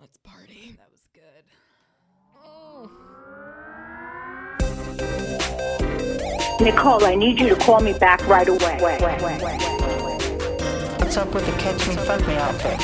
Let's 0.00 0.16
party. 0.24 0.72
Oh, 0.72 0.76
that 0.78 0.88
was 0.90 1.04
good. 1.12 1.44
Oh. 6.58 6.64
Nicole, 6.64 7.04
I 7.04 7.14
need 7.14 7.38
you 7.38 7.50
to 7.50 7.56
call 7.56 7.80
me 7.80 7.92
back 7.92 8.26
right 8.26 8.48
away. 8.48 8.78
What's 10.98 11.18
up 11.18 11.34
with 11.34 11.44
the 11.44 11.52
catch 11.58 11.86
me, 11.86 11.96
fuck 11.96 12.26
me 12.26 12.34
outfit? 12.36 12.80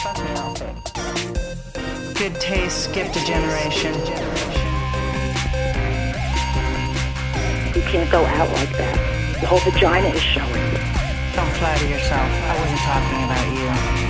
Good 2.19 2.39
taste 2.39 2.85
skipped 2.85 3.17
a 3.17 3.25
generation. 3.25 3.95
You 7.75 7.83
can't 7.89 8.11
go 8.11 8.27
out 8.27 8.51
like 8.53 8.77
that. 8.77 9.39
The 9.41 9.47
whole 9.47 9.61
vagina 9.61 10.09
is 10.09 10.21
showing. 10.21 10.53
Don't 11.35 11.51
flatter 11.57 11.87
yourself. 11.89 12.31
I 12.31 12.59
wasn't 12.61 12.81
talking 12.81 13.25
about 13.25 14.01
you. 14.01 14.06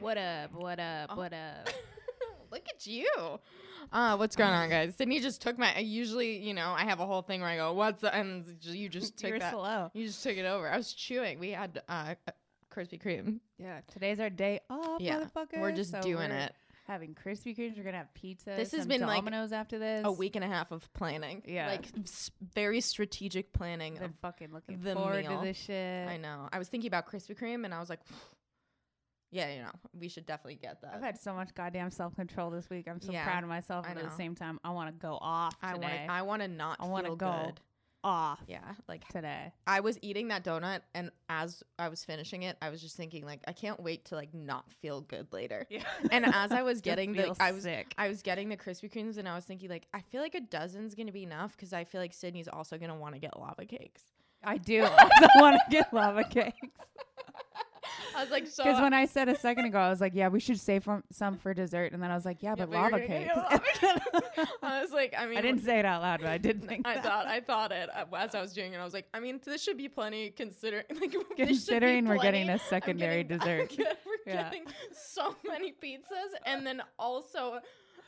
What 0.00 0.18
up? 0.18 0.52
What 0.52 0.78
up? 0.80 1.16
What 1.16 1.32
up? 1.32 1.68
Look 2.50 2.62
at 2.68 2.86
you. 2.86 3.08
Uh, 3.92 4.16
what's 4.16 4.36
going 4.36 4.50
on, 4.50 4.68
guys? 4.68 4.94
Sydney 4.96 5.20
just 5.20 5.40
took 5.40 5.58
my. 5.58 5.72
I 5.74 5.78
Usually, 5.80 6.38
you 6.38 6.54
know, 6.54 6.74
I 6.76 6.84
have 6.84 7.00
a 7.00 7.06
whole 7.06 7.22
thing 7.22 7.40
where 7.40 7.48
I 7.50 7.56
go, 7.56 7.72
"What's?" 7.72 8.00
The, 8.02 8.14
and 8.14 8.44
you 8.62 8.88
just 8.88 9.16
took 9.18 9.30
You're 9.30 9.38
that. 9.38 9.52
slow. 9.52 9.90
You 9.94 10.06
just 10.06 10.22
took 10.22 10.36
it 10.36 10.44
over. 10.44 10.68
I 10.68 10.76
was 10.76 10.92
chewing. 10.92 11.38
We 11.38 11.50
had 11.50 11.80
uh, 11.88 12.14
Krispy 12.70 13.00
Kreme. 13.00 13.38
Yeah, 13.58 13.80
today's 13.92 14.18
our 14.20 14.30
day 14.30 14.60
off, 14.68 15.00
Yeah, 15.00 15.20
motherfucker. 15.20 15.60
we're 15.60 15.72
just 15.72 15.92
doing 16.00 16.30
we're 16.30 16.36
it. 16.36 16.54
Having 16.88 17.14
Krispy 17.14 17.56
Kremes. 17.56 17.76
We're 17.76 17.84
gonna 17.84 17.98
have 17.98 18.12
pizza. 18.12 18.50
This 18.56 18.72
has 18.72 18.86
been, 18.86 19.02
like, 19.02 19.18
Domino's 19.24 19.52
after 19.52 19.78
this. 19.78 20.04
A 20.04 20.10
week 20.10 20.34
and 20.34 20.44
a 20.44 20.48
half 20.48 20.72
of 20.72 20.92
planning. 20.94 21.42
Yeah. 21.46 21.68
like 21.68 21.86
s- 22.02 22.30
very 22.54 22.80
strategic 22.80 23.52
planning. 23.52 23.94
Been 23.94 24.02
Of, 24.04 24.14
fucking 24.20 24.52
looking 24.52 24.80
the 24.82 24.94
forward 24.94 25.24
meal. 25.24 25.38
to 25.40 25.46
this 25.46 25.56
shit. 25.56 26.08
I 26.08 26.16
know. 26.16 26.48
I 26.52 26.58
was 26.58 26.68
thinking 26.68 26.88
about 26.88 27.06
Krispy 27.06 27.38
Kreme, 27.38 27.64
and 27.64 27.72
I 27.72 27.78
was 27.78 27.88
like, 27.88 28.00
yeah, 29.30 29.54
you 29.54 29.62
know, 29.62 29.70
we 29.98 30.08
should 30.08 30.26
definitely 30.26 30.56
get 30.56 30.82
that. 30.82 30.92
I've 30.94 31.00
had 31.02 31.18
so 31.18 31.32
much 31.32 31.54
goddamn 31.54 31.90
self 31.90 32.14
control 32.16 32.50
this 32.50 32.68
week. 32.68 32.86
I'm 32.88 33.00
so 33.00 33.12
Yeah, 33.12 33.24
proud 33.24 33.42
of 33.44 33.48
myself, 33.48 33.86
I 33.86 33.90
and 33.90 33.98
at 34.00 34.04
the 34.04 34.16
same 34.16 34.34
time, 34.34 34.58
I 34.64 34.70
want 34.70 34.88
to 34.94 35.00
go 35.00 35.16
off 35.20 35.54
I 35.62 35.74
today. 35.74 35.98
want. 36.00 36.10
I 36.10 36.22
want 36.22 36.42
to 36.42 36.48
not. 36.48 36.76
I 36.80 36.86
wanna 36.86 37.14
go. 37.16 37.44
good. 37.46 37.60
Off 38.04 38.40
Yeah, 38.48 38.60
like 38.88 39.06
today. 39.08 39.52
I 39.66 39.80
was 39.80 39.98
eating 40.02 40.28
that 40.28 40.44
donut, 40.44 40.80
and 40.94 41.10
as 41.28 41.62
I 41.78 41.88
was 41.88 42.04
finishing 42.04 42.42
it, 42.42 42.56
I 42.60 42.70
was 42.70 42.80
just 42.80 42.96
thinking, 42.96 43.24
like, 43.24 43.40
I 43.46 43.52
can't 43.52 43.80
wait 43.80 44.04
to 44.06 44.16
like 44.16 44.32
not 44.34 44.70
feel 44.72 45.00
good 45.00 45.32
later. 45.32 45.66
Yeah. 45.70 45.84
And 46.10 46.26
as 46.26 46.52
I 46.52 46.62
was 46.62 46.80
getting 46.82 47.12
the, 47.12 47.34
I 47.40 47.52
was 47.52 47.62
sick. 47.64 47.94
I 47.98 48.08
was 48.08 48.22
getting 48.22 48.48
the 48.48 48.56
Krispy 48.56 48.90
Kremes, 48.92 49.18
and 49.18 49.28
I 49.28 49.34
was 49.34 49.44
thinking, 49.44 49.68
like, 49.70 49.86
I 49.94 50.00
feel 50.00 50.20
like 50.20 50.34
a 50.34 50.40
dozen's 50.40 50.94
gonna 50.94 51.12
be 51.12 51.22
enough 51.22 51.56
because 51.56 51.72
I 51.72 51.84
feel 51.84 52.00
like 52.00 52.12
Sydney's 52.12 52.48
also 52.48 52.78
gonna 52.78 52.96
want 52.96 53.14
to 53.14 53.20
get 53.20 53.38
lava 53.38 53.64
cakes. 53.64 54.02
I 54.44 54.58
do. 54.58 54.82
I 54.82 54.88
also 55.22 55.28
want 55.36 55.56
to 55.56 55.62
get 55.70 55.92
lava 55.94 56.24
cakes. 56.24 56.56
I 58.16 58.22
was 58.22 58.30
like, 58.30 58.46
so 58.46 58.62
Because 58.64 58.80
when 58.80 58.92
I 58.92 59.06
said 59.06 59.28
a 59.28 59.36
second 59.38 59.66
ago, 59.66 59.78
I 59.78 59.88
was 59.88 60.00
like, 60.00 60.12
yeah, 60.14 60.28
we 60.28 60.40
should 60.40 60.58
save 60.58 60.86
some 61.12 61.36
for 61.38 61.54
dessert. 61.54 61.92
And 61.92 62.02
then 62.02 62.10
I 62.10 62.14
was 62.14 62.24
like, 62.24 62.42
yeah, 62.42 62.50
Yeah, 62.56 62.66
but 62.66 62.70
but 62.70 62.76
lava 62.92 63.06
cakes. 63.06 63.30
lava 63.36 63.60
cakes. 63.74 64.01
I 64.62 64.82
was 64.82 64.90
like, 64.92 65.14
I 65.16 65.26
mean, 65.26 65.38
I 65.38 65.40
didn't 65.40 65.62
say 65.64 65.78
it 65.78 65.84
out 65.84 66.02
loud, 66.02 66.20
but 66.20 66.28
I 66.30 66.38
did 66.38 66.64
think 66.68 66.86
I 66.86 66.94
that. 66.94 67.04
thought 67.04 67.26
I 67.26 67.40
thought 67.40 67.72
it 67.72 67.88
as 68.16 68.34
I 68.34 68.40
was 68.40 68.52
doing 68.52 68.72
it. 68.72 68.76
I 68.78 68.84
was 68.84 68.94
like, 68.94 69.06
I 69.14 69.20
mean, 69.20 69.40
this 69.44 69.62
should 69.62 69.76
be 69.76 69.88
plenty. 69.88 70.30
considering. 70.30 70.84
like 71.00 71.12
this 71.12 71.12
should 71.12 71.36
be 71.36 71.44
Considering 71.46 72.06
we're 72.06 72.18
getting 72.18 72.48
a 72.50 72.58
secondary 72.58 73.24
getting- 73.24 73.38
dessert. 73.38 73.74
we're 73.78 74.32
Yeah. 74.32 74.44
getting 74.44 74.64
so 74.92 75.36
many 75.46 75.72
pizzas, 75.72 76.32
and 76.46 76.66
then 76.66 76.82
also 76.98 77.60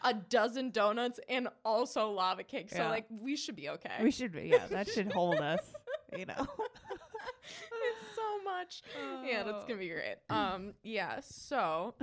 a 0.02 0.12
dozen 0.14 0.70
donuts, 0.70 1.19
and 1.28 1.48
also 1.64 2.10
lava 2.10 2.42
cake. 2.44 2.70
So 2.70 2.77
Yeah. 2.78 2.91
like, 2.91 3.06
we 3.10 3.36
should 3.36 3.56
be 3.56 3.70
okay. 3.70 3.98
We 4.02 4.10
should 4.10 4.32
be, 4.32 4.48
yeah, 4.48 4.66
that 4.66 4.88
should 4.88 5.10
hold 5.12 5.36
us, 5.36 5.60
you 6.16 6.27
know. 6.27 6.47
it's 7.47 8.14
so 8.14 8.42
much. 8.44 8.82
Yeah, 9.25 9.42
that's 9.44 9.64
gonna 9.64 9.78
be 9.80 9.88
great. 9.88 10.16
Um, 10.28 10.75
yeah. 10.82 11.20
So, 11.22 11.94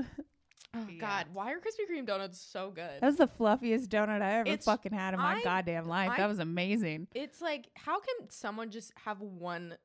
oh 0.73 0.87
Yeah. 0.89 0.99
God, 0.99 1.27
why 1.33 1.51
are 1.51 1.59
Krispy 1.59 1.89
Kreme 1.91 2.05
donuts 2.05 2.39
so 2.39 2.69
good? 2.71 2.99
That 3.01 3.07
was 3.07 3.17
the 3.17 3.27
fluffiest 3.27 3.89
donut 3.89 4.21
I 4.21 4.35
ever 4.39 4.47
It's- 4.49 4.65
fucking 4.65 4.93
had 4.93 5.13
in 5.13 5.19
my 5.19 5.35
I- 5.37 5.43
goddamn 5.43 5.87
life. 5.87 6.11
I- 6.11 6.17
that 6.17 6.27
was 6.27 6.39
amazing. 6.39 7.07
It's 7.13 7.41
like, 7.41 7.69
how 7.75 7.99
can 7.99 8.29
someone 8.29 8.69
just 8.71 8.93
have 9.05 9.19
one? 9.21 9.77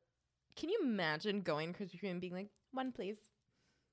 Can 0.56 0.68
you 0.70 0.78
imagine 0.82 1.40
going 1.42 1.72
to 1.74 1.82
Krispy 1.84 2.00
Kreme 2.00 2.12
and 2.12 2.20
being 2.20 2.32
like, 2.32 2.48
one, 2.72 2.92
please? 2.92 3.18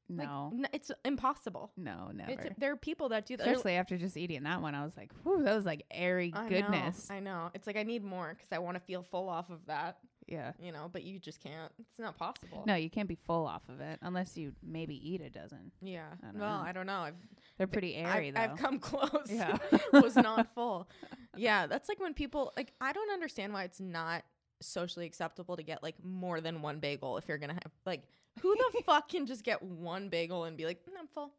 Like, 0.09 0.27
No, 0.27 0.51
n- 0.53 0.67
it's 0.73 0.91
impossible. 1.05 1.71
no, 1.77 2.11
never. 2.13 2.31
It's, 2.31 2.45
there 2.57 2.71
are 2.73 2.75
people 2.75 3.09
that 3.09 3.25
do 3.25 3.37
that. 3.37 3.47
Especially 3.47 3.73
after 3.75 3.97
just 3.97 4.17
eating 4.17 4.43
that 4.43 4.61
one, 4.61 4.75
I 4.75 4.83
was 4.83 4.95
like, 4.97 5.11
whew, 5.23 5.43
that 5.43 5.55
was 5.55 5.65
like 5.65 5.85
airy 5.89 6.31
I 6.35 6.43
know, 6.43 6.49
goodness. 6.49 7.09
I 7.09 7.19
know. 7.21 7.49
It's 7.53 7.65
like 7.65 7.77
I 7.77 7.83
need 7.83 8.03
more 8.03 8.33
because 8.35 8.51
I 8.51 8.57
want 8.59 8.75
to 8.75 8.81
feel 8.81 9.01
full 9.01 9.29
off 9.29 9.49
of 9.49 9.65
that, 9.67 9.97
yeah. 10.33 10.51
you 10.59 10.71
know. 10.71 10.89
But 10.91 11.03
you 11.03 11.19
just 11.19 11.41
can't. 11.41 11.71
It's 11.79 11.99
not 11.99 12.17
possible. 12.17 12.63
No, 12.65 12.75
you 12.75 12.89
can't 12.89 13.07
be 13.07 13.17
full 13.27 13.45
off 13.45 13.63
of 13.69 13.79
it 13.81 13.99
unless 14.01 14.37
you 14.37 14.53
maybe 14.61 14.95
eat 15.07 15.21
a 15.21 15.29
dozen. 15.29 15.71
Yeah. 15.81 16.05
I 16.21 16.37
well, 16.37 16.59
know. 16.59 16.67
I 16.67 16.71
don't 16.71 16.87
know. 16.87 16.99
I've 16.99 17.15
They're 17.57 17.67
pretty 17.67 17.95
airy 17.95 18.27
I've, 18.27 18.33
though. 18.33 18.41
I've 18.41 18.59
come 18.59 18.79
close. 18.79 19.27
Yeah. 19.29 19.57
was 19.93 20.15
not 20.15 20.47
full. 20.55 20.87
Yeah, 21.35 21.67
that's 21.67 21.89
like 21.89 21.99
when 21.99 22.13
people 22.13 22.51
like. 22.57 22.73
I 22.81 22.93
don't 22.93 23.11
understand 23.11 23.53
why 23.53 23.63
it's 23.63 23.79
not 23.79 24.23
socially 24.61 25.05
acceptable 25.05 25.57
to 25.57 25.63
get 25.63 25.83
like 25.83 25.95
more 26.03 26.41
than 26.41 26.61
one 26.61 26.79
bagel 26.79 27.17
if 27.17 27.27
you're 27.27 27.37
gonna 27.37 27.53
have 27.53 27.71
like. 27.85 28.03
Who 28.41 28.55
the 28.55 28.81
fuck 28.83 29.09
can 29.09 29.27
just 29.27 29.43
get 29.43 29.61
one 29.61 30.09
bagel 30.09 30.45
and 30.45 30.57
be 30.57 30.65
like, 30.65 30.79
"Mm, 30.85 30.99
I'm 30.99 31.07
full? 31.07 31.31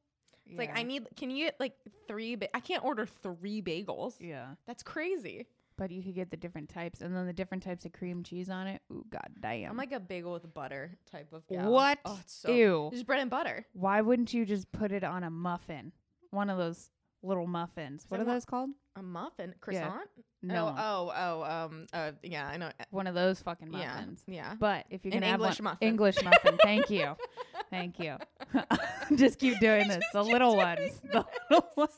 It's 0.47 0.59
like 0.59 0.71
I 0.77 0.83
need. 0.83 1.07
Can 1.17 1.31
you 1.31 1.47
get 1.47 1.59
like 1.59 1.75
three? 2.07 2.37
Ba- 2.37 2.55
I 2.55 2.61
can't 2.61 2.85
order 2.85 3.07
three 3.07 3.63
bagels. 3.63 4.15
Yeah. 4.21 4.49
That's 4.67 4.83
crazy. 4.83 5.47
But 5.77 5.91
you 5.91 6.03
could 6.03 6.15
get 6.15 6.31
the 6.31 6.37
different 6.37 6.69
types 6.69 7.01
and 7.01 7.15
then 7.15 7.27
the 7.27 7.33
different 7.33 7.65
types 7.65 7.85
of 7.85 7.93
cream 7.93 8.23
cheese 8.23 8.49
on 8.49 8.69
it. 8.69 8.81
Ooh, 8.93 9.05
god 9.11 9.29
damn. 9.41 9.71
I'm 9.73 9.77
like 9.77 9.93
a 9.93 9.99
bagel 9.99 10.33
with 10.33 10.53
butter 10.55 10.97
type 11.11 11.33
of 11.33 11.47
gal. 11.49 11.71
What? 11.71 11.99
Oh, 12.05 12.17
it's 12.21 12.33
so. 12.33 12.53
Ew. 12.53 12.91
Just 12.93 13.07
bread 13.07 13.21
and 13.21 13.31
butter. 13.31 13.67
Why 13.73 14.01
wouldn't 14.01 14.33
you 14.33 14.45
just 14.45 14.71
put 14.71 14.93
it 14.93 15.03
on 15.03 15.25
a 15.25 15.31
muffin? 15.31 15.93
One 16.31 16.49
of 16.49 16.59
those 16.59 16.91
little 17.25 17.47
muffins. 17.47 18.05
What 18.09 18.21
are 18.21 18.25
those 18.25 18.45
called? 18.45 18.71
A 18.97 19.03
muffin, 19.03 19.55
croissant. 19.61 20.09
No. 20.43 20.75
Oh, 20.79 21.13
oh, 21.13 21.13
oh. 21.17 21.65
Um. 21.65 21.87
Uh. 21.93 22.13
Yeah, 22.23 22.47
I 22.47 22.57
know. 22.59 22.71
One 22.91 23.07
of 23.09 23.15
those 23.15 23.41
fucking 23.41 23.71
muffins. 23.71 24.23
Yeah. 24.29 24.55
But 24.59 24.85
if 24.91 25.05
you 25.05 25.11
An 25.11 25.21
can 25.21 25.23
have 25.25 25.41
English 25.41 25.59
one, 25.59 25.65
muffin. 25.65 25.89
English 25.89 26.23
muffin. 26.23 26.59
Thank 26.63 26.91
you. 26.91 27.17
Thank 27.71 27.99
you. 27.99 28.19
just 29.17 29.41
keep 29.41 29.59
doing 29.59 29.89
this. 29.89 30.05
The 30.13 30.23
little 30.23 30.57
ones. 30.57 31.01
The 31.11 31.25
little 31.51 31.71
ones. 31.77 31.91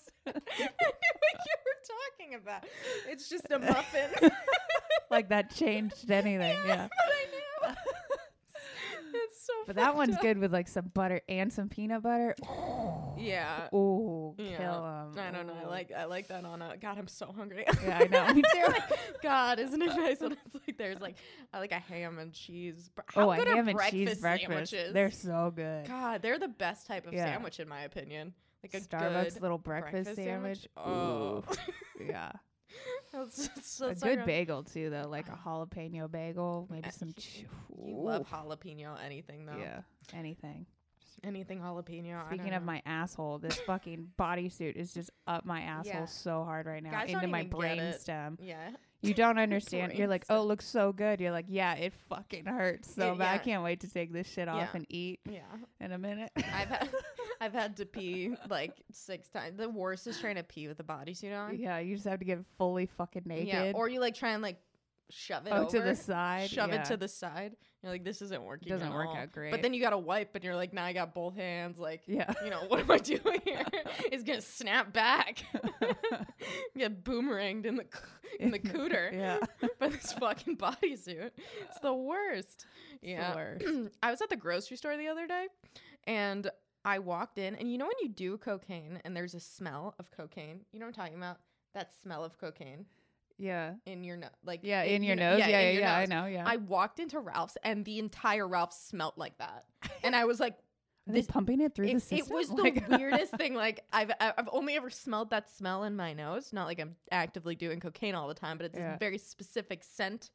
I 1.91 2.29
knew 2.29 2.35
what 2.35 2.35
you 2.35 2.35
were 2.35 2.41
talking 2.41 2.43
about. 2.43 2.65
It's 3.09 3.29
just 3.35 3.47
a 3.51 3.59
muffin. 3.59 4.31
like 5.11 5.29
that 5.31 5.55
changed 5.55 6.11
anything. 6.11 6.57
Yeah. 6.67 6.89
but 6.89 7.71
I 7.71 7.71
knew. 7.71 7.75
it's 9.15 9.47
so. 9.47 9.53
But 9.67 9.77
that 9.77 9.95
one's 9.97 10.17
up. 10.17 10.23
good 10.23 10.39
with 10.39 10.53
like 10.53 10.69
some 10.69 10.91
butter 10.95 11.21
and 11.29 11.53
some 11.53 11.69
peanut 11.69 12.03
butter. 12.03 12.35
Yeah. 13.19 13.69
Yeah. 13.73 14.57
kill 14.57 14.85
'em. 14.85 15.19
I 15.19 15.31
don't 15.33 15.47
know. 15.47 15.55
I 15.63 15.67
like 15.67 15.91
I 15.93 16.05
like 16.05 16.29
that 16.29 16.45
on 16.45 16.61
a. 16.63 16.77
God, 16.77 16.99
I'm 16.99 17.09
so 17.09 17.33
hungry. 17.37 17.65
Yeah, 17.83 17.99
I 17.99 18.07
know. 18.09 18.35
Me 18.35 18.43
too. 18.43 18.75
God, 19.23 19.59
isn't 19.59 19.81
it 19.81 19.87
nice 19.97 20.21
when 20.21 20.33
it's 20.33 20.55
like 20.55 20.77
there's 20.77 21.01
like 21.01 21.17
I 21.53 21.59
like 21.61 21.73
a 21.73 21.79
ham 21.79 22.19
and 22.19 22.33
cheese. 22.33 22.91
br- 22.95 23.03
oh, 23.17 23.21
How 23.31 23.31
a 23.33 23.37
ham 23.37 23.69
and 23.69 23.77
breakfast 23.77 23.91
cheese 23.93 24.21
breakfast. 24.21 24.49
sandwiches? 24.71 24.93
They're 24.93 25.11
so 25.11 25.53
good. 25.55 25.87
God, 25.89 26.21
they're 26.23 26.39
the 26.39 26.49
best 26.49 26.87
type 26.87 27.07
of 27.07 27.15
Yeah. 27.15 27.25
sandwich 27.25 27.59
in 27.61 27.69
my 27.69 27.83
opinion. 27.83 28.35
Like 28.63 28.75
a 28.75 28.81
Starbucks 28.81 29.41
little 29.41 29.59
breakfast, 29.59 30.15
sandwich. 30.17 30.67
Oh, 30.77 31.45
Yeah. 32.01 32.33
That's 33.13 33.49
so 33.63 33.89
a 33.89 33.95
good 33.95 34.25
bagel 34.27 34.65
too, 34.65 34.91
though, 34.91 35.09
like 35.09 35.29
a 35.29 35.33
jalapeno 35.33 36.11
bagel, 36.11 36.67
maybe 36.71 36.89
Uh, 36.89 36.91
some. 36.91 37.13
ch- 37.15 37.45
You 37.71 37.97
love 37.97 38.29
jalapeno 38.29 39.03
anything 39.03 39.47
though. 39.47 39.57
Yeah, 39.57 39.81
anything. 40.13 40.67
Anything 41.25 41.61
jalapeno. 41.61 42.27
Speaking 42.29 42.53
of 42.55 42.63
my 42.63 42.83
asshole, 42.87 43.39
this 43.39 43.57
fucking 43.67 44.09
bodysuit 44.19 44.75
is 44.77 44.93
just 44.93 45.11
up 45.27 45.45
my 45.45 45.61
asshole 45.63 45.93
Yeah. 45.95 46.05
so 46.07 46.45
hard 46.45 46.67
right 46.67 46.83
now 46.83 46.91
Guys 46.91 47.11
into 47.11 47.27
my 47.27 47.43
brain 47.45 47.79
it. 47.81 48.01
stem. 48.01 48.39
Yeah. 48.41 48.71
You 49.03 49.13
don't 49.15 49.39
understand. 49.39 49.93
You're 49.95 50.09
like, 50.09 50.25
oh, 50.31 50.43
it 50.43 50.47
looks 50.47 50.65
so 50.67 50.93
good. 50.93 51.21
You're 51.21 51.31
like, 51.33 51.47
yeah, 51.49 51.75
it 51.75 51.93
fucking 52.09 52.47
hurts 52.47 52.95
so 52.95 53.13
Yeah, 53.13 53.19
bad. 53.19 53.35
I 53.35 53.39
can't 53.39 53.63
wait 53.63 53.81
to 53.81 53.89
take 53.91 54.13
this 54.13 54.27
shit 54.27 54.49
off 54.49 54.59
Yeah. 54.59 54.69
and 54.75 54.87
eat 54.89 55.21
Yeah. 55.29 55.41
in 55.81 55.93
a 55.93 55.99
minute. 55.99 56.31
I've 56.37 56.69
had 56.69 56.89
I've 57.41 57.53
had 57.53 57.77
to 57.77 57.87
pee 57.87 58.35
like 58.49 58.73
six 58.93 59.29
times. 59.29 59.59
The 59.59 59.69
worst 59.69 60.07
is 60.07 60.19
trying 60.19 60.37
to 60.37 60.43
pee 60.43 60.69
with 60.69 60.81
a 60.81 60.85
bodysuit 60.85 61.37
on. 61.39 61.59
yeah, 61.59 61.79
you 61.79 61.95
just 61.95 62.07
have 62.09 62.19
to 62.21 62.25
get 62.25 62.39
fully 62.57 62.87
fucking 62.87 63.25
naked. 63.27 63.49
Yeah. 63.49 63.73
Or 63.75 63.89
you 63.89 64.01
like 64.01 64.15
try 64.15 64.31
and 64.31 64.43
like 64.43 64.59
shove 65.11 65.47
it 65.47 65.53
oh, 65.53 65.63
over 65.63 65.71
to 65.71 65.81
the 65.81 65.95
side. 65.95 66.51
Shove 66.51 66.71
yeah. 66.71 66.83
it 66.83 66.87
to 66.87 66.97
the 66.97 67.09
side. 67.09 67.57
You're 67.83 67.93
like, 67.93 68.05
this 68.05 68.23
isn't 68.23 68.43
working. 68.43 68.69
Doesn't 68.69 68.93
work 68.93 69.09
all. 69.09 69.17
out 69.17 69.33
great. 69.33 69.51
But 69.51 69.63
then 69.63 69.73
you 69.73 69.81
gotta 69.81 69.99
wipe 69.99 70.35
and 70.35 70.43
you're 70.43 70.57
like, 70.57 70.73
now 70.73 70.85
I 70.85 70.93
got 70.93 71.15
both 71.15 71.37
hands, 71.37 71.79
like 71.79 72.03
Yeah. 72.07 72.33
you 72.45 72.51
know, 72.51 72.65
what 72.69 72.81
am 72.81 72.91
I 72.91 72.99
doing 72.99 73.41
here? 73.45 73.65
it's 74.11 74.25
gonna 74.25 74.41
snap 74.41 74.93
back. 74.93 75.45
Get 76.77 77.05
boomeranged 77.05 77.67
in 77.67 77.77
the 77.77 77.87
in 78.41 78.51
the 78.51 78.59
cooter. 78.59 79.13
yeah. 79.13 79.39
by 79.79 79.89
this 79.89 80.13
fucking 80.15 80.57
bodysuit. 80.57 81.31
It's 81.63 81.81
the 81.81 81.95
worst. 81.95 82.67
yeah. 83.03 83.35
worst. 83.35 83.65
I 84.03 84.11
was 84.11 84.21
at 84.21 84.31
the 84.31 84.37
grocery 84.37 84.77
store 84.77 84.97
the 84.97 85.09
other 85.09 85.27
day 85.27 85.47
and 86.05 86.51
I 86.85 86.99
walked 86.99 87.39
in 87.39 87.55
and 87.57 87.71
you 87.71 87.79
know 87.79 87.87
when 87.87 87.97
you 88.01 88.09
do 88.09 88.37
cocaine 88.39 89.01
and 89.05 89.17
there's 89.17 89.35
a 89.35 89.41
smell 89.41 89.95
of 89.99 90.11
cocaine? 90.11 90.63
You 90.73 90.81
know 90.81 90.87
what 90.87 90.99
I'm 90.99 91.05
talking 91.05 91.17
about? 91.17 91.39
That 91.75 91.93
smell 92.03 92.25
of 92.25 92.39
cocaine. 92.39 92.87
Yeah. 93.39 93.75
in 93.87 94.03
your 94.05 94.17
nose, 94.17 94.31
like 94.45 94.61
Yeah, 94.63 94.83
in- 94.83 94.97
in 94.97 95.03
you 95.03 95.09
your 95.09 95.17
nose. 95.17 95.39
Yeah, 95.41 95.49
yeah, 95.49 95.71
your 95.71 95.81
yeah. 95.83 95.97
I 95.97 96.07
know. 96.07 96.27
Yeah. 96.27 96.45
I 96.47 96.57
walked 96.57 96.99
into 97.01 97.21
Ralph's 97.21 97.57
and 97.63 97.85
the 97.85 97.99
entire 97.99 98.47
Ralph's 98.49 98.79
smelt 98.81 99.19
like 99.19 99.37
that, 99.39 99.65
and 100.03 100.17
I 100.17 100.25
was 100.25 100.41
like, 100.41 100.55
Are 101.09 101.13
they 101.13 101.21
this- 101.21 101.27
pumping 101.27 101.61
it 101.61 101.75
through 101.75 101.87
the 101.87 101.93
it, 101.97 102.03
system? 102.03 102.19
it 102.19 102.35
was 102.35 102.51
oh 102.51 102.57
the 102.57 102.83
weirdest 102.99 103.35
thing. 103.37 103.55
Like 103.55 103.85
I've 103.93 104.11
I've 104.21 104.49
only 104.53 104.75
ever 104.75 104.91
smelled 104.91 105.31
that 105.31 105.51
smell 105.51 105.85
in 105.85 105.97
my 105.97 106.13
nose. 106.15 106.53
Not 106.53 106.67
like 106.67 106.81
I'm 106.81 106.97
actively 107.11 107.55
doing 107.55 107.79
cocaine 107.81 108.15
all 108.15 108.29
the 108.29 108.35
time, 108.35 108.57
but 108.57 108.67
it's 108.67 108.79
Yeah. 108.79 108.95
a 108.95 108.99
very 108.99 109.19
specific 109.19 109.85
scent 109.85 110.31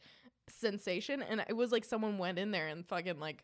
sensation. 0.48 1.22
And 1.22 1.44
it 1.48 1.54
was 1.56 1.72
like 1.72 1.86
someone 1.86 2.18
went 2.18 2.38
in 2.40 2.52
there 2.52 2.68
and 2.68 2.86
fucking 2.88 3.20
like 3.20 3.44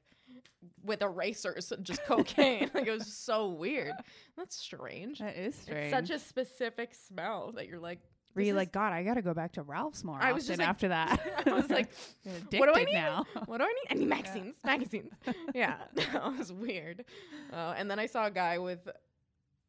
with 0.84 1.02
erasers, 1.02 1.72
and 1.72 1.86
just 1.86 2.04
cocaine. 2.06 2.70
like 2.74 2.88
it 2.88 2.92
was 2.92 3.12
so 3.14 3.50
weird. 3.50 3.94
That's 4.36 4.56
strange. 4.56 5.20
That 5.20 5.36
is 5.38 5.56
strange. 5.56 5.94
It's 5.94 6.10
such 6.10 6.16
a 6.16 6.20
specific 6.20 6.94
smell 6.94 7.54
that 7.56 7.68
you're 7.68 7.80
like. 7.80 8.00
Were 8.38 8.44
you 8.44 8.54
this 8.54 8.58
like, 8.58 8.72
God, 8.72 8.94
I 8.94 9.04
gotta 9.04 9.22
go 9.22 9.34
back 9.34 9.54
to 9.54 9.64
Ralph's 9.64 10.04
more 10.04 10.18
I 10.22 10.32
often 10.32 10.46
just 10.46 10.60
like- 10.60 10.68
after 10.68 10.88
that. 10.90 11.44
I 11.46 11.52
was 11.54 11.70
like, 11.70 11.90
what 12.54 12.74
do 12.74 12.80
I 12.80 12.84
need? 12.86 12.94
now? 12.94 13.26
What 13.46 13.58
do 13.58 13.64
I 13.66 13.68
need? 13.68 13.88
I 13.90 13.94
need 13.96 14.08
magazines. 14.08 14.56
Magazines. 14.64 15.14
yeah, 15.54 15.78
that 15.96 16.38
was 16.38 16.54
weird. 16.54 17.04
Uh, 17.52 17.74
and 17.78 17.90
then 17.92 18.00
I 18.00 18.06
saw 18.06 18.28
a 18.28 18.32
guy 18.32 18.58
with, 18.60 18.88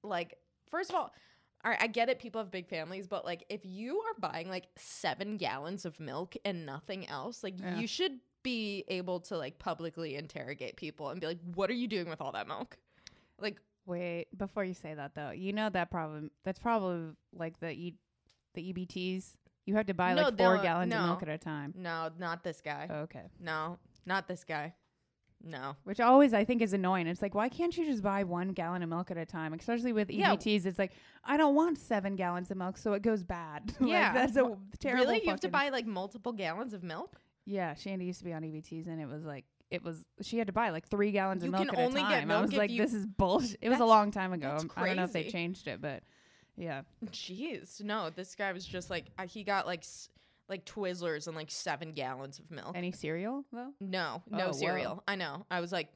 like, 0.03 0.37
first 0.69 0.91
of 0.91 0.97
all, 0.97 1.13
all 1.65 1.71
right, 1.73 1.81
I 1.83 1.87
get 1.89 2.09
it. 2.09 2.21
People 2.21 2.41
have 2.41 2.51
big 2.53 2.69
families, 2.69 3.07
but 3.09 3.25
like, 3.25 3.45
if 3.49 3.63
you 3.65 3.99
are 4.01 4.15
buying 4.21 4.49
like 4.49 4.67
seven 4.77 5.37
gallons 5.39 5.85
of 5.85 5.99
milk 5.99 6.37
and 6.45 6.65
nothing 6.65 7.09
else, 7.09 7.43
like, 7.43 7.59
Yeah. 7.59 7.79
you 7.81 7.87
should 7.89 8.13
be 8.45 8.85
able 8.89 9.19
to 9.21 9.37
like 9.37 9.59
publicly 9.59 10.15
interrogate 10.15 10.77
people 10.77 11.09
and 11.11 11.21
be 11.21 11.27
like, 11.27 11.41
"What 11.57 11.69
are 11.69 11.75
you 11.75 11.89
doing 11.89 12.09
with 12.09 12.21
all 12.21 12.31
that 12.33 12.47
milk?" 12.47 12.79
Like, 13.41 13.61
Wait, 13.87 14.27
before 14.37 14.63
you 14.65 14.75
say 14.75 14.95
that 14.95 15.15
though, 15.17 15.31
you 15.31 15.53
know 15.53 15.69
that 15.71 15.91
problem. 15.91 16.31
That's 16.45 16.59
probably 16.61 17.15
like 17.35 17.59
the 17.59 17.71
e, 17.71 17.95
the 18.55 18.73
EBTs. 18.73 19.37
You 19.67 19.75
have 19.77 19.87
to 19.87 19.95
buy 19.95 20.15
No, 20.15 20.23
like 20.23 20.39
four 20.39 20.57
no, 20.57 20.63
gallons 20.63 20.93
of 20.95 21.01
milk 21.03 21.23
at 21.23 21.29
a 21.29 21.37
time. 21.39 21.75
no, 21.77 22.11
not 22.19 22.43
this 22.43 22.61
guy. 22.63 22.89
Okay. 22.91 23.25
No, 23.41 23.79
not 24.07 24.27
this 24.27 24.45
guy. 24.45 24.75
No. 25.45 25.77
Which 25.85 26.01
always 26.01 26.35
I 26.35 26.45
think 26.45 26.63
is 26.63 26.73
annoying. 26.73 27.07
It's 27.07 27.23
like, 27.23 27.35
why 27.35 27.49
can't 27.49 27.77
you 27.77 27.85
just 27.87 28.03
buy 28.03 28.25
one 28.25 28.49
gallon 28.55 28.83
of 28.83 28.89
milk 28.89 29.11
at 29.13 29.17
a 29.19 29.25
time? 29.27 29.53
Especially 29.53 29.93
with 29.93 30.11
Yeah. 30.11 30.35
EBTs, 30.35 30.67
it's 30.67 30.79
like 30.79 30.93
I 31.25 31.37
don't 31.37 31.55
want 31.55 31.79
seven 31.79 32.17
gallons 32.17 32.51
of 32.51 32.57
milk, 32.57 32.77
so 32.79 32.95
it 32.95 33.03
goes 33.03 33.23
bad. 33.23 33.73
Yeah. 33.81 34.07
like, 34.07 34.15
that's 34.15 34.37
a 34.37 34.57
terrible. 34.81 35.05
really? 35.05 35.21
You 35.23 35.31
have 35.31 35.41
to 35.41 35.49
fucking- 35.49 35.51
buy 35.51 35.69
like 35.69 35.87
multiple 35.87 36.33
gallons 36.33 36.73
of 36.73 36.83
milk? 36.83 37.21
Yeah, 37.45 37.75
Shandy 37.75 38.05
used 38.07 38.19
to 38.19 38.25
be 38.25 38.33
on 38.33 38.43
EBTs, 38.43 38.89
and 38.89 39.01
it 39.01 39.07
was 39.07 39.25
like 39.25 39.45
it 39.71 39.85
was. 39.85 40.05
She 40.23 40.39
had 40.39 40.47
to 40.49 40.53
buy 40.53 40.71
like 40.71 40.89
three 40.89 41.13
gallons 41.13 41.43
You 41.45 41.49
of 41.49 41.53
milk 41.53 41.69
can 41.69 41.79
at 41.79 41.85
only 41.87 42.01
a 42.01 42.05
get 42.05 42.21
time. 42.21 42.23
I 42.23 42.25
milk 42.25 42.43
was 42.43 42.53
if 42.53 42.59
like, 42.59 42.71
you- 42.71 42.83
this 42.83 42.95
is 42.95 43.07
bullshit. 43.07 43.59
It 43.63 43.69
was 43.69 43.77
a 43.77 43.81
That's- 43.81 43.89
long 43.89 44.11
time 44.11 44.33
ago. 44.33 44.49
that's 44.59 44.67
I 44.77 44.87
don't 44.87 44.97
know 44.97 45.05
if 45.05 45.13
they 45.13 45.23
crazy. 45.23 45.33
changed 45.33 45.69
it, 45.69 45.81
but 45.81 46.03
yeah. 46.59 46.83
Jeez, 47.07 47.83
no, 47.83 48.11
this 48.11 48.35
guy 48.35 48.53
was 48.53 48.67
just 48.67 48.91
like 48.91 49.07
uh, 49.19 49.27
he 49.27 49.45
got 49.45 49.67
like 49.67 49.81
s- 49.81 50.09
like 50.49 50.65
Twizzlers 50.65 51.27
and 51.27 51.37
like 51.37 51.51
seven 51.51 51.93
gallons 51.93 52.39
of 52.39 52.51
milk. 52.51 52.73
Any 52.75 52.91
cereal 52.91 53.45
though? 53.53 53.73
no, 53.81 54.23
Oh, 54.33 54.37
no 54.37 54.47
whoa. 54.47 54.53
cereal. 54.53 55.03
I 55.07 55.15
know. 55.15 55.47
I 55.51 55.61
was 55.61 55.73
like, 55.73 55.89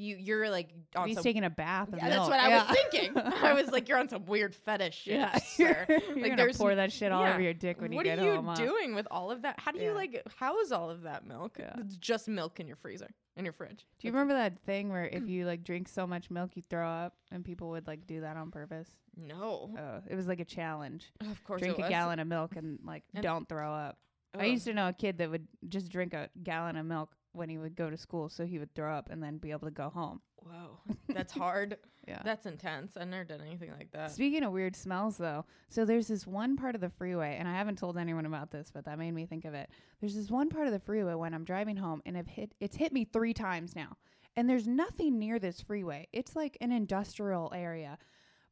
you 0.00 0.16
you're 0.16 0.50
like 0.50 0.70
on 0.96 1.06
He's 1.08 1.16
some. 1.16 1.22
taking 1.24 1.44
a 1.44 1.50
bath. 1.50 1.88
Yeah, 1.96 2.08
that's 2.08 2.28
what 2.28 2.40
I 2.40 2.48
Yeah. 2.48 2.66
was 2.68 2.76
thinking. 2.90 3.16
I 3.42 3.52
was 3.52 3.70
like, 3.70 3.88
you're 3.88 3.98
on 3.98 4.08
some 4.08 4.24
weird 4.26 4.54
fetish 4.54 5.02
shit, 5.02 5.14
Yeah, 5.14 5.36
sir. 5.38 5.86
you're 5.88 6.16
Like, 6.22 6.36
there's- 6.36 6.56
pour 6.56 6.74
that 6.74 6.92
shit 6.92 7.12
all 7.12 7.22
yeah. 7.24 7.32
over 7.32 7.40
your 7.40 7.54
dick 7.54 7.80
when 7.80 7.92
what 7.94 8.04
you 8.06 8.10
get 8.12 8.18
are 8.18 8.24
you 8.24 8.34
home. 8.36 8.46
huh? 8.46 8.54
doing 8.54 8.94
with 8.94 9.06
all 9.10 9.30
of 9.30 9.42
that? 9.42 9.60
How 9.60 9.72
do 9.72 9.78
you 9.80 9.92
like 9.92 10.22
house 10.36 10.72
all 10.72 10.90
of 10.90 11.02
that 11.02 11.26
milk? 11.26 11.56
Yeah. 11.58 11.72
It's 11.78 11.96
just 11.96 12.28
milk 12.28 12.60
in 12.60 12.66
your 12.66 12.76
freezer, 12.76 13.08
in 13.36 13.44
your 13.44 13.52
fridge. 13.52 13.86
Do 13.98 14.06
you 14.08 14.12
remember 14.12 14.34
that 14.34 14.58
thing 14.60 14.88
where 14.90 15.04
if 15.06 15.22
you 15.28 15.46
like 15.46 15.64
drink 15.64 15.88
so 15.88 16.06
much 16.06 16.30
milk 16.30 16.52
you 16.56 16.62
throw 16.62 16.88
up, 16.88 17.14
and 17.30 17.44
people 17.44 17.70
would 17.70 17.86
like 17.86 18.06
do 18.06 18.22
that 18.22 18.36
on 18.36 18.50
purpose? 18.50 18.88
No, 19.16 19.74
Oh, 19.78 20.00
it 20.08 20.14
was 20.14 20.26
like 20.28 20.40
a 20.40 20.44
challenge. 20.44 21.12
of 21.20 21.42
course 21.44 21.60
Drink 21.60 21.78
a 21.78 21.88
gallon 21.88 22.20
of 22.20 22.26
milk 22.26 22.56
and 22.56 22.78
like 22.84 23.02
And- 23.14 23.22
don't 23.22 23.48
throw 23.48 23.72
up. 23.72 23.98
I 24.38 24.44
used 24.44 24.64
to 24.66 24.72
know 24.72 24.86
a 24.86 24.92
kid 24.92 25.18
that 25.18 25.28
would 25.28 25.48
just 25.68 25.88
drink 25.90 26.14
a 26.14 26.30
gallon 26.44 26.76
of 26.76 26.86
milk 26.86 27.10
when 27.32 27.48
he 27.48 27.58
would 27.58 27.76
go 27.76 27.90
to 27.90 27.96
school, 27.96 28.28
so 28.28 28.44
he 28.44 28.58
would 28.58 28.74
throw 28.74 28.92
up 28.94 29.08
and 29.10 29.22
then 29.22 29.38
be 29.38 29.50
able 29.50 29.66
to 29.68 29.70
go 29.70 29.88
home. 29.90 30.20
Whoa, 30.36 30.78
that's 31.08 31.32
hard. 31.32 31.76
Yeah. 32.08 32.22
That's 32.24 32.46
intense. 32.46 32.96
I've 32.96 33.06
never 33.06 33.24
done 33.24 33.42
anything 33.46 33.70
like 33.78 33.92
that. 33.92 34.10
Speaking 34.10 34.42
of 34.42 34.52
weird 34.52 34.74
smells, 34.74 35.16
though, 35.16 35.44
so 35.68 35.84
there's 35.84 36.08
this 36.08 36.26
one 36.26 36.56
part 36.56 36.74
of 36.74 36.80
the 36.80 36.88
freeway, 36.88 37.36
and 37.38 37.46
I 37.46 37.52
haven't 37.52 37.78
told 37.78 37.96
anyone 37.98 38.26
about 38.26 38.50
this, 38.50 38.70
but 38.72 38.86
that 38.86 38.98
made 38.98 39.12
me 39.12 39.26
think 39.26 39.44
of 39.44 39.54
it. 39.54 39.68
There's 40.00 40.16
this 40.16 40.30
one 40.30 40.48
part 40.48 40.66
of 40.66 40.72
the 40.72 40.80
freeway 40.80 41.14
when 41.14 41.34
I'm 41.34 41.44
driving 41.44 41.76
home, 41.76 42.02
and 42.06 42.16
it 42.16 42.26
hit 42.26 42.54
it's 42.58 42.74
hit 42.74 42.92
me 42.92 43.04
three 43.04 43.34
times 43.34 43.76
now, 43.76 43.96
and 44.34 44.48
there's 44.48 44.66
nothing 44.66 45.18
near 45.20 45.38
this 45.38 45.60
freeway. 45.60 46.08
It's 46.12 46.34
like 46.34 46.56
an 46.60 46.72
industrial 46.72 47.52
area, 47.54 47.98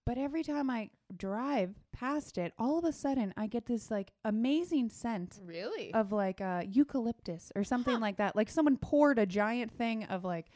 but 0.08 0.16
every 0.16 0.43
time 0.43 0.70
I 0.70 0.88
drive 1.16 1.75
past 1.93 2.38
it, 2.38 2.52
all 2.58 2.78
of 2.78 2.84
a 2.84 2.93
sudden 2.93 3.34
I 3.37 3.46
get 3.46 3.66
this 3.66 3.90
like 3.90 4.10
amazing 4.25 4.88
scent 4.88 5.38
Really? 5.44 5.93
of 5.93 6.12
like 6.12 6.40
uh, 6.40 6.62
eucalyptus 6.66 7.52
or 7.55 7.62
something 7.62 8.00
like 8.00 8.16
that. 8.16 8.34
Like 8.34 8.49
someone 8.49 8.78
poured 8.78 9.19
a 9.19 9.26
giant 9.26 9.70
thing 9.70 10.05
of 10.05 10.25
like, 10.25 10.46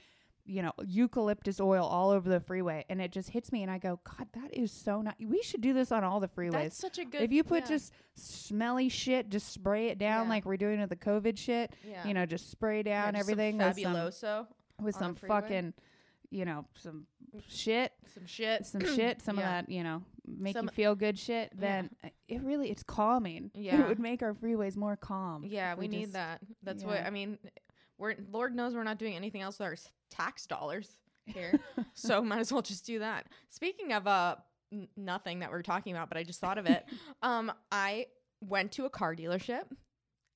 you 0.46 0.62
know, 0.62 0.72
eucalyptus 0.84 1.60
oil 1.60 1.84
all 1.84 2.10
over 2.10 2.28
the 2.28 2.40
freeway, 2.40 2.84
and 2.88 3.00
it 3.00 3.12
just 3.12 3.28
hits 3.28 3.52
me, 3.52 3.62
and 3.62 3.70
I 3.70 3.78
go, 3.78 4.00
God, 4.04 4.26
that 4.32 4.52
is 4.56 4.72
so 4.72 5.00
nice. 5.02 5.14
We 5.24 5.40
should 5.42 5.60
do 5.60 5.72
this 5.72 5.92
on 5.92 6.02
all 6.02 6.18
the 6.18 6.26
freeways. 6.28 6.52
That's 6.52 6.78
such 6.78 6.98
a 6.98 7.04
good. 7.04 7.20
if 7.22 7.30
you 7.30 7.44
put 7.44 7.62
yeah. 7.64 7.68
just 7.68 7.92
smelly 8.16 8.88
shit, 8.88 9.28
just 9.28 9.52
spray 9.52 9.88
it 9.88 9.98
down 9.98 10.24
Yeah. 10.26 10.30
like 10.30 10.44
we're 10.44 10.56
doing 10.56 10.80
with 10.80 10.88
the 10.90 10.96
COVID 10.96 11.38
shit. 11.38 11.74
yeah. 11.88 12.04
You 12.08 12.14
know, 12.14 12.26
just 12.26 12.50
spray 12.50 12.78
Yeah, 12.78 13.04
down 13.04 13.12
some 13.12 13.20
everything 13.20 13.58
with 13.58 13.78
some 13.78 13.94
fabuloso, 13.94 14.46
with 14.80 14.96
some 14.96 15.14
the 15.14 15.20
freeway. 15.20 15.40
fucking, 15.42 15.74
you 16.32 16.44
know, 16.44 16.64
some 16.76 17.06
shit, 17.48 17.92
some 18.14 18.26
shit, 18.26 18.66
some 18.66 18.80
shit, 18.96 19.22
some 19.22 19.36
Yeah. 19.38 19.42
of 19.60 19.66
that, 19.66 19.72
you 19.72 19.84
know, 19.84 20.02
make 20.26 20.54
Some- 20.54 20.66
you 20.66 20.70
feel 20.72 20.94
good 20.94 21.18
shit. 21.18 21.52
Then 21.54 21.90
uh, 22.04 22.08
it 22.28 22.42
really 22.42 22.70
it's 22.70 22.82
calming. 22.82 23.50
Yeah. 23.54 23.82
it 23.82 23.88
would 23.88 23.98
make 24.00 24.22
our 24.22 24.34
freeways 24.34 24.76
more 24.76 24.96
calm. 24.96 25.44
Yeah, 25.46 25.72
if 25.72 25.78
we, 25.78 25.88
need 25.88 26.00
just- 26.02 26.12
that. 26.14 26.40
That's 26.62 26.82
what. 26.84 27.00
I 27.06 27.10
mean. 27.10 27.38
We're 27.98 28.16
Lord 28.32 28.56
knows 28.56 28.74
we're 28.74 28.82
not 28.82 28.98
doing 28.98 29.14
anything 29.14 29.42
else 29.42 29.60
with 29.60 29.66
our 29.68 29.76
tax 30.10 30.46
dollars 30.46 30.90
here, 31.26 31.52
so 31.94 32.20
might 32.20 32.40
as 32.40 32.52
well 32.52 32.62
just 32.62 32.84
do 32.84 32.98
that. 32.98 33.26
Speaking 33.50 33.92
of 33.92 34.08
uh 34.08 34.36
n- 34.72 34.88
nothing 34.96 35.38
that 35.40 35.52
we're 35.52 35.62
talking 35.62 35.94
about, 35.94 36.08
but 36.08 36.18
I 36.18 36.24
just 36.24 36.40
thought 36.40 36.58
of 36.58 36.66
it. 36.66 36.84
um, 37.22 37.52
I 37.70 38.06
went 38.40 38.72
to 38.72 38.86
a 38.86 38.90
car 38.90 39.14
dealership, 39.14 39.64
Oh, 39.70 39.76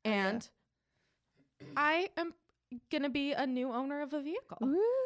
yeah. 0.04 0.28
and 0.28 0.48
I 1.76 2.10
am 2.16 2.34
gonna 2.90 3.10
be 3.10 3.32
a 3.32 3.46
new 3.46 3.72
owner 3.72 4.02
of 4.02 4.12
a 4.12 4.20
vehicle. 4.20 4.58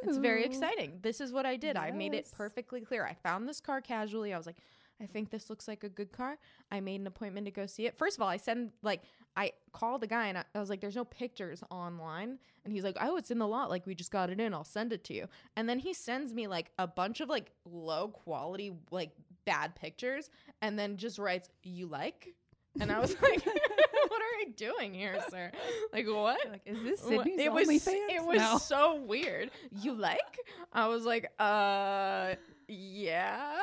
It's 0.02 0.16
very 0.18 0.44
exciting. 0.44 0.98
This 1.02 1.20
is 1.20 1.32
what 1.32 1.46
I 1.46 1.56
did. 1.56 1.76
I 1.76 1.90
made 1.90 2.14
it 2.14 2.28
perfectly 2.32 2.80
clear. 2.80 3.04
I 3.04 3.14
found 3.14 3.48
this 3.48 3.60
car 3.60 3.80
casually. 3.80 4.32
I 4.32 4.38
was 4.38 4.46
like, 4.46 4.56
I 5.02 5.06
think 5.06 5.30
this 5.30 5.48
looks 5.48 5.66
like 5.66 5.82
a 5.82 5.88
good 5.88 6.12
car. 6.12 6.38
I 6.70 6.80
made 6.80 7.00
an 7.00 7.06
appointment 7.06 7.46
to 7.46 7.50
go 7.50 7.66
see 7.66 7.86
it. 7.86 7.96
First 7.96 8.18
of 8.18 8.22
all, 8.22 8.28
I 8.28 8.36
send 8.36 8.72
like 8.82 9.02
I 9.36 9.52
called 9.72 10.02
the 10.02 10.06
guy 10.06 10.26
and 10.26 10.38
I, 10.38 10.44
I 10.54 10.60
was 10.60 10.68
like, 10.68 10.80
"There's 10.80 10.96
no 10.96 11.04
pictures 11.04 11.62
online," 11.70 12.38
and 12.64 12.72
he's 12.72 12.84
like, 12.84 12.96
"Oh, 13.00 13.16
it's 13.16 13.30
in 13.30 13.38
the 13.38 13.46
lot. 13.46 13.70
Like 13.70 13.86
we 13.86 13.94
just 13.94 14.10
got 14.10 14.28
it 14.30 14.40
in. 14.40 14.52
I'll 14.52 14.64
send 14.64 14.92
it 14.92 15.04
to 15.04 15.14
you." 15.14 15.26
And 15.56 15.68
then 15.68 15.78
he 15.78 15.94
sends 15.94 16.34
me 16.34 16.46
like 16.46 16.70
a 16.78 16.86
bunch 16.86 17.20
of 17.20 17.28
like 17.28 17.50
low 17.64 18.08
quality 18.08 18.72
like 18.90 19.12
bad 19.46 19.74
pictures, 19.74 20.28
and 20.60 20.78
then 20.78 20.96
just 20.96 21.18
writes, 21.18 21.48
"You 21.62 21.86
like?" 21.86 22.34
And 22.78 22.92
I 22.92 23.00
was 23.00 23.10
like, 23.22 23.44
"What 23.44 24.22
are 24.22 24.40
you 24.40 24.52
doing 24.56 24.94
here, 24.94 25.18
sir? 25.30 25.50
Like 25.92 26.06
what?" 26.06 26.38
Like, 26.50 26.62
is 26.66 26.82
this 26.82 27.00
Sydney's 27.00 27.38
it 27.40 27.52
was 27.52 27.66
OnlyFans? 27.68 28.10
it 28.10 28.24
was 28.24 28.38
No. 28.38 28.58
so 28.58 28.94
weird. 28.96 29.50
You 29.82 29.94
like? 29.94 30.38
I 30.72 30.86
was 30.88 31.04
like, 31.04 31.30
uh, 31.40 32.34
yeah. 32.68 33.56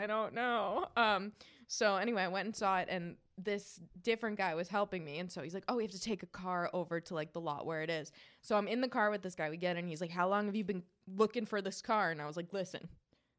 I 0.00 0.06
don't 0.06 0.34
know. 0.34 0.86
Um. 0.96 1.32
So 1.66 1.96
anyway, 1.96 2.22
I 2.22 2.28
went 2.28 2.46
and 2.46 2.56
saw 2.56 2.78
it, 2.78 2.88
and 2.90 3.16
this 3.36 3.78
different 4.02 4.38
guy 4.38 4.54
was 4.54 4.68
helping 4.68 5.04
me, 5.04 5.18
and 5.18 5.30
so 5.30 5.42
he's 5.42 5.52
like, 5.52 5.64
"Oh, 5.68 5.76
we 5.76 5.82
have 5.84 5.92
to 5.92 6.00
take 6.00 6.22
a 6.22 6.26
car 6.26 6.70
over 6.72 6.98
to 7.00 7.14
like 7.14 7.32
the 7.34 7.40
lot 7.40 7.66
where 7.66 7.82
it 7.82 7.90
is." 7.90 8.10
So 8.40 8.56
I'm 8.56 8.66
in 8.66 8.80
the 8.80 8.88
car 8.88 9.10
with 9.10 9.20
this 9.22 9.34
guy. 9.34 9.50
We 9.50 9.58
get 9.58 9.72
in, 9.72 9.78
and 9.80 9.88
he's 9.88 10.00
like, 10.00 10.10
"How 10.10 10.28
long 10.28 10.46
have 10.46 10.56
you 10.56 10.64
been 10.64 10.82
looking 11.06 11.44
for 11.44 11.60
this 11.60 11.82
car?" 11.82 12.10
And 12.10 12.22
I 12.22 12.26
was 12.26 12.36
like, 12.38 12.52
"Listen, 12.54 12.88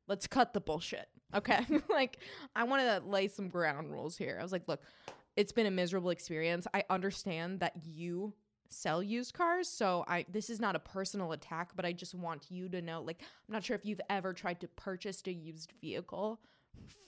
let's 0.08 0.28
cut 0.28 0.54
the 0.54 0.62
bullshit, 0.62 1.08
okay? 1.34 1.66
like, 1.90 2.20
I 2.56 2.64
want 2.64 2.82
to 2.82 3.10
lay 3.10 3.28
some 3.28 3.50
ground 3.50 3.92
rules 3.92 4.18
here." 4.18 4.38
I 4.40 4.44
was 4.44 4.52
like, 4.52 4.68
"Look." 4.68 4.82
It's 5.36 5.54
been 5.54 5.68
a 5.68 5.72
miserable 5.72 6.10
experience. 6.10 6.68
I 6.74 6.84
understand 6.90 7.62
that 7.62 7.72
you 7.86 8.34
sell 8.70 9.02
used 9.02 9.34
cars 9.34 9.68
so 9.68 10.06
i 10.08 10.24
this 10.32 10.50
is 10.50 10.60
not 10.60 10.76
a 10.76 10.80
personal 10.80 11.32
attack 11.32 11.72
but 11.76 11.86
i 11.86 11.92
just 11.92 12.14
want 12.14 12.46
you 12.50 12.70
to 12.70 12.82
know 12.82 13.02
like 13.02 13.22
i'm 13.22 13.54
not 13.54 13.64
sure 13.64 13.76
if 13.76 13.84
you've 13.84 14.02
ever 14.10 14.32
tried 14.32 14.60
to 14.60 14.68
purchase 14.70 15.22
a 15.26 15.34
used 15.34 15.74
vehicle 15.82 16.40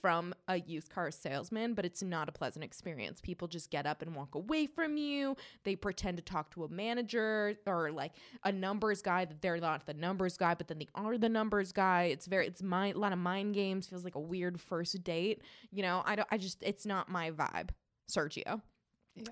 from 0.00 0.34
a 0.48 0.58
used 0.60 0.90
car 0.90 1.10
salesman 1.10 1.74
but 1.74 1.84
it's 1.84 2.02
not 2.02 2.28
a 2.28 2.32
pleasant 2.32 2.64
experience. 2.64 3.20
People 3.20 3.48
just 3.48 3.70
get 3.70 3.86
up 3.86 4.02
and 4.02 4.14
walk 4.14 4.34
away 4.34 4.66
from 4.66 4.96
you. 4.96 5.36
They 5.64 5.76
pretend 5.76 6.16
to 6.18 6.22
talk 6.22 6.50
to 6.52 6.64
a 6.64 6.68
manager 6.68 7.54
or 7.66 7.90
like 7.92 8.12
a 8.44 8.52
numbers 8.52 9.02
guy 9.02 9.24
that 9.24 9.40
they're 9.40 9.58
not 9.58 9.86
the 9.86 9.94
numbers 9.94 10.36
guy 10.36 10.54
but 10.54 10.68
then 10.68 10.78
they 10.78 10.88
are 10.94 11.18
the 11.18 11.28
numbers 11.28 11.72
guy. 11.72 12.04
It's 12.04 12.26
very 12.26 12.46
it's 12.46 12.62
mind 12.62 12.96
a 12.96 12.98
lot 12.98 13.12
of 13.12 13.18
mind 13.18 13.54
games 13.54 13.86
feels 13.86 14.04
like 14.04 14.16
a 14.16 14.20
weird 14.20 14.60
first 14.60 15.02
date. 15.04 15.42
You 15.70 15.82
know 15.82 16.02
i 16.04 16.16
don't 16.16 16.28
i 16.30 16.38
just 16.38 16.62
it's 16.62 16.86
not 16.86 17.08
my 17.08 17.30
vibe. 17.30 17.70
Sergio. 18.10 18.60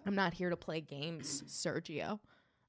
I'm 0.06 0.14
not 0.14 0.34
here 0.34 0.50
to 0.50 0.56
play 0.56 0.80
games, 0.80 1.42
Sergio. 1.46 2.18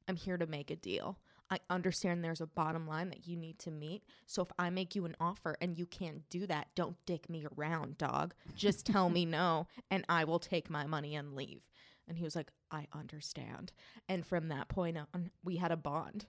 I'm 0.08 0.16
here 0.16 0.38
to 0.38 0.48
make 0.48 0.72
a 0.72 0.76
deal. 0.76 1.18
I 1.52 1.60
understand 1.70 2.24
there's 2.24 2.40
a 2.40 2.48
bottom 2.48 2.88
line 2.88 3.10
that 3.10 3.28
you 3.28 3.36
need 3.36 3.60
to 3.60 3.72
meet. 3.72 4.04
So 4.26 4.42
if 4.42 4.48
I 4.58 4.70
make 4.70 4.96
you 4.96 5.04
an 5.04 5.18
offer 5.20 5.58
and 5.60 5.78
you 5.78 5.86
can't 5.86 6.28
do 6.30 6.48
that, 6.48 6.70
don't 6.76 6.96
dick 7.06 7.30
me 7.30 7.46
around, 7.58 7.98
dog. 7.98 8.34
Just 8.56 8.86
tell 8.86 9.10
me 9.10 9.26
no 9.28 9.68
and 9.92 10.06
I 10.08 10.24
will 10.24 10.40
take 10.40 10.70
my 10.70 10.86
money 10.86 11.14
and 11.14 11.36
leave. 11.36 11.62
And 12.08 12.18
he 12.18 12.24
was 12.24 12.38
like, 12.38 12.52
I 12.72 12.88
understand. 12.94 13.74
And 14.08 14.26
from 14.26 14.48
that 14.48 14.70
point 14.70 14.98
on, 14.98 15.32
we 15.44 15.58
had 15.58 15.74
a 15.74 15.78
bond. 15.78 16.26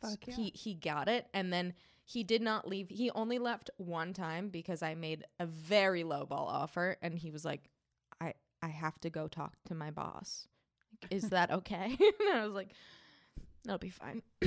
Fuck 0.00 0.26
yeah. 0.26 0.34
He 0.34 0.52
he 0.54 0.74
got 0.74 1.06
it 1.08 1.26
and 1.34 1.52
then 1.52 1.74
he 2.04 2.24
did 2.24 2.42
not 2.42 2.66
leave. 2.66 2.88
He 2.88 3.10
only 3.10 3.38
left 3.38 3.70
one 3.76 4.14
time 4.14 4.48
because 4.48 4.82
I 4.82 4.94
made 4.94 5.24
a 5.38 5.46
very 5.46 6.02
low 6.02 6.24
ball 6.24 6.48
offer 6.50 6.96
and 7.02 7.18
he 7.18 7.30
was 7.30 7.44
like, 7.44 7.68
I 8.20 8.32
I 8.62 8.68
have 8.68 8.98
to 9.02 9.10
go 9.10 9.28
talk 9.28 9.54
to 9.66 9.74
my 9.74 9.90
boss. 9.90 10.48
Is 11.10 11.28
that 11.30 11.50
okay? 11.50 11.96
and 12.20 12.32
I 12.34 12.44
was 12.44 12.54
like, 12.54 12.72
That'll 13.64 13.78
be 13.78 13.90
fine. 13.90 14.22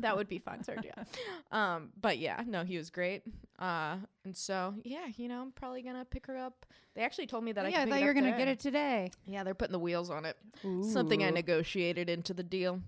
that, 0.00 0.16
would 0.16 0.28
be 0.28 0.38
fun. 0.38 0.62
Yeah. 0.82 1.04
Um, 1.50 1.90
but 2.00 2.18
yeah, 2.18 2.42
no, 2.46 2.64
he 2.64 2.78
was 2.78 2.88
great. 2.90 3.22
Uh, 3.58 3.96
and 4.24 4.34
so 4.36 4.74
yeah, 4.84 5.06
you 5.16 5.28
know, 5.28 5.42
I'm 5.42 5.52
probably 5.52 5.82
gonna 5.82 6.04
pick 6.06 6.26
her 6.26 6.36
up. 6.38 6.64
They 6.94 7.02
actually 7.02 7.26
told 7.26 7.44
me 7.44 7.52
that 7.52 7.66
I 7.66 7.68
yeah, 7.68 7.80
I 7.80 7.84
pick 7.84 7.92
thought 7.92 8.00
you 8.00 8.06
were 8.06 8.14
gonna 8.14 8.26
today. 8.32 8.38
get 8.38 8.48
it 8.48 8.58
today. 8.60 9.10
Yeah, 9.26 9.44
they're 9.44 9.54
putting 9.54 9.72
the 9.72 9.78
wheels 9.78 10.08
on 10.10 10.24
it. 10.24 10.36
Something 10.82 11.22
I 11.22 11.30
negotiated 11.30 12.08
into 12.08 12.32
the 12.32 12.42
deal. 12.42 12.80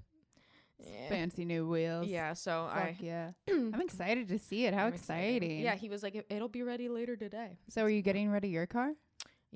Yeah. 0.79 1.09
Fancy 1.09 1.45
new 1.45 1.69
wheels. 1.69 2.09
Yeah, 2.09 2.33
so 2.35 2.69
Fuck 2.73 2.77
I 2.83 2.97
yeah. 3.01 3.31
I'm 3.49 3.81
excited 3.81 4.29
to 4.29 4.39
see 4.39 4.65
it. 4.67 4.75
How 4.75 4.89
excited. 4.89 5.43
exciting. 5.43 5.61
Yeah, 5.61 5.77
he 5.77 5.89
was 5.89 6.03
like, 6.03 6.15
"It- 6.15 6.27
it'll 6.29 6.49
be 6.49 6.63
ready 6.63 6.89
later 6.89 7.17
today. 7.17 7.59
So 7.69 7.85
are 7.85 7.91
you 7.91 8.03
getting 8.03 8.31
ready 8.31 8.49
your 8.49 8.67
car? 8.67 8.93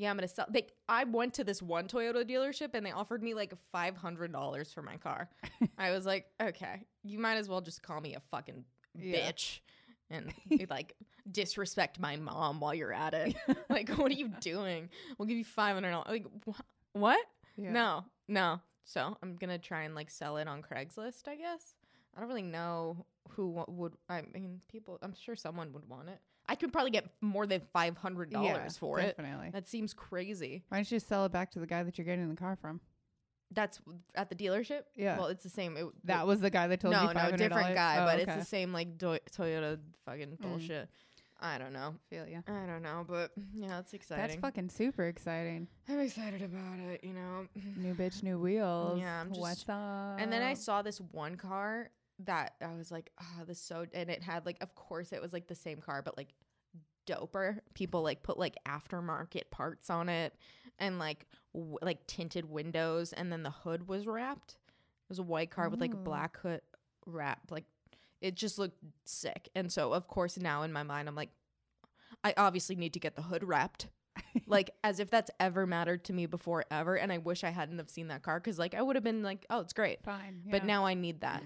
Yeah, 0.00 0.10
I'm 0.10 0.16
gonna 0.16 0.28
sell. 0.28 0.46
Like, 0.54 0.72
I 0.88 1.02
went 1.04 1.34
to 1.34 1.44
this 1.44 1.60
one 1.60 1.88
Toyota 1.88 2.24
dealership 2.24 2.70
and 2.74 2.86
they 2.86 2.92
offered 2.92 3.22
me 3.22 3.34
like 3.34 3.52
five 3.72 3.96
hundred 3.96 4.32
dollars 4.32 4.72
for 4.72 4.80
my 4.80 4.96
car. 4.96 5.28
I 5.78 5.90
was 5.90 6.06
like, 6.06 6.26
okay, 6.40 6.84
you 7.02 7.18
might 7.18 7.34
as 7.36 7.48
well 7.48 7.60
just 7.60 7.82
call 7.82 8.00
me 8.00 8.14
a 8.14 8.20
fucking 8.30 8.64
Yeah. 8.94 9.18
bitch 9.30 9.58
and 10.08 10.32
like 10.70 10.94
disrespect 11.30 11.98
my 12.00 12.16
mom 12.16 12.60
while 12.60 12.74
you're 12.74 12.92
at 12.92 13.12
it. 13.12 13.34
like, 13.68 13.88
what 13.90 14.10
are 14.12 14.14
you 14.14 14.28
doing? 14.40 14.88
We'll 15.18 15.26
give 15.26 15.36
you 15.36 15.44
five 15.44 15.74
hundred 15.74 15.90
dollars. 15.90 16.06
Like, 16.08 16.26
wh- 16.48 16.96
what? 16.96 17.20
No, 17.56 18.04
no. 18.28 18.60
So 18.84 19.16
I'm 19.22 19.34
gonna 19.36 19.58
try 19.58 19.82
and 19.82 19.94
like 19.96 20.10
sell 20.10 20.36
it 20.36 20.46
on 20.46 20.62
Craigslist. 20.62 21.26
I 21.26 21.34
guess 21.36 21.74
I 22.16 22.20
don't 22.20 22.28
really 22.28 22.42
know 22.42 23.04
who 23.30 23.48
wa- 23.48 23.64
would. 23.68 23.94
I 24.08 24.22
mean, 24.32 24.60
people. 24.68 24.98
I'm 25.02 25.12
sure 25.14 25.34
someone 25.34 25.72
would 25.72 25.88
want 25.88 26.08
it. 26.08 26.20
I 26.48 26.54
could 26.54 26.72
probably 26.72 26.90
get 26.90 27.06
more 27.20 27.46
than 27.46 27.60
five 27.72 27.96
hundred 27.96 28.30
dollars 28.30 28.48
Yeah, 28.56 28.68
for 28.80 28.98
it. 29.00 29.16
Definitely. 29.16 29.50
That 29.50 29.68
seems 29.68 29.92
crazy. 29.92 30.64
Why 30.68 30.78
don't 30.78 30.90
you 30.90 30.96
just 30.96 31.08
sell 31.08 31.24
it 31.26 31.32
back 31.32 31.50
to 31.52 31.58
the 31.58 31.66
guy 31.66 31.82
that 31.82 31.98
you're 31.98 32.04
getting 32.06 32.28
the 32.28 32.36
car 32.36 32.56
from? 32.56 32.80
That's 33.50 33.80
at 34.14 34.28
the 34.28 34.34
dealership. 34.34 34.82
Yeah. 34.94 35.16
Well, 35.18 35.28
it's 35.28 35.42
the 35.42 35.48
same. 35.50 35.76
It, 35.76 35.86
That 36.04 36.26
was 36.26 36.40
the 36.40 36.50
guy 36.50 36.66
that 36.68 36.80
told 36.80 36.92
no, 36.92 37.02
you 37.02 37.08
$500? 37.08 37.30
no, 37.32 37.36
different 37.36 37.74
guy, 37.74 37.98
Oh, 38.00 38.04
but 38.04 38.20
it's 38.20 38.34
the 38.34 38.44
same 38.44 38.72
like 38.72 38.98
Do- 38.98 39.18
Toyota 39.34 39.78
fucking 40.04 40.36
Mm. 40.36 40.40
bullshit. 40.40 40.88
I 41.40 41.56
don't 41.56 41.72
know. 41.72 41.94
Feel 42.10 42.26
ya. 42.26 42.40
I 42.48 42.66
don't 42.66 42.82
know, 42.82 43.04
but 43.08 43.30
yeah, 43.54 43.78
it's 43.78 43.94
exciting. 43.94 44.26
That's 44.26 44.40
fucking 44.40 44.70
super 44.70 45.06
exciting. 45.06 45.68
I'm 45.88 46.00
excited 46.00 46.42
about 46.42 46.78
it. 46.80 47.04
You 47.04 47.12
know. 47.14 47.46
New 47.76 47.94
bitch, 47.94 48.22
new 48.22 48.38
wheels. 48.38 49.00
Yeah, 49.00 49.20
I'm 49.20 49.28
just- 49.28 49.40
What's 49.40 49.68
up? 49.68 50.18
And 50.20 50.32
then 50.32 50.42
I 50.42 50.54
saw 50.54 50.82
this 50.82 51.00
one 51.00 51.36
car 51.36 51.90
that 52.24 52.54
I 52.60 52.74
was 52.74 52.90
like, 52.90 53.10
oh, 53.20 53.44
this 53.44 53.60
so, 53.60 53.86
and 53.92 54.10
it 54.10 54.22
had 54.22 54.46
like, 54.46 54.58
of 54.60 54.74
course, 54.74 55.12
it 55.12 55.22
was 55.22 55.32
like 55.32 55.46
the 55.46 55.54
same 55.54 55.78
car, 55.80 56.02
but 56.02 56.16
like 56.16 56.34
doper. 57.06 57.58
People 57.74 58.02
like 58.02 58.22
put 58.22 58.38
like 58.38 58.56
aftermarket 58.66 59.50
parts 59.50 59.90
on 59.90 60.08
it, 60.08 60.34
and 60.78 60.98
like 60.98 61.26
w- 61.54 61.78
like 61.82 62.06
tinted 62.06 62.44
windows, 62.50 63.12
and 63.12 63.32
then 63.32 63.42
the 63.42 63.50
hood 63.50 63.88
was 63.88 64.06
wrapped. 64.06 64.52
It 64.52 65.08
was 65.08 65.18
a 65.18 65.24
white 65.24 65.50
car 65.50 65.68
with 65.68 65.80
like 65.80 65.94
a 65.94 65.98
oh. 65.98 66.00
black 66.00 66.38
hood 66.38 66.60
wrapped. 67.06 67.50
Like 67.50 67.64
it 68.20 68.34
just 68.34 68.58
looked 68.58 68.78
sick. 69.04 69.48
And 69.54 69.72
so, 69.72 69.92
of 69.92 70.08
course, 70.08 70.38
now 70.38 70.62
in 70.62 70.72
my 70.72 70.82
mind, 70.82 71.08
I'm 71.08 71.14
like, 71.14 71.30
I 72.24 72.34
obviously 72.36 72.74
need 72.74 72.94
to 72.94 73.00
get 73.00 73.16
the 73.16 73.22
hood 73.22 73.44
wrapped. 73.44 73.88
like 74.48 74.70
as 74.82 74.98
if 74.98 75.10
that's 75.10 75.30
ever 75.38 75.64
mattered 75.64 76.02
to 76.04 76.12
me 76.12 76.26
before 76.26 76.64
ever 76.72 76.96
and 76.96 77.12
i 77.12 77.18
wish 77.18 77.44
i 77.44 77.50
hadn't 77.50 77.78
have 77.78 77.88
seen 77.88 78.08
that 78.08 78.20
car 78.20 78.40
because 78.40 78.58
like 78.58 78.74
i 78.74 78.82
would 78.82 78.96
have 78.96 79.04
been 79.04 79.22
like 79.22 79.46
oh 79.48 79.60
it's 79.60 79.72
great 79.72 80.02
Fine. 80.02 80.42
but 80.50 80.64
now 80.64 80.84
I 80.84 80.94
need 80.94 81.20
that. 81.20 81.44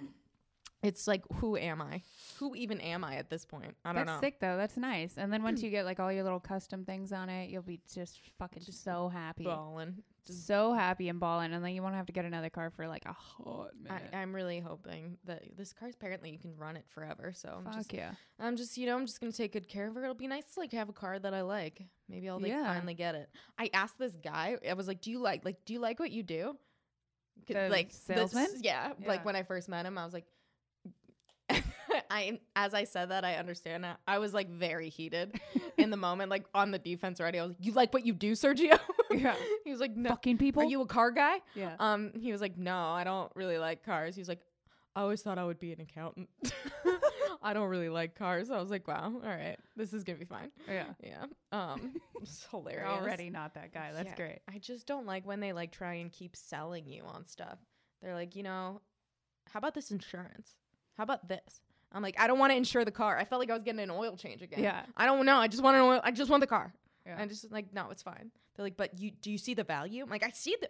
It's 0.83 1.07
like, 1.07 1.23
who 1.35 1.57
am 1.57 1.81
I? 1.81 2.03
Who 2.39 2.57
even 2.57 2.81
am 2.81 3.05
I 3.05 3.15
at 3.17 3.31
this 3.31 3.45
point? 3.45 3.77
I 3.85 3.93
don't 3.93 4.05
That's 4.07 4.21
know. 4.21 4.27
sick 4.27 4.41
though. 4.41 4.57
That's 4.57 4.77
nice. 4.77 5.17
And 5.17 5.33
then 5.33 5.43
once 5.45 5.63
you 5.65 5.71
get 5.71 5.85
like 5.85 6.01
all 6.01 6.13
your 6.13 6.25
little 6.25 6.41
custom 6.41 6.85
things 6.85 7.13
on 7.13 7.29
it, 7.29 7.51
you'll 7.51 7.63
be 7.63 7.81
just 7.95 8.21
fucking 8.39 8.63
so 8.65 9.09
happy. 9.09 9.45
Balling. 9.45 10.03
So 10.25 10.73
happy 10.73 11.09
and 11.09 11.19
balling, 11.19 11.53
and 11.53 11.65
then 11.65 11.75
you 11.75 11.83
won't 11.83 11.97
have 11.97 12.07
to 12.07 12.13
get 12.13 12.25
another 12.25 12.49
car 12.49 12.71
for 12.71 12.87
like 12.87 13.03
a 13.07 13.13
hot 13.13 13.71
I, 13.91 13.95
minute. 13.95 14.11
I'm 14.13 14.33
really 14.33 14.61
hoping 14.61 15.19
that 15.25 15.43
this 15.57 15.73
car 15.73 15.91
apparently 15.93 16.31
you 16.31 16.39
can 16.39 16.57
run 16.57 16.77
it 16.77 16.85
forever. 16.89 17.33
So 17.35 17.55
I'm 17.59 17.65
Fuck 17.65 17.75
just, 17.75 17.93
yeah. 17.93 18.13
I'm 18.39 18.57
just, 18.57 18.79
you 18.79 18.87
know, 18.87 18.97
I'm 18.97 19.05
just 19.07 19.21
gonna 19.21 19.33
take 19.33 19.53
good 19.53 19.67
care 19.69 19.89
of 19.89 19.95
her. 19.97 20.03
It'll 20.05 20.15
be 20.15 20.29
nice 20.29 20.45
to 20.55 20.61
like 20.61 20.71
have 20.73 20.89
a 20.89 20.93
car 20.93 21.19
that 21.19 21.35
I 21.35 21.43
like. 21.43 21.83
Maybe 22.09 22.29
I'll 22.29 22.39
like 22.39 22.51
Yeah. 22.53 22.73
finally 22.73 22.95
get 22.95 23.17
it. 23.17 23.31
I 23.59 23.69
asked 23.75 23.99
this 23.99 24.15
guy. 24.15 24.59
I 24.69 24.75
was 24.75 24.87
like, 24.87 25.01
"Do 25.01 25.11
you 25.11 25.19
like 25.19 25.45
like 25.45 25.65
Do 25.65 25.73
you 25.73 25.81
like 25.81 25.99
what 25.99 26.13
you 26.13 26.23
do?" 26.23 26.57
The 27.49 27.69
like 27.69 27.89
salesman? 27.91 28.47
yeah, 28.61 28.93
Yeah. 29.01 29.09
Like 29.09 29.25
when 29.25 29.35
I 29.35 29.43
first 29.43 29.69
met 29.69 29.87
him, 29.87 29.99
I 29.99 30.05
was 30.05 30.13
like. 30.15 30.27
I 32.11 32.41
as 32.57 32.75
I 32.75 32.85
said 32.85 33.11
that 33.11 33.25
I 33.25 33.37
understand 33.37 33.85
that 33.85 34.01
I 34.07 34.19
was 34.19 34.33
like 34.35 34.49
very 34.51 34.89
heated 34.89 35.41
in 35.77 35.91
the 35.91 35.97
moment, 35.97 36.31
like 36.31 36.45
on 36.55 36.71
the 36.71 36.79
defense 36.79 37.21
already. 37.21 37.39
I 37.39 37.43
was 37.43 37.51
like, 37.53 37.65
"You 37.67 37.73
like 37.73 37.93
what 37.95 38.05
you 38.07 38.13
do, 38.13 38.33
Sergio?" 38.33 38.79
Yeah. 39.11 39.35
he 39.65 39.71
was 39.71 39.81
like, 39.81 39.97
"No." 39.97 40.11
Fucking 40.11 40.39
people. 40.39 40.63
Are 40.63 40.67
you 40.67 40.81
a 40.83 40.87
car 40.87 41.11
guy? 41.11 41.41
yeah. 41.55 41.77
Um, 41.79 42.13
he 42.21 42.33
was 42.33 42.41
like, 42.41 42.57
"No, 42.59 42.77
I 42.77 43.05
don't 43.05 43.31
really 43.35 43.59
like 43.59 43.85
cars." 43.85 44.15
He 44.15 44.21
was 44.21 44.29
like, 44.29 44.41
"I 44.97 45.03
always 45.03 45.23
thought 45.23 45.39
I 45.39 45.45
would 45.45 45.59
be 45.61 45.73
an 45.73 45.81
accountant. 45.81 46.29
I 47.43 47.53
don't 47.55 47.69
really 47.69 47.89
like 47.89 48.15
cars." 48.15 48.51
I 48.51 48.61
was 48.61 48.71
like, 48.71 48.87
"Wow, 48.87 49.13
all 49.15 49.29
right, 49.29 49.57
this 49.77 49.93
is 49.93 50.05
gonna 50.05 50.19
be 50.19 50.25
fine." 50.25 50.51
yeah. 50.69 50.85
Yeah. 51.03 51.25
Um, 51.53 51.95
it's 52.21 52.47
hilarious. 52.51 52.83
You're 52.85 53.03
already 53.03 53.31
not 53.31 53.55
that 53.55 53.73
guy. 53.73 53.91
That's 53.93 54.11
Yeah. 54.11 54.17
great. 54.17 54.39
I 54.53 54.59
just 54.59 54.87
don't 54.87 55.07
like 55.07 55.27
when 55.27 55.41
they 55.41 55.53
like 55.53 55.73
try 55.73 55.95
and 55.95 56.11
keep 56.11 56.37
selling 56.37 56.87
you 56.87 57.03
on 57.05 57.27
stuff. 57.27 57.59
They're 58.01 58.15
like, 58.15 58.35
you 58.37 58.43
know, 58.43 58.81
how 59.53 59.59
about 59.59 59.75
this 59.75 59.91
insurance? 59.91 60.57
How 60.97 61.05
about 61.05 61.29
this? 61.29 61.61
I'm 61.95 62.03
like, 62.03 62.19
I 62.19 62.27
don't 62.27 62.39
want 62.39 62.53
to 62.53 62.57
insure 62.57 62.85
the 62.85 62.91
car. 62.91 63.17
I 63.19 63.25
felt 63.25 63.41
like 63.41 63.51
I 63.51 63.55
was 63.55 63.63
getting 63.63 63.81
an 63.81 63.91
oil 63.91 64.17
change 64.17 64.43
again. 64.43 64.63
Yeah. 64.63 64.83
I 64.97 65.07
don't 65.07 65.25
know. 65.27 65.37
I 65.37 65.49
just 65.49 65.63
want 65.63 65.77
an 65.77 65.83
oil. 65.83 66.01
I 66.03 66.11
just 66.11 66.31
want 66.31 66.41
the 66.41 66.47
car. 66.47 66.73
Yeah. 67.07 67.17
And 67.19 67.31
just 67.31 67.51
like, 67.51 67.73
no, 67.75 67.89
it's 67.91 68.03
fine. 68.03 68.31
They're 68.57 68.65
like, 68.65 68.77
but 68.77 68.99
you 68.99 69.11
do 69.11 69.31
you 69.31 69.39
see 69.39 69.55
the 69.55 69.65
value? 69.65 70.03
I'm 70.03 70.11
like, 70.11 70.23
I 70.23 70.31
see 70.31 70.57
the 70.61 70.69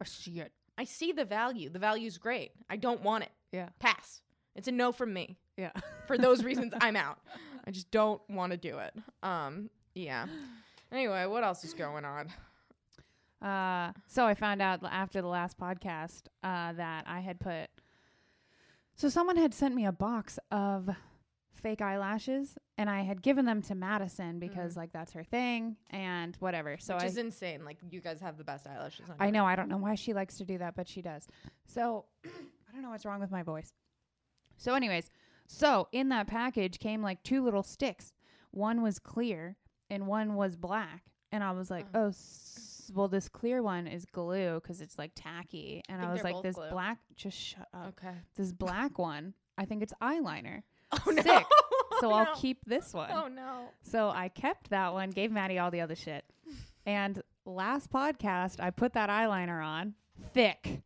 I 0.00 0.04
see 0.04 0.40
it. 0.40 0.52
I 0.76 0.84
see 0.84 1.12
the 1.12 1.24
value. 1.24 1.68
The 1.68 1.78
value's 1.78 2.18
great. 2.18 2.52
I 2.70 2.76
don't 2.76 3.02
want 3.02 3.24
it. 3.24 3.30
Yeah. 3.52 3.70
Pass. 3.80 4.22
It's 4.54 4.68
a 4.68 4.72
no 4.72 4.92
from 4.92 5.12
me. 5.12 5.36
Yeah. 5.56 5.72
For 6.06 6.16
those 6.16 6.44
reasons, 6.44 6.72
I'm 6.80 6.96
out. 6.96 7.18
I 7.66 7.70
just 7.70 7.90
don't 7.90 8.20
want 8.30 8.52
to 8.52 8.56
do 8.56 8.78
it. 8.78 8.94
Um, 9.22 9.70
yeah. 9.94 10.26
Anyway, 10.92 11.26
what 11.26 11.44
else 11.44 11.64
is 11.64 11.74
going 11.74 12.04
on? 12.04 12.28
Uh, 13.42 13.92
so 14.06 14.24
I 14.24 14.34
found 14.34 14.62
out 14.62 14.80
after 14.84 15.20
the 15.20 15.28
last 15.28 15.58
podcast 15.58 16.22
uh, 16.42 16.72
that 16.72 17.04
I 17.06 17.20
had 17.20 17.38
put. 17.40 17.68
So 18.98 19.08
someone 19.08 19.36
had 19.36 19.54
sent 19.54 19.76
me 19.76 19.86
a 19.86 19.92
box 19.92 20.40
of 20.50 20.90
fake 21.52 21.80
eyelashes, 21.80 22.58
and 22.76 22.90
I 22.90 23.02
had 23.02 23.22
given 23.22 23.44
them 23.44 23.62
to 23.62 23.76
Madison 23.76 24.40
because 24.40 24.74
mm. 24.74 24.78
like 24.78 24.92
that's 24.92 25.12
her 25.12 25.22
thing 25.22 25.76
and 25.90 26.34
whatever. 26.40 26.78
So 26.80 26.94
Which 26.94 27.04
I 27.04 27.06
is 27.06 27.16
insane. 27.16 27.64
Like 27.64 27.78
you 27.90 28.00
guys 28.00 28.20
have 28.20 28.36
the 28.36 28.42
best 28.42 28.66
eyelashes 28.66 29.08
on. 29.08 29.14
I 29.20 29.30
know 29.30 29.46
I 29.46 29.54
don't 29.54 29.68
know 29.68 29.76
why 29.76 29.94
she 29.94 30.14
likes 30.14 30.38
to 30.38 30.44
do 30.44 30.58
that, 30.58 30.74
but 30.74 30.88
she 30.88 31.00
does. 31.00 31.28
So 31.64 32.06
I 32.24 32.72
don't 32.72 32.82
know 32.82 32.90
what's 32.90 33.06
wrong 33.06 33.20
with 33.20 33.30
my 33.30 33.44
voice. 33.44 33.72
So, 34.56 34.74
anyways, 34.74 35.10
so 35.46 35.86
in 35.92 36.08
that 36.08 36.26
package 36.26 36.80
came 36.80 37.00
like 37.00 37.22
two 37.22 37.44
little 37.44 37.62
sticks. 37.62 38.12
One 38.50 38.82
was 38.82 38.98
clear 38.98 39.58
and 39.88 40.08
one 40.08 40.34
was 40.34 40.56
black, 40.56 41.04
and 41.30 41.44
I 41.44 41.52
was 41.52 41.70
like, 41.70 41.86
mm. 41.92 41.94
Oh. 41.94 42.04
oh. 42.06 42.08
s- 42.08 42.77
well, 42.92 43.08
this 43.08 43.28
clear 43.28 43.62
one 43.62 43.86
is 43.86 44.04
glue 44.06 44.54
because 44.54 44.80
it's 44.80 44.98
like 44.98 45.12
tacky, 45.14 45.82
and 45.88 46.00
I, 46.00 46.04
think 46.04 46.12
was 46.12 46.24
like, 46.24 46.42
this 46.42 46.56
glue. 46.56 46.70
black, 46.70 46.98
just 47.16 47.38
shut 47.38 47.68
up. 47.74 47.94
Okay. 47.98 48.14
This 48.36 48.52
black 48.52 48.98
one, 48.98 49.34
I 49.56 49.64
think 49.64 49.82
it's 49.82 49.94
eyeliner. 50.02 50.62
Oh 51.06 51.10
no. 51.10 51.22
Sick. 51.22 51.44
So 52.00 52.10
Oh, 52.10 52.12
I'll 52.14 52.24
no. 52.24 52.34
keep 52.36 52.64
this 52.64 52.94
one. 52.94 53.10
Oh 53.12 53.28
no. 53.28 53.68
So 53.82 54.08
I 54.08 54.28
kept 54.28 54.70
that 54.70 54.94
one, 54.94 55.10
gave 55.10 55.30
Maddie 55.30 55.58
all 55.58 55.70
the 55.70 55.82
other 55.82 55.94
shit. 55.96 56.24
And 56.86 57.22
last 57.44 57.90
podcast, 57.92 58.58
I 58.60 58.70
put 58.70 58.94
that 58.94 59.10
eyeliner 59.10 59.62
on 59.62 59.92
thick, 60.32 60.80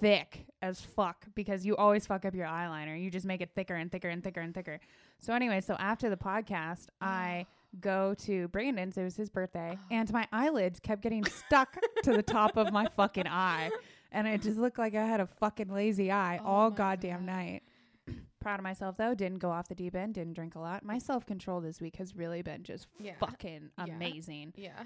thick 0.00 0.46
as 0.62 0.80
fuck 0.80 1.26
because 1.34 1.66
you 1.66 1.74
always 1.74 2.06
fuck 2.06 2.24
up 2.24 2.32
your 2.34 2.46
eyeliner. 2.46 3.00
You 3.02 3.10
just 3.10 3.26
make 3.26 3.40
it 3.40 3.50
thicker 3.56 3.74
and 3.74 3.90
thicker 3.90 4.08
and 4.08 4.22
thicker 4.22 4.40
and 4.40 4.54
thicker. 4.54 4.78
So, 5.18 5.32
anyway, 5.32 5.60
so 5.60 5.74
after 5.74 6.08
the 6.10 6.16
podcast, 6.16 6.86
I 7.00 7.46
go 7.80 8.14
to 8.20 8.48
Brandon's. 8.48 8.96
It 8.96 9.04
was 9.04 9.16
his 9.16 9.30
birthday, 9.30 9.78
and 9.90 10.10
my 10.12 10.26
eyelids 10.32 10.80
kept 10.80 11.02
getting 11.02 11.24
stuck 11.24 11.76
to 12.04 12.12
the 12.12 12.22
top 12.22 12.56
of 12.56 12.72
my 12.72 12.86
fucking 12.96 13.26
eye. 13.26 13.70
And 14.10 14.26
it 14.26 14.40
just 14.42 14.56
looked 14.56 14.78
like 14.78 14.94
I 14.94 15.04
had 15.04 15.20
a 15.20 15.26
fucking 15.26 15.68
lazy 15.68 16.10
eye 16.10 16.40
Oh 16.42 16.46
all 16.46 16.70
my 16.70 16.76
goddamn 16.76 17.26
God. 17.26 17.32
night. 17.34 17.62
Proud 18.40 18.58
of 18.60 18.62
myself 18.64 18.96
though. 18.96 19.14
Didn't 19.14 19.38
go 19.38 19.50
off 19.50 19.68
the 19.68 19.74
deep 19.74 19.94
end. 19.94 20.14
Didn't 20.14 20.32
drink 20.32 20.54
a 20.54 20.60
lot. 20.60 20.82
My 20.84 20.96
self 20.98 21.26
control 21.26 21.60
this 21.60 21.78
week 21.80 21.96
has 21.96 22.16
really 22.16 22.40
been 22.40 22.62
just 22.62 22.86
Yeah. 22.98 23.12
fucking 23.20 23.68
Yeah. 23.86 23.94
amazing. 23.94 24.54
Yeah. 24.56 24.82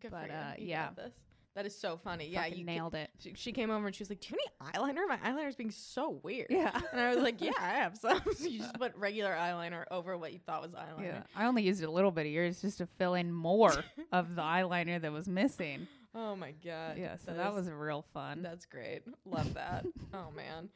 Good 0.00 0.10
But, 0.12 0.28
for 0.28 0.32
you. 0.32 0.38
uh, 0.38 0.54
You 0.58 0.66
yeah. 0.68 0.86
got 0.86 0.96
this. 0.96 1.12
That 1.54 1.66
is 1.66 1.78
so 1.78 1.98
funny. 2.02 2.28
Yeah, 2.28 2.44
Fucking 2.44 2.58
you 2.58 2.64
nailed 2.64 2.94
it. 2.94 3.10
She, 3.18 3.32
she 3.36 3.52
came 3.52 3.70
over 3.70 3.86
and 3.86 3.94
she 3.94 4.02
was 4.02 4.08
like, 4.08 4.20
"Do 4.20 4.28
you 4.34 4.38
have 4.60 4.72
any 4.74 4.92
eyeliner? 4.94 5.06
My 5.08 5.18
eyeliner's 5.18 5.54
being 5.56 5.70
so 5.70 6.18
weird." 6.22 6.46
Yeah. 6.50 6.70
And 6.92 7.00
I 7.00 7.14
was 7.14 7.22
like, 7.22 7.40
"Yeah, 7.42 7.52
I 7.60 7.68
have 7.70 7.96
some." 7.98 8.20
so 8.36 8.46
you 8.46 8.60
just 8.60 8.74
put 8.78 8.94
regular 8.96 9.32
eyeliner 9.32 9.84
over 9.90 10.16
what 10.16 10.32
you 10.32 10.38
thought 10.38 10.62
was 10.62 10.72
eyeliner. 10.72 11.04
Yeah. 11.04 11.22
I 11.36 11.44
only 11.44 11.62
used 11.62 11.82
a 11.82 11.90
little 11.90 12.10
bit 12.10 12.24
of 12.26 12.32
yours 12.32 12.62
just 12.62 12.78
to 12.78 12.86
fill 12.98 13.14
in 13.14 13.30
more 13.32 13.72
of 14.12 14.34
the 14.34 14.42
eyeliner 14.42 15.00
that 15.00 15.12
was 15.12 15.28
missing. 15.28 15.86
Oh 16.14 16.36
my 16.36 16.52
god. 16.64 16.96
yeah, 16.98 17.16
so 17.16 17.26
That 17.32 17.36
that 17.38 17.50
is- 17.50 17.56
was 17.66 17.70
real 17.70 18.04
fun. 18.14 18.42
That's 18.42 18.64
great. 18.66 19.02
Love 19.26 19.52
that. 19.54 19.84
oh 20.14 20.30
man. 20.34 20.68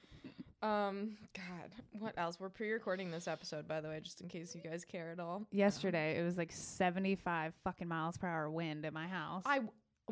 Um, 0.62 1.16
God, 1.35 1.71
what 1.99 2.14
else? 2.16 2.40
We're 2.40 2.49
pre-recording 2.49 3.11
this 3.11 3.28
episode, 3.28 3.68
by 3.68 3.80
the 3.83 3.88
way, 3.88 4.00
just 4.02 4.21
in 4.23 4.28
case 4.28 4.54
you 4.54 4.62
guys 4.62 4.85
care 4.85 5.11
at 5.12 5.21
all. 5.21 5.47
Yesterday, 5.52 6.18
it 6.18 6.23
was 6.25 6.37
like 6.38 6.50
75 6.50 7.52
fucking 7.62 7.87
miles 7.87 8.16
per 8.16 8.26
hour 8.26 8.50
wind 8.50 8.85
at 8.87 8.92
my 8.95 9.06
house. 9.06 9.42
I 9.45 9.61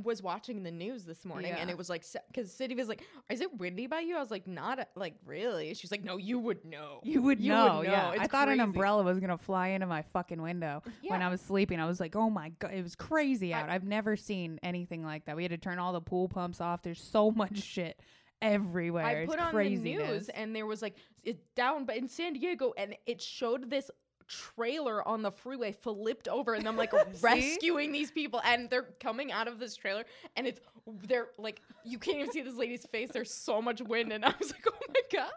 was 0.02 0.22
watching 0.22 0.62
the 0.64 0.70
news 0.72 1.04
this 1.04 1.24
morning, 1.24 1.52
and 1.52 1.70
it 1.70 1.78
was 1.78 1.88
like, 1.88 2.04
because 2.28 2.52
Sydney 2.52 2.74
was 2.74 2.88
like, 2.88 3.02
"Is 3.30 3.40
it 3.40 3.56
windy 3.58 3.86
by 3.86 4.00
you?" 4.00 4.16
I 4.16 4.20
was 4.20 4.30
like, 4.30 4.46
"Not 4.46 4.88
like 4.96 5.14
really." 5.24 5.72
She's 5.74 5.90
like, 5.90 6.02
"No, 6.02 6.16
you 6.16 6.38
would 6.38 6.64
know. 6.64 7.00
you 7.04 7.22
would 7.22 7.40
You 7.40 7.50
know, 7.50 7.78
would 7.78 7.86
yeah. 7.86 8.02
know. 8.02 8.08
I 8.20 8.24
It's 8.24 8.32
thought 8.32 8.48
an 8.48 8.58
umbrella 8.60 9.02
was 9.04 9.20
gonna 9.20 9.38
fly 9.38 9.68
into 9.68 9.86
my 9.86 10.02
fucking 10.02 10.42
window 10.42 10.82
when 11.06 11.22
I 11.22 11.28
was 11.28 11.40
sleeping. 11.40 11.78
I 11.80 11.86
was 11.86 12.00
like, 12.00 12.16
oh 12.16 12.28
my 12.28 12.48
god, 12.58 12.72
it 12.74 12.82
was 12.82 12.96
crazy 12.96 13.54
out. 13.54 13.68
I've 13.68 13.84
never 13.84 14.16
seen 14.16 14.58
anything 14.62 15.04
like 15.04 15.26
that. 15.26 15.36
We 15.36 15.42
had 15.44 15.50
to 15.52 15.58
turn 15.58 15.78
all 15.78 15.92
the 15.92 16.00
pool 16.00 16.28
pumps 16.28 16.60
off. 16.60 16.82
There's 16.82 17.00
so 17.02 17.30
much 17.42 17.58
shit 17.62 18.00
everywhere. 18.42 19.04
I 19.04 19.12
It's 19.12 19.30
put 19.30 19.40
on 19.40 19.52
craziness. 19.52 20.06
the 20.06 20.12
news 20.12 20.28
and 20.30 20.54
there 20.54 20.66
was 20.66 20.82
like 20.82 20.96
it's 21.22 21.42
down 21.56 21.86
but 21.86 21.96
in 21.96 22.08
San 22.08 22.34
Diego 22.34 22.72
and 22.76 22.94
it 23.06 23.22
showed 23.22 23.70
this 23.70 23.90
trailer 24.28 25.06
on 25.06 25.22
the 25.22 25.30
freeway 25.30 25.72
flipped 25.72 26.28
over 26.28 26.54
and 26.54 26.66
I'm 26.66 26.76
like 26.76 26.92
rescuing 27.22 27.92
these 27.92 28.10
people 28.10 28.40
and 28.44 28.70
they're 28.70 28.88
coming 29.00 29.32
out 29.32 29.48
of 29.48 29.58
this 29.58 29.76
trailer 29.76 30.04
and 30.36 30.46
it's 30.46 30.60
they're 31.06 31.28
like 31.38 31.60
you 31.84 31.98
can't 31.98 32.18
even 32.18 32.32
see 32.32 32.42
this 32.42 32.56
lady's 32.56 32.84
face 32.86 33.10
there's 33.12 33.32
so 33.32 33.60
much 33.62 33.80
wind 33.82 34.12
and 34.12 34.24
I 34.24 34.34
was 34.38 34.52
like 34.52 34.66
oh 34.66 34.78
my 34.88 35.00
god 35.18 35.30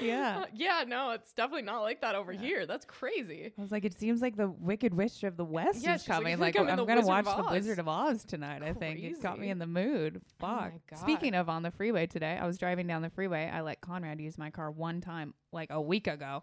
Yeah. 0.00 0.38
Uh, 0.42 0.46
yeah 0.54 0.84
no 0.86 1.10
it's 1.10 1.32
definitely 1.32 1.62
not 1.62 1.80
like 1.80 2.00
that 2.02 2.14
over 2.14 2.32
here 2.32 2.66
that's 2.66 2.84
crazy 2.84 3.52
I 3.56 3.60
was 3.60 3.72
like, 3.72 3.84
it 3.84 3.98
seems 3.98 4.20
like 4.22 4.36
the 4.36 4.48
Wicked 4.48 4.94
Witch 4.94 5.22
of 5.24 5.36
the 5.36 5.44
West 5.44 5.82
Yeah, 5.82 5.94
is 5.94 6.02
she's 6.02 6.08
like, 6.08 6.18
coming. 6.18 6.38
Like, 6.38 6.58
I'm 6.58 6.68
I'm 6.68 6.76
gonna 6.76 7.00
Wizard 7.00 7.06
watch 7.06 7.36
the 7.36 7.52
Wizard 7.52 7.78
of 7.78 7.88
Oz 7.88 8.24
tonight. 8.24 8.62
I 8.62 8.72
think 8.72 9.00
it's 9.02 9.18
got 9.20 9.38
me 9.38 9.50
in 9.50 9.58
the 9.58 9.66
mood. 9.66 10.20
Oh 10.42 10.46
Fuck. 10.46 10.72
Speaking 10.96 11.34
of 11.34 11.48
on 11.48 11.62
the 11.62 11.70
freeway 11.70 12.06
today, 12.06 12.38
I 12.40 12.46
was 12.46 12.58
driving 12.58 12.86
down 12.86 13.02
the 13.02 13.10
freeway. 13.10 13.50
I 13.52 13.60
let 13.60 13.80
Conrad 13.80 14.20
use 14.20 14.38
my 14.38 14.50
car 14.50 14.70
one 14.70 15.00
time, 15.00 15.34
like 15.52 15.70
a 15.70 15.80
week 15.80 16.06
ago, 16.06 16.42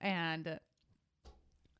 and 0.00 0.58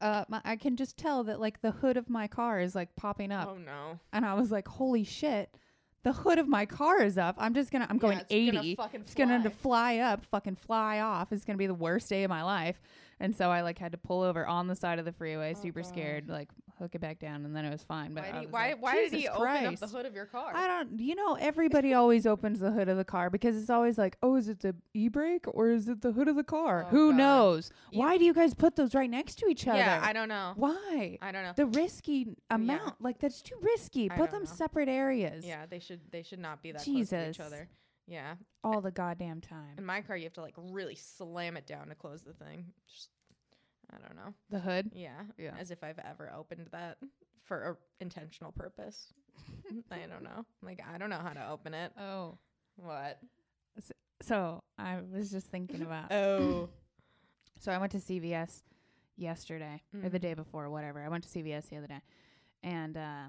uh, 0.02 0.24
my, 0.28 0.40
I 0.44 0.56
can 0.56 0.76
just 0.76 0.96
tell 0.98 1.24
that 1.24 1.40
like 1.40 1.62
the 1.62 1.70
hood 1.70 1.96
of 1.96 2.10
my 2.10 2.26
car 2.26 2.60
is 2.60 2.74
like 2.74 2.94
popping 2.96 3.32
up, 3.32 3.48
oh 3.52 3.56
no 3.56 3.98
and 4.12 4.26
I 4.26 4.34
was 4.34 4.50
like, 4.50 4.68
"Holy 4.68 5.04
shit!" 5.04 5.54
The 6.02 6.12
hood 6.12 6.38
of 6.38 6.48
my 6.48 6.66
car 6.66 7.00
is 7.00 7.16
up. 7.16 7.36
I'm 7.38 7.54
just 7.54 7.70
gonna. 7.70 7.86
I'm 7.88 7.98
going 7.98 8.18
it's 8.18 8.28
gonna 8.28 8.60
80. 8.60 8.74
fucking 8.74 9.00
it's 9.02 9.14
gonna 9.14 9.48
fly 9.50 9.98
up, 9.98 10.24
fucking 10.26 10.56
fly 10.56 11.00
off. 11.00 11.32
It's 11.32 11.44
gonna 11.44 11.58
be 11.58 11.68
the 11.68 11.74
worst 11.74 12.08
day 12.08 12.24
of 12.24 12.28
my 12.28 12.42
life. 12.42 12.80
And 13.22 13.34
so 13.36 13.50
I 13.50 13.62
like 13.62 13.78
had 13.78 13.92
to 13.92 13.98
pull 13.98 14.22
over 14.22 14.44
on 14.46 14.66
the 14.66 14.74
side 14.74 14.98
of 14.98 15.04
the 15.04 15.12
freeway, 15.12 15.54
Oh, 15.56 15.62
super 15.62 15.80
God. 15.82 15.88
scared, 15.88 16.28
like 16.28 16.48
hook 16.78 16.96
it 16.96 17.00
back 17.00 17.20
down, 17.20 17.44
and 17.44 17.54
then 17.54 17.64
it 17.64 17.70
was 17.70 17.82
fine. 17.84 18.12
But 18.12 18.24
why, 18.24 18.32
do 18.32 18.40
you- 18.42 18.48
why, 18.48 18.68
like, 18.70 18.82
why 18.82 18.94
did 18.96 19.12
he 19.12 19.18
"Jesus 19.20 19.36
open 19.36 19.66
up 19.66 19.78
the 19.78 19.86
hood 19.86 20.06
of 20.06 20.14
your 20.14 20.26
car 20.26 20.50
I 20.54 20.66
don't. 20.66 20.98
You 20.98 21.14
know, 21.14 21.34
everybody 21.36 21.94
always 21.94 22.26
opens 22.26 22.58
the 22.58 22.72
hood 22.72 22.88
of 22.88 22.96
the 22.96 23.04
car 23.04 23.30
because 23.30 23.56
it's 23.56 23.70
always 23.70 23.96
like, 23.96 24.16
oh, 24.24 24.34
is 24.34 24.48
it 24.48 24.58
the 24.60 24.74
e 24.92 25.06
brake 25.08 25.44
or 25.46 25.70
is 25.70 25.88
it 25.88 26.00
the 26.02 26.10
hood 26.10 26.26
of 26.26 26.34
the 26.34 26.42
car? 26.42 26.84
Oh, 26.86 26.90
Who 26.90 27.10
God. 27.12 27.16
knows? 27.18 27.70
You- 27.92 28.00
Why 28.00 28.18
do 28.18 28.24
you 28.24 28.34
guys 28.34 28.54
put 28.54 28.74
those 28.74 28.92
right 28.94 29.08
next 29.08 29.36
to 29.36 29.46
each 29.46 29.68
other? 29.68 29.78
yeah 29.78 30.00
I 30.02 30.12
don't 30.12 30.28
know 30.28 30.54
Why? 30.56 31.18
I 31.22 31.30
don't 31.30 31.44
know 31.44 31.52
The 31.54 31.66
risky 31.66 32.34
amount, 32.50 33.00
like 33.00 33.20
that's 33.20 33.40
too 33.40 33.56
risky. 33.60 34.10
I 34.10 34.16
Put 34.16 34.32
them 34.32 34.42
know. 34.42 34.50
separate 34.50 34.88
areas. 34.88 35.46
Yeah, 35.46 35.66
they 35.66 35.78
should 35.78 36.00
they 36.10 36.24
should 36.24 36.40
not 36.40 36.60
be 36.60 36.72
that 36.72 36.82
close 36.82 37.08
to 37.10 37.30
each 37.30 37.38
other. 37.38 37.68
Yeah. 38.06 38.34
All 38.64 38.80
the 38.80 38.90
goddamn 38.90 39.40
time. 39.40 39.74
In 39.78 39.84
my 39.86 40.00
car 40.02 40.16
you 40.16 40.24
have 40.24 40.32
to 40.34 40.42
like 40.42 40.54
really 40.56 40.94
slam 40.96 41.56
it 41.56 41.66
down 41.66 41.88
to 41.88 41.94
close 41.94 42.22
the 42.22 42.32
thing. 42.32 42.66
Just, 42.88 43.10
I 43.92 43.98
don't 43.98 44.16
know. 44.16 44.34
The 44.50 44.58
hood. 44.58 44.90
Yeah. 44.94 45.22
Yeah. 45.38 45.54
As 45.58 45.70
if 45.70 45.82
I've 45.84 45.98
ever 45.98 46.32
opened 46.36 46.68
that 46.72 46.98
for 47.44 47.62
an 47.62 47.76
intentional 48.00 48.52
purpose. 48.52 49.12
I 49.90 50.00
don't 50.10 50.22
know. 50.24 50.44
Like 50.62 50.80
I 50.92 50.98
don't 50.98 51.10
know 51.10 51.20
how 51.22 51.32
to 51.32 51.48
open 51.50 51.74
it. 51.74 51.92
Oh. 51.98 52.38
What? 52.76 53.18
So 54.22 54.62
I 54.78 54.98
was 55.12 55.30
just 55.30 55.46
thinking 55.48 55.82
about. 55.82 56.06
Oh. 56.12 56.68
So 57.60 57.70
I 57.72 57.78
went 57.78 57.92
to 57.92 57.98
CVS 57.98 58.62
yesterday 59.16 59.82
or 60.02 60.08
the 60.08 60.18
Mhm. 60.18 60.22
day 60.22 60.34
before, 60.34 60.68
whatever. 60.70 61.00
I 61.02 61.08
went 61.08 61.22
to 61.24 61.30
CVS 61.30 61.68
the 61.68 61.76
other 61.76 61.86
day, 61.86 62.00
and 62.64 62.96
uh, 62.96 63.26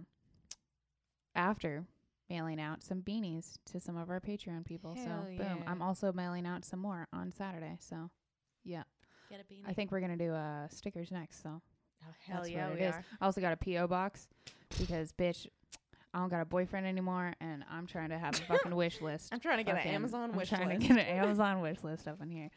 after 1.36 1.86
mailing 2.34 2.60
out 2.60 2.82
some 2.84 3.02
beanies 3.02 3.58
to 3.72 3.80
some 3.80 3.96
of 3.96 4.10
our 4.10 4.20
Patreon 4.20 4.66
people. 4.66 4.96
Hell 4.96 5.26
so 5.28 5.28
boom, 5.38 5.58
yeah. 5.64 5.70
I'm 5.72 5.82
also 5.82 6.12
mailing 6.12 6.48
out 6.48 6.66
some 6.66 6.80
more 6.80 7.08
on 7.14 7.32
Saturday. 7.32 7.78
So 7.80 8.10
yeah, 8.64 8.84
Get 9.30 9.40
a 9.40 9.44
beanie. 9.54 9.64
I 9.68 9.74
think 9.74 9.92
we're 9.92 10.00
gonna 10.00 10.18
do 10.18 10.34
uh 10.34 10.68
stickers 10.70 11.12
next. 11.12 11.42
So 11.44 11.62
Oh, 12.06 12.12
hell 12.28 12.38
that's 12.42 12.50
yeah, 12.50 12.70
we 12.74 12.80
is. 12.82 12.94
are. 12.96 13.06
I 13.22 13.26
also 13.26 13.40
got 13.40 13.54
a 13.54 13.58
PO 13.58 13.88
box 13.88 14.28
because 14.80 15.12
bitch. 15.14 15.48
I 16.16 16.20
don't 16.20 16.30
got 16.30 16.42
a 16.42 16.46
boyfriend 16.46 16.86
anymore, 16.86 17.34
and 17.42 17.64
I'm 17.72 17.88
trying 17.88 18.10
to 18.10 18.20
have 18.20 18.36
a 18.36 18.42
fucking 18.44 18.76
wish 18.76 19.02
list. 19.08 19.30
I'm 19.32 19.40
trying 19.40 19.58
to 19.58 19.64
get 19.64 19.76
fucking- 19.78 19.90
an 19.90 19.96
Amazon 19.96 20.30
I'm 20.32 20.36
wish 20.38 20.50
trying 20.50 20.68
list. 20.70 20.82
to 20.82 20.88
get 20.88 20.98
an 20.98 21.06
Amazon 21.18 21.62
wish 21.62 21.84
list 21.84 22.08
up 22.08 22.22
in 22.22 22.30
here. 22.30 22.50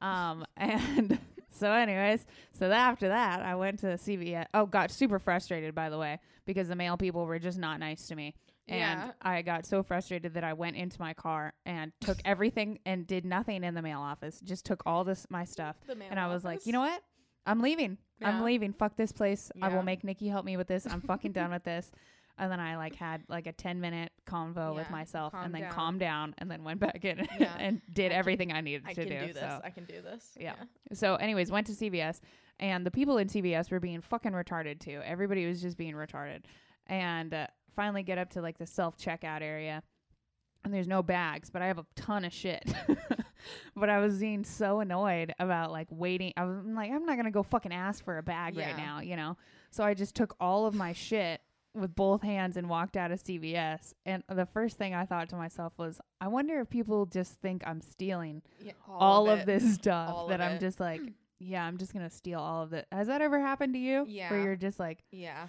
Um, 0.00 0.44
and 0.56 1.18
so, 1.50 1.70
anyways, 1.70 2.24
so 2.52 2.68
that 2.68 2.78
after 2.88 3.08
that, 3.08 3.42
I 3.42 3.54
went 3.54 3.78
to 3.80 3.86
the 3.86 3.92
CVS. 3.94 4.46
Oh, 4.54 4.66
got 4.66 4.90
super 4.90 5.18
frustrated 5.20 5.72
by 5.74 5.88
the 5.90 5.98
way 5.98 6.18
because 6.46 6.66
the 6.68 6.74
mail 6.74 6.96
people 6.96 7.26
were 7.26 7.38
just 7.38 7.58
not 7.58 7.78
nice 7.78 8.08
to 8.08 8.16
me. 8.16 8.34
And 8.68 8.78
Yeah. 8.78 9.12
I 9.22 9.42
got 9.42 9.64
so 9.64 9.82
frustrated 9.82 10.34
that 10.34 10.44
I 10.44 10.52
went 10.54 10.76
into 10.76 11.00
my 11.00 11.14
car 11.14 11.54
and 11.64 11.92
took 12.00 12.18
everything 12.24 12.80
and 12.84 13.06
did 13.06 13.24
nothing 13.24 13.62
in 13.64 13.74
the 13.74 13.82
mail 13.82 14.00
office. 14.00 14.40
Just 14.40 14.64
took 14.66 14.82
all 14.86 15.04
this 15.04 15.26
my 15.30 15.44
stuff, 15.44 15.76
and 16.10 16.18
I 16.18 16.26
was 16.28 16.44
like, 16.44 16.66
you 16.66 16.72
know 16.72 16.80
what? 16.80 17.02
I'm 17.46 17.60
leaving. 17.60 17.98
Yeah. 18.20 18.28
I'm 18.30 18.42
leaving. 18.42 18.72
Fuck 18.72 18.96
this 18.96 19.12
place. 19.12 19.52
I 19.62 19.68
will 19.68 19.82
make 19.84 20.02
Nikki 20.02 20.26
help 20.28 20.44
me 20.44 20.56
with 20.56 20.66
this. 20.66 20.84
I'm 20.86 21.00
fucking 21.00 21.32
done 21.32 21.50
with 21.52 21.64
this. 21.64 21.90
And 22.38 22.52
then 22.52 22.60
I 22.60 22.76
like 22.76 22.94
had 22.96 23.22
like 23.30 23.46
a 23.46 23.52
10 23.52 23.80
minute 23.80 24.12
convo 24.28 24.74
with 24.74 24.90
myself 24.90 25.32
and 25.34 25.54
then 25.54 25.62
down. 25.62 25.72
calmed 25.72 26.00
down 26.00 26.34
and 26.36 26.50
then 26.50 26.64
went 26.64 26.80
back 26.80 27.02
in 27.02 27.26
Yeah. 27.40 27.56
and 27.58 27.80
did 27.90 28.06
I 28.06 28.08
can- 28.10 28.18
everything 28.18 28.52
I 28.52 28.60
needed 28.60 28.84
to 28.88 28.94
do. 28.94 29.00
I 29.00 29.04
to 29.04 29.08
can 29.08 29.20
do. 29.20 29.26
do 29.28 29.32
this. 29.32 29.42
So. 29.42 29.60
I 29.64 29.70
can 29.70 29.84
do 29.86 30.02
this. 30.02 30.32
Yeah. 30.38 30.52
so 30.92 31.14
anyways, 31.14 31.50
went 31.50 31.66
to 31.68 31.72
CVS 31.72 32.20
and 32.60 32.84
the 32.84 32.90
people 32.90 33.16
in 33.16 33.28
CVS 33.28 33.70
were 33.70 33.80
being 33.80 34.02
fucking 34.02 34.32
retarded 34.32 34.80
too. 34.80 35.00
Everybody 35.02 35.46
was 35.46 35.62
just 35.62 35.78
being 35.78 35.94
retarded. 35.94 36.42
And 36.88 37.32
uh, 37.32 37.46
finally 37.76 38.02
get 38.02 38.18
up 38.18 38.30
to 38.30 38.42
like 38.42 38.58
the 38.58 38.66
self 38.66 38.96
checkout 38.98 39.42
area 39.42 39.82
and 40.64 40.74
there's 40.74 40.88
no 40.88 41.00
bags, 41.02 41.48
but 41.48 41.62
I 41.62 41.66
have 41.68 41.78
a 41.78 41.86
ton 41.94 42.24
of 42.24 42.32
shit. 42.32 42.64
but 43.76 43.88
I 43.88 43.98
was 43.98 44.18
being 44.18 44.42
so 44.42 44.80
annoyed 44.80 45.32
about 45.38 45.70
like 45.70 45.86
waiting. 45.90 46.32
I 46.36 46.44
was 46.44 46.58
I'm 46.58 46.74
like, 46.74 46.90
I'm 46.90 47.06
not 47.06 47.16
gonna 47.16 47.30
go 47.30 47.42
fucking 47.44 47.72
ask 47.72 48.04
for 48.04 48.18
a 48.18 48.22
bag 48.22 48.56
right 48.56 48.76
now, 48.76 49.00
you 49.00 49.14
know. 49.16 49.36
So 49.70 49.84
I 49.84 49.94
just 49.94 50.14
took 50.16 50.34
all 50.40 50.66
of 50.66 50.74
my 50.74 50.92
shit 50.92 51.40
with 51.74 51.94
both 51.94 52.22
hands 52.22 52.56
and 52.56 52.68
walked 52.68 52.96
out 52.96 53.12
of 53.12 53.22
CVS. 53.22 53.92
And 54.06 54.22
the 54.28 54.46
first 54.46 54.76
thing 54.78 54.94
I 54.94 55.04
thought 55.04 55.28
to 55.28 55.36
myself 55.36 55.74
was, 55.76 56.00
I 56.20 56.28
wonder 56.28 56.58
if 56.60 56.70
people 56.70 57.04
just 57.06 57.34
think 57.34 57.62
I'm 57.66 57.82
stealing 57.82 58.40
Yeah, 58.60 58.72
all, 58.88 59.28
of, 59.28 59.40
it. 59.40 59.46
this 59.46 59.74
stuff 59.74 60.10
All 60.14 60.26
that 60.28 60.40
I'm 60.40 60.52
it. 60.56 60.60
just 60.60 60.80
like, 60.80 61.02
yeah, 61.38 61.64
I'm 61.64 61.76
just 61.76 61.92
gonna 61.92 62.08
steal 62.10 62.40
all 62.40 62.62
of 62.62 62.72
it. 62.72 62.86
Has 62.90 63.08
that 63.08 63.20
ever 63.20 63.38
happened 63.38 63.74
to 63.74 63.78
you? 63.78 64.04
Where 64.30 64.42
you're 64.42 64.56
just 64.56 64.80
like, 64.80 65.04
Yeah. 65.12 65.46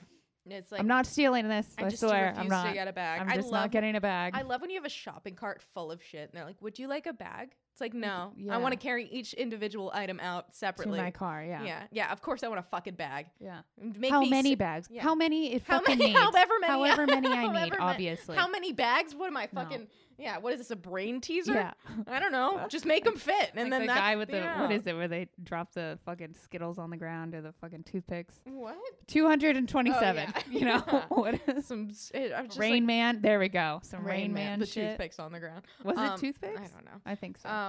It's 0.51 0.71
like 0.71 0.81
I'm 0.81 0.87
not 0.87 1.05
stealing 1.05 1.47
this. 1.47 1.67
I 1.77 1.85
I, 1.85 1.89
swear, 1.89 2.33
I'm 2.37 2.47
not. 2.47 2.67
to 2.67 2.73
get 2.73 2.87
a 2.87 2.93
bag. 2.93 3.21
I'm 3.21 3.29
I 3.29 3.35
just 3.35 3.49
love, 3.49 3.61
not 3.63 3.71
getting 3.71 3.95
a 3.95 4.01
bag. 4.01 4.33
I 4.35 4.41
love 4.41 4.61
when 4.61 4.69
you 4.69 4.77
have 4.77 4.85
a 4.85 4.89
shopping 4.89 5.35
cart 5.35 5.61
full 5.73 5.91
of 5.91 6.01
shit 6.03 6.29
and 6.29 6.31
they're 6.33 6.45
like, 6.45 6.61
"Would 6.61 6.79
you 6.79 6.87
like 6.87 7.05
a 7.05 7.13
bag?" 7.13 7.55
It's 7.77 7.81
like, 7.81 7.93
"No. 7.93 8.33
I 8.49 8.57
want 8.57 8.71
to 8.73 8.79
carry 8.79 9.05
each 9.05 9.33
individual 9.35 9.91
item 9.93 10.19
out 10.19 10.51
separately. 10.55 10.97
to 10.97 11.03
my 11.03 11.11
car. 11.11 11.43
Yeah. 11.43 11.63
yeah. 11.63 11.83
Yeah, 11.91 12.11
of 12.11 12.23
course 12.23 12.41
I 12.41 12.47
want 12.47 12.57
a 12.59 12.63
fucking 12.63 12.95
bag. 12.95 13.27
Yeah. 13.39 13.59
Make 13.79 14.09
how 14.09 14.23
many 14.25 14.49
si- 14.49 14.55
bags? 14.55 14.87
yeah. 14.91 15.03
How 15.03 15.13
many 15.13 15.53
it 15.53 15.63
How 15.67 15.77
fucking 15.77 15.99
many? 15.99 16.09
needs? 16.13 16.19
However 16.19 16.53
many. 16.59 16.73
However 16.73 17.05
many 17.07 17.27
I 17.27 17.65
need, 17.65 17.73
obviously. 17.79 18.35
How 18.35 18.47
many 18.47 18.73
bags? 18.73 19.13
What 19.13 19.27
am 19.27 19.37
I 19.37 19.47
No. 19.53 19.61
fucking? 19.61 19.87
Yeah. 20.17 20.39
What 20.39 20.53
is 20.53 20.59
this? 20.59 20.71
A 20.71 20.75
brain 20.75 21.21
teaser? 21.21 21.53
Yeah. 21.53 21.73
I 22.07 22.19
don't 22.19 22.31
know. 22.31 22.65
Just 22.67 22.87
make 22.87 23.03
them 23.03 23.15
fit, 23.15 23.51
and 23.53 23.69
like 23.69 23.69
then 23.69 23.81
the 23.81 23.87
guy 23.93 24.15
with 24.15 24.29
the 24.31 24.37
what 24.39 24.71
yeah. 24.71 24.75
is 24.75 24.87
it 24.87 24.95
where 24.95 25.07
they 25.07 25.27
drop 25.43 25.73
the 25.73 25.99
fucking 26.03 26.33
skittles 26.41 26.79
on 26.79 26.89
the 26.89 26.97
ground 26.97 27.35
or 27.35 27.41
the 27.41 27.53
fucking 27.61 27.83
toothpicks? 27.83 28.33
What? 28.45 28.75
Two 29.05 29.27
hundred 29.27 29.55
and 29.57 29.69
twenty-seven. 29.69 30.33
Oh, 30.35 30.41
yeah. 30.49 30.57
You 30.59 30.65
know 30.65 30.83
Yeah. 30.91 31.03
what 31.09 31.39
is 31.47 31.67
Some 31.67 31.89
it, 32.15 32.29
just 32.47 32.57
Rain 32.57 32.73
like, 32.73 32.83
Man? 32.83 33.21
There 33.21 33.37
we 33.37 33.49
go. 33.49 33.79
Some 33.83 34.03
Rain, 34.03 34.21
Rain, 34.21 34.33
Man, 34.33 34.59
The 34.59 34.65
shit. 34.65 34.89
toothpicks 34.89 35.19
on 35.19 35.31
the 35.31 35.39
ground. 35.39 35.61
Was 35.83 35.97
Um, 35.99 36.05
it 36.13 36.17
toothpicks? 36.17 36.59
I 36.61 36.63
don't 36.73 36.85
know. 36.85 36.99
I 37.05 37.13
think 37.13 37.37
so. 37.37 37.47
Um, 37.49 37.66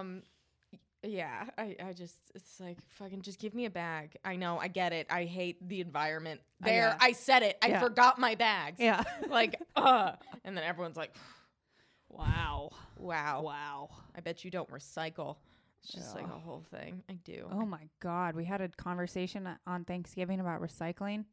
y- 0.72 0.78
yeah, 1.02 1.44
I, 1.56 1.76
I 1.84 1.92
just, 1.92 2.16
it's 2.34 2.58
like, 2.60 2.78
fucking 2.88 3.22
just 3.22 3.38
give 3.38 3.54
me 3.54 3.64
a 3.66 3.70
bag. 3.70 4.16
I 4.24 4.36
know, 4.36 4.58
I 4.58 4.68
get 4.68 4.92
it. 4.92 5.06
I 5.10 5.24
hate 5.24 5.66
the 5.68 5.80
environment. 5.80 6.40
There, 6.60 6.74
yeah. 6.88 6.96
I 7.00 7.12
said 7.12 7.42
it. 7.42 7.56
I 7.62 7.68
Yeah. 7.68 7.80
forgot 7.80 8.18
my 8.18 8.34
bags. 8.34 8.78
yeah. 8.80 9.02
Like, 9.28 9.60
uh, 9.76 10.12
and 10.44 10.56
then 10.56 10.64
everyone's 10.64 10.96
like, 10.96 11.14
wow. 12.08 12.70
wow, 12.98 13.42
Wow. 13.42 13.90
I 14.16 14.20
bet 14.20 14.44
you 14.44 14.50
don't 14.50 14.70
recycle. 14.70 15.36
It's 15.82 15.92
just 15.92 16.16
like 16.16 16.24
a 16.26 16.38
whole 16.38 16.64
thing. 16.72 17.02
I 17.08 17.12
do. 17.24 17.46
Oh 17.52 17.64
my 17.64 17.88
god, 18.00 18.34
we 18.34 18.44
had 18.44 18.60
a 18.60 18.68
conversation 18.68 19.48
on 19.66 19.84
Thanksgiving 19.84 20.40
about 20.40 20.60
recycling. 20.60 21.24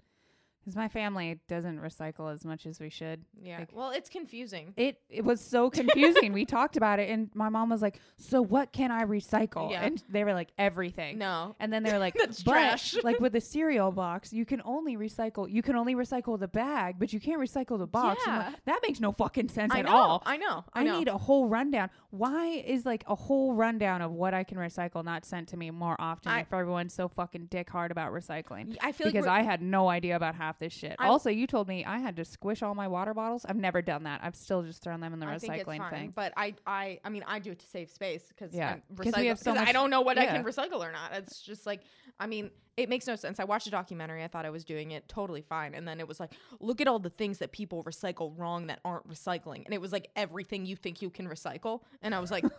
Because 0.65 0.75
my 0.75 0.87
family 0.87 1.39
doesn't 1.47 1.79
recycle 1.79 2.33
as 2.33 2.43
much 2.43 2.65
as 2.65 2.79
we 2.79 2.89
should. 2.89 3.23
Yeah. 3.39 3.59
Like- 3.59 3.69
well, 3.71 3.91
it's 3.91 4.09
confusing. 4.09 4.73
It 4.75 4.99
it 5.11 5.23
was 5.23 5.39
so 5.39 5.69
confusing. 5.79 6.33
we 6.33 6.43
talked 6.43 6.75
about 6.75 6.97
it, 6.99 7.07
and 7.11 7.29
my 7.35 7.49
mom 7.49 7.69
was 7.69 7.83
like, 7.83 7.99
"So 8.17 8.41
what 8.41 8.71
can 8.73 8.89
I 8.91 9.03
recycle?" 9.05 9.69
Yeah. 9.69 9.83
And 9.85 10.03
they 10.09 10.23
were 10.23 10.33
like, 10.33 10.49
"Everything." 10.57 11.19
No. 11.19 11.55
And 11.59 11.71
then 11.71 11.83
they 11.83 11.93
were 11.93 11.99
like, 12.07 12.15
That's 12.15 12.41
but, 12.41 12.53
trash. 12.53 12.95
like 13.03 13.19
with 13.19 13.33
the 13.33 13.41
cereal 13.53 13.91
box, 13.91 14.33
you 14.33 14.43
can 14.43 14.59
only 14.65 14.97
recycle. 14.97 15.47
You 15.51 15.61
can 15.61 15.75
only 15.75 15.93
recycle 15.93 16.39
the 16.39 16.47
bag, 16.47 16.95
but 16.97 17.13
you 17.13 17.19
can't 17.19 17.39
recycle 17.39 17.77
the 17.77 17.85
box. 17.85 18.23
I'm 18.25 18.37
like, 18.39 18.45
Yeah. 18.53 18.55
that 18.65 18.79
makes 18.81 18.99
no 18.99 19.11
fucking 19.11 19.49
sense 19.49 19.71
I 19.71 19.79
at 19.79 19.85
know. 19.85 19.91
all. 19.95 20.23
I 20.25 20.37
know. 20.37 20.65
I, 20.73 20.79
I, 20.81 20.83
know. 20.83 20.97
need 20.97 21.09
a 21.09 21.17
whole 21.19 21.47
rundown. 21.47 21.91
Why 22.09 22.47
is 22.65 22.87
like 22.87 23.03
a 23.07 23.13
whole 23.15 23.53
rundown 23.53 24.01
of 24.01 24.11
what 24.13 24.33
I 24.33 24.43
can 24.43 24.57
recycle 24.57 25.03
not 25.05 25.25
sent 25.25 25.49
to 25.49 25.57
me 25.57 25.69
more 25.69 25.95
often 25.99 26.31
I- 26.31 26.39
if 26.41 26.51
everyone's 26.51 26.93
so 26.93 27.07
fucking 27.07 27.45
dick 27.51 27.69
hard 27.69 27.91
about 27.91 28.11
recycling? 28.11 28.75
I 28.81 28.91
feel 28.93 29.05
because 29.07 29.27
like 29.27 29.41
I 29.41 29.43
had 29.43 29.61
no 29.61 29.89
idea 29.89 30.15
about 30.15 30.33
half 30.33 30.54
this 30.59 30.73
shit. 30.73 30.95
I'm- 30.99 31.09
also, 31.09 31.29
you 31.29 31.47
told 31.47 31.67
me 31.67 31.83
I 31.85 31.99
had 31.99 32.15
to 32.17 32.25
squish 32.25 32.61
all 32.63 32.75
my 32.75 32.87
water 32.87 33.13
bottles. 33.13 33.45
I've 33.45 33.55
never 33.57 33.81
done 33.81 34.03
that. 34.03 34.21
I've 34.23 34.35
still 34.35 34.63
just 34.63 34.81
thrown 34.83 34.99
them 34.99 35.13
in 35.13 35.19
the 35.19 35.27
I 35.27 35.37
think 35.37 35.53
it's 35.55 35.63
recycling 35.63 35.77
fine, 35.77 35.91
thing. 35.91 36.13
but 36.15 36.33
I, 36.37 36.55
I, 36.65 36.99
I 37.03 37.09
mean, 37.09 37.23
I 37.27 37.39
do 37.39 37.51
it 37.51 37.59
to 37.59 37.67
save 37.67 37.89
space 37.89 38.23
because 38.29 38.53
Yeah, 38.53 38.75
I'm 38.89 38.95
'cause 38.97 39.13
we 39.17 39.27
have 39.27 39.39
so 39.39 39.53
'cause 39.53 39.67
I 39.67 39.71
don't 39.71 39.89
know 39.89 40.01
what 40.01 40.17
I 40.17 40.25
can 40.25 40.43
recycle 40.43 40.79
or 40.79 40.91
not. 40.91 41.13
It's 41.13 41.41
just 41.41 41.65
like, 41.65 41.81
I 42.19 42.27
mean, 42.27 42.51
it 42.77 42.89
makes 42.89 43.07
no 43.07 43.15
sense. 43.15 43.39
I 43.39 43.45
watched 43.45 43.67
a 43.67 43.71
documentary. 43.71 44.23
I 44.23 44.27
thought 44.27 44.45
I 44.45 44.49
was 44.49 44.65
doing 44.65 44.91
it 44.91 45.07
totally 45.07 45.41
fine, 45.41 45.73
and 45.75 45.87
then 45.87 45.99
it 45.99 46.07
was 46.07 46.19
like, 46.19 46.31
look 46.59 46.81
at 46.81 46.87
all 46.87 46.99
the 46.99 47.09
things 47.09 47.37
that 47.39 47.51
people 47.51 47.83
recycle 47.83 48.37
wrong 48.37 48.67
that 48.67 48.79
aren't 48.83 49.07
recycling, 49.09 49.63
and 49.65 49.73
it 49.73 49.79
was 49.79 49.91
like 49.93 50.09
everything 50.15 50.65
you 50.65 50.75
think 50.75 51.01
you 51.01 51.09
can 51.09 51.27
recycle, 51.27 51.81
and 52.01 52.13
I 52.15 52.19
was 52.19 52.31
like. 52.31 52.45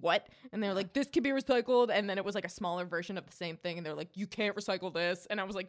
What? 0.00 0.28
And 0.52 0.62
they're 0.62 0.72
like, 0.72 0.94
this 0.94 1.08
can 1.10 1.22
be 1.22 1.28
recycled. 1.30 1.90
And 1.92 2.08
then 2.08 2.16
it 2.16 2.24
was 2.24 2.34
like 2.34 2.46
a 2.46 2.48
smaller 2.50 2.86
version 2.86 3.18
of 3.18 3.26
the 3.26 3.32
same 3.32 3.56
thing. 3.58 3.76
And 3.76 3.84
they're 3.84 3.92
like, 3.94 4.08
you 4.16 4.26
can't 4.26 4.56
recycle 4.56 4.94
this. 4.94 5.26
And 5.28 5.38
I 5.40 5.44
was 5.44 5.54
like, 5.54 5.68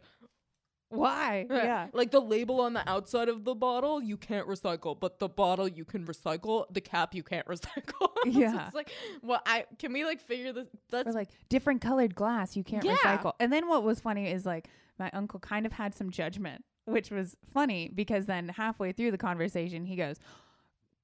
Why? 0.92 1.46
Yeah. 1.50 1.88
like 1.92 2.10
the 2.10 2.20
label 2.20 2.60
on 2.60 2.72
the 2.74 2.88
outside 2.88 3.28
of 3.28 3.44
the 3.44 3.54
bottle 3.54 4.02
you 4.02 4.16
can't 4.16 4.46
recycle, 4.46 4.98
but 4.98 5.18
the 5.18 5.28
bottle 5.28 5.66
you 5.68 5.84
can 5.84 6.04
recycle, 6.06 6.66
the 6.70 6.80
cap 6.80 7.14
you 7.14 7.22
can't 7.22 7.46
recycle. 7.54 8.08
So 8.24 8.28
Yeah. 8.30 8.66
it's 8.66 8.74
like, 8.74 8.90
well, 9.22 9.40
I 9.46 9.64
can 9.78 9.92
we 9.92 10.04
like 10.04 10.20
figure 10.20 10.52
this? 10.52 10.68
That's 10.90 11.08
or 11.08 11.12
like 11.12 11.28
different 11.48 11.80
colored 11.80 12.14
glass 12.14 12.56
you 12.56 12.62
can't 12.64 12.84
Yeah. 12.84 12.96
recycle. 12.96 13.32
And 13.40 13.52
then 13.52 13.68
what 13.68 13.82
was 13.82 14.00
funny 14.00 14.28
is 14.30 14.46
like 14.46 14.68
my 14.98 15.10
uncle 15.12 15.40
kind 15.40 15.66
of 15.66 15.72
had 15.72 15.94
some 15.94 16.10
judgment, 16.10 16.64
which 16.84 17.10
was 17.10 17.36
funny 17.52 17.90
because 17.92 18.26
then 18.26 18.48
halfway 18.50 18.92
through 18.92 19.10
the 19.10 19.18
conversation 19.18 19.86
he 19.86 19.96
goes 19.96 20.16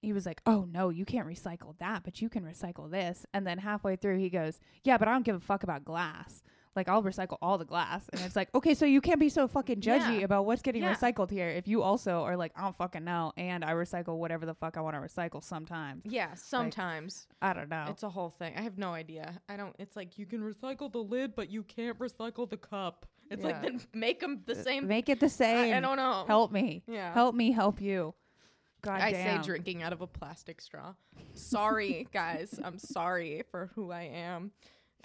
he 0.01 0.12
was 0.12 0.27
like, 0.27 0.40
"Oh 0.46 0.64
no, 0.70 0.90
you 0.90 1.05
can't 1.05 1.27
recycle 1.27 1.77
that, 1.81 2.05
but 2.05 2.20
you 2.22 2.29
can 2.29 2.44
recycle 2.44 2.88
this." 2.88 3.27
And 3.35 3.44
then 3.44 3.59
halfway 3.59 3.96
through 3.96 4.18
he 4.18 4.31
goes, 4.31 4.61
"Yeah, 4.85 4.96
but 4.96 5.09
I 5.09 5.12
don't 5.12 5.24
give 5.24 5.35
a 5.35 5.40
fuck 5.40 5.64
about 5.64 5.85
glass. 5.85 6.40
Like 6.79 6.88
I'll 6.88 7.03
recycle 7.03 7.37
all 7.43 7.59
the 7.59 7.64
glass." 7.64 8.09
And 8.12 8.21
it's 8.23 8.37
like, 8.37 8.49
"Okay, 8.55 8.75
so 8.75 8.87
you 8.87 9.01
can't 9.01 9.19
be 9.21 9.29
so 9.29 9.49
fucking 9.49 9.81
judgy 9.81 10.19
Yeah. 10.21 10.25
about 10.25 10.47
what's 10.47 10.62
getting 10.62 10.83
Yeah. 10.83 10.95
recycled 10.95 11.31
here 11.31 11.49
if 11.49 11.67
you 11.67 11.83
also 11.83 12.23
are 12.23 12.37
like, 12.37 12.53
I 12.57 12.62
don't 12.62 12.77
fucking 12.77 13.05
know, 13.05 13.33
and 13.37 13.64
I 13.64 13.73
recycle 13.73 14.17
whatever 14.19 14.47
the 14.47 14.55
fuck 14.55 14.77
I 14.77 14.81
want 14.81 14.95
to 14.97 15.01
recycle 15.01 15.43
sometimes." 15.43 16.03
yeah. 16.07 16.35
Sometimes 16.35 17.27
I 17.43 17.53
don't 17.53 17.69
know. 17.69 17.87
it's 17.88 18.03
a 18.05 18.11
whole 18.11 18.31
thing. 18.31 18.55
I 18.57 18.62
have 18.62 18.79
no 18.79 18.93
idea. 18.95 19.41
I 19.49 19.57
don't. 19.57 19.75
It's 19.79 19.97
like 19.97 20.19
you 20.19 20.27
can 20.27 20.41
recycle 20.41 20.91
the 20.91 21.03
lid, 21.03 21.35
but 21.35 21.51
you 21.51 21.62
can't 21.64 21.99
recycle 21.99 22.49
the 22.49 22.57
cup. 22.57 23.07
It's 23.31 23.45
like 23.45 23.61
then 23.61 23.81
make 23.93 24.21
them 24.21 24.41
the 24.47 24.53
uh, 24.59 24.62
same. 24.62 24.87
Make 24.87 25.09
it 25.11 25.21
the 25.21 25.27
I, 25.27 25.29
same. 25.29 25.75
I 25.75 25.81
don't 25.81 25.97
know. 25.97 26.25
Help 26.27 26.51
me. 26.53 26.83
Yeah. 26.87 27.12
Help 27.12 27.35
me 27.35 27.53
help 27.53 27.81
you. 27.81 28.14
God 28.81 29.01
I 29.01 29.11
damn. 29.11 29.43
say 29.43 29.47
drinking 29.47 29.83
out 29.83 29.93
of 29.93 30.01
a 30.01 30.07
plastic 30.07 30.61
straw. 30.61 30.95
Sorry, 31.35 32.07
guys. 32.12 32.59
I'm 32.62 32.79
sorry 32.79 33.43
for 33.51 33.71
who 33.75 33.91
I 33.91 34.03
am. 34.05 34.53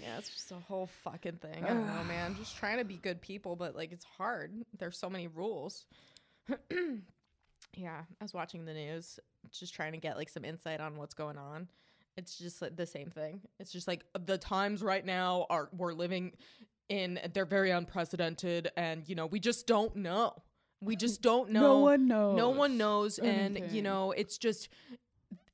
Yeah, 0.01 0.17
it's 0.17 0.29
just 0.29 0.51
a 0.51 0.55
whole 0.55 0.87
fucking 1.03 1.37
thing. 1.37 1.63
I 1.63 1.69
don't 1.69 1.87
know, 1.87 2.03
man. 2.07 2.35
Just 2.35 2.57
trying 2.57 2.77
to 2.77 2.85
be 2.85 2.95
good 2.95 3.21
people, 3.21 3.55
but 3.55 3.75
like 3.75 3.91
it's 3.91 4.05
hard. 4.05 4.51
There's 4.77 4.97
so 4.97 5.09
many 5.09 5.27
rules. 5.27 5.85
yeah, 7.77 8.01
I 8.19 8.23
was 8.23 8.33
watching 8.33 8.65
the 8.65 8.73
news, 8.73 9.19
just 9.51 9.73
trying 9.73 9.93
to 9.93 9.97
get 9.97 10.17
like 10.17 10.29
some 10.29 10.43
insight 10.45 10.81
on 10.81 10.97
what's 10.97 11.13
going 11.13 11.37
on. 11.37 11.67
It's 12.17 12.37
just 12.37 12.61
like 12.61 12.75
the 12.75 12.85
same 12.85 13.09
thing. 13.09 13.41
It's 13.59 13.71
just 13.71 13.87
like 13.87 14.03
the 14.25 14.37
times 14.37 14.83
right 14.83 15.05
now 15.05 15.47
are 15.49 15.69
we're 15.75 15.93
living 15.93 16.33
in 16.89 17.19
they're 17.33 17.45
very 17.45 17.71
unprecedented 17.71 18.71
and 18.77 19.07
you 19.07 19.15
know, 19.15 19.25
we 19.25 19.39
just 19.39 19.67
don't 19.67 19.95
know. 19.95 20.33
We 20.81 20.95
just 20.95 21.21
don't 21.21 21.51
know. 21.51 21.61
No 21.61 21.79
one 21.79 22.07
knows. 22.07 22.37
No 22.37 22.49
one 22.49 22.77
knows 22.77 23.19
and 23.19 23.71
you 23.71 23.81
know, 23.81 24.11
it's 24.11 24.37
just 24.37 24.69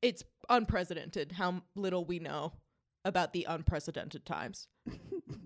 it's 0.01 0.23
unprecedented 0.49 1.31
how 1.31 1.61
little 1.75 2.03
we 2.03 2.19
know 2.19 2.53
about 3.09 3.33
the 3.33 3.45
unprecedented 3.49 4.25
times 4.25 4.67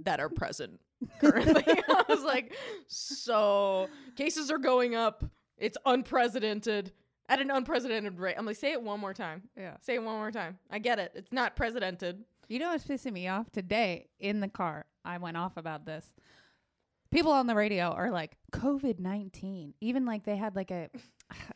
that 0.03 0.19
are 0.19 0.29
present 0.29 0.79
currently. 1.19 1.63
I 1.89 2.03
was 2.07 2.23
like, 2.23 2.53
so 2.87 3.89
cases 4.15 4.51
are 4.51 4.59
going 4.59 4.93
up. 4.93 5.25
It's 5.57 5.77
unprecedented 5.85 6.91
at 7.29 7.39
an 7.39 7.49
unprecedented 7.49 8.19
rate. 8.19 8.35
I'm 8.37 8.45
like, 8.45 8.57
say 8.57 8.71
it 8.71 8.81
one 8.81 8.99
more 8.99 9.13
time. 9.13 9.43
Yeah. 9.57 9.77
Say 9.81 9.95
it 9.95 10.03
one 10.03 10.15
more 10.15 10.31
time. 10.31 10.59
I 10.69 10.79
get 10.79 10.99
it. 10.99 11.11
It's 11.15 11.31
not 11.31 11.55
precedented. 11.55 12.23
You 12.47 12.59
know 12.59 12.69
what's 12.69 12.85
pissing 12.85 13.13
me 13.13 13.27
off 13.27 13.51
today 13.51 14.09
in 14.19 14.39
the 14.39 14.49
car? 14.49 14.85
I 15.05 15.17
went 15.17 15.37
off 15.37 15.57
about 15.57 15.85
this. 15.85 16.05
People 17.11 17.31
on 17.31 17.47
the 17.47 17.55
radio 17.55 17.91
are 17.91 18.11
like 18.11 18.37
COVID 18.51 18.99
nineteen. 18.99 19.73
Even 19.81 20.05
like 20.05 20.23
they 20.23 20.35
had 20.35 20.55
like 20.55 20.71
a 20.71 20.89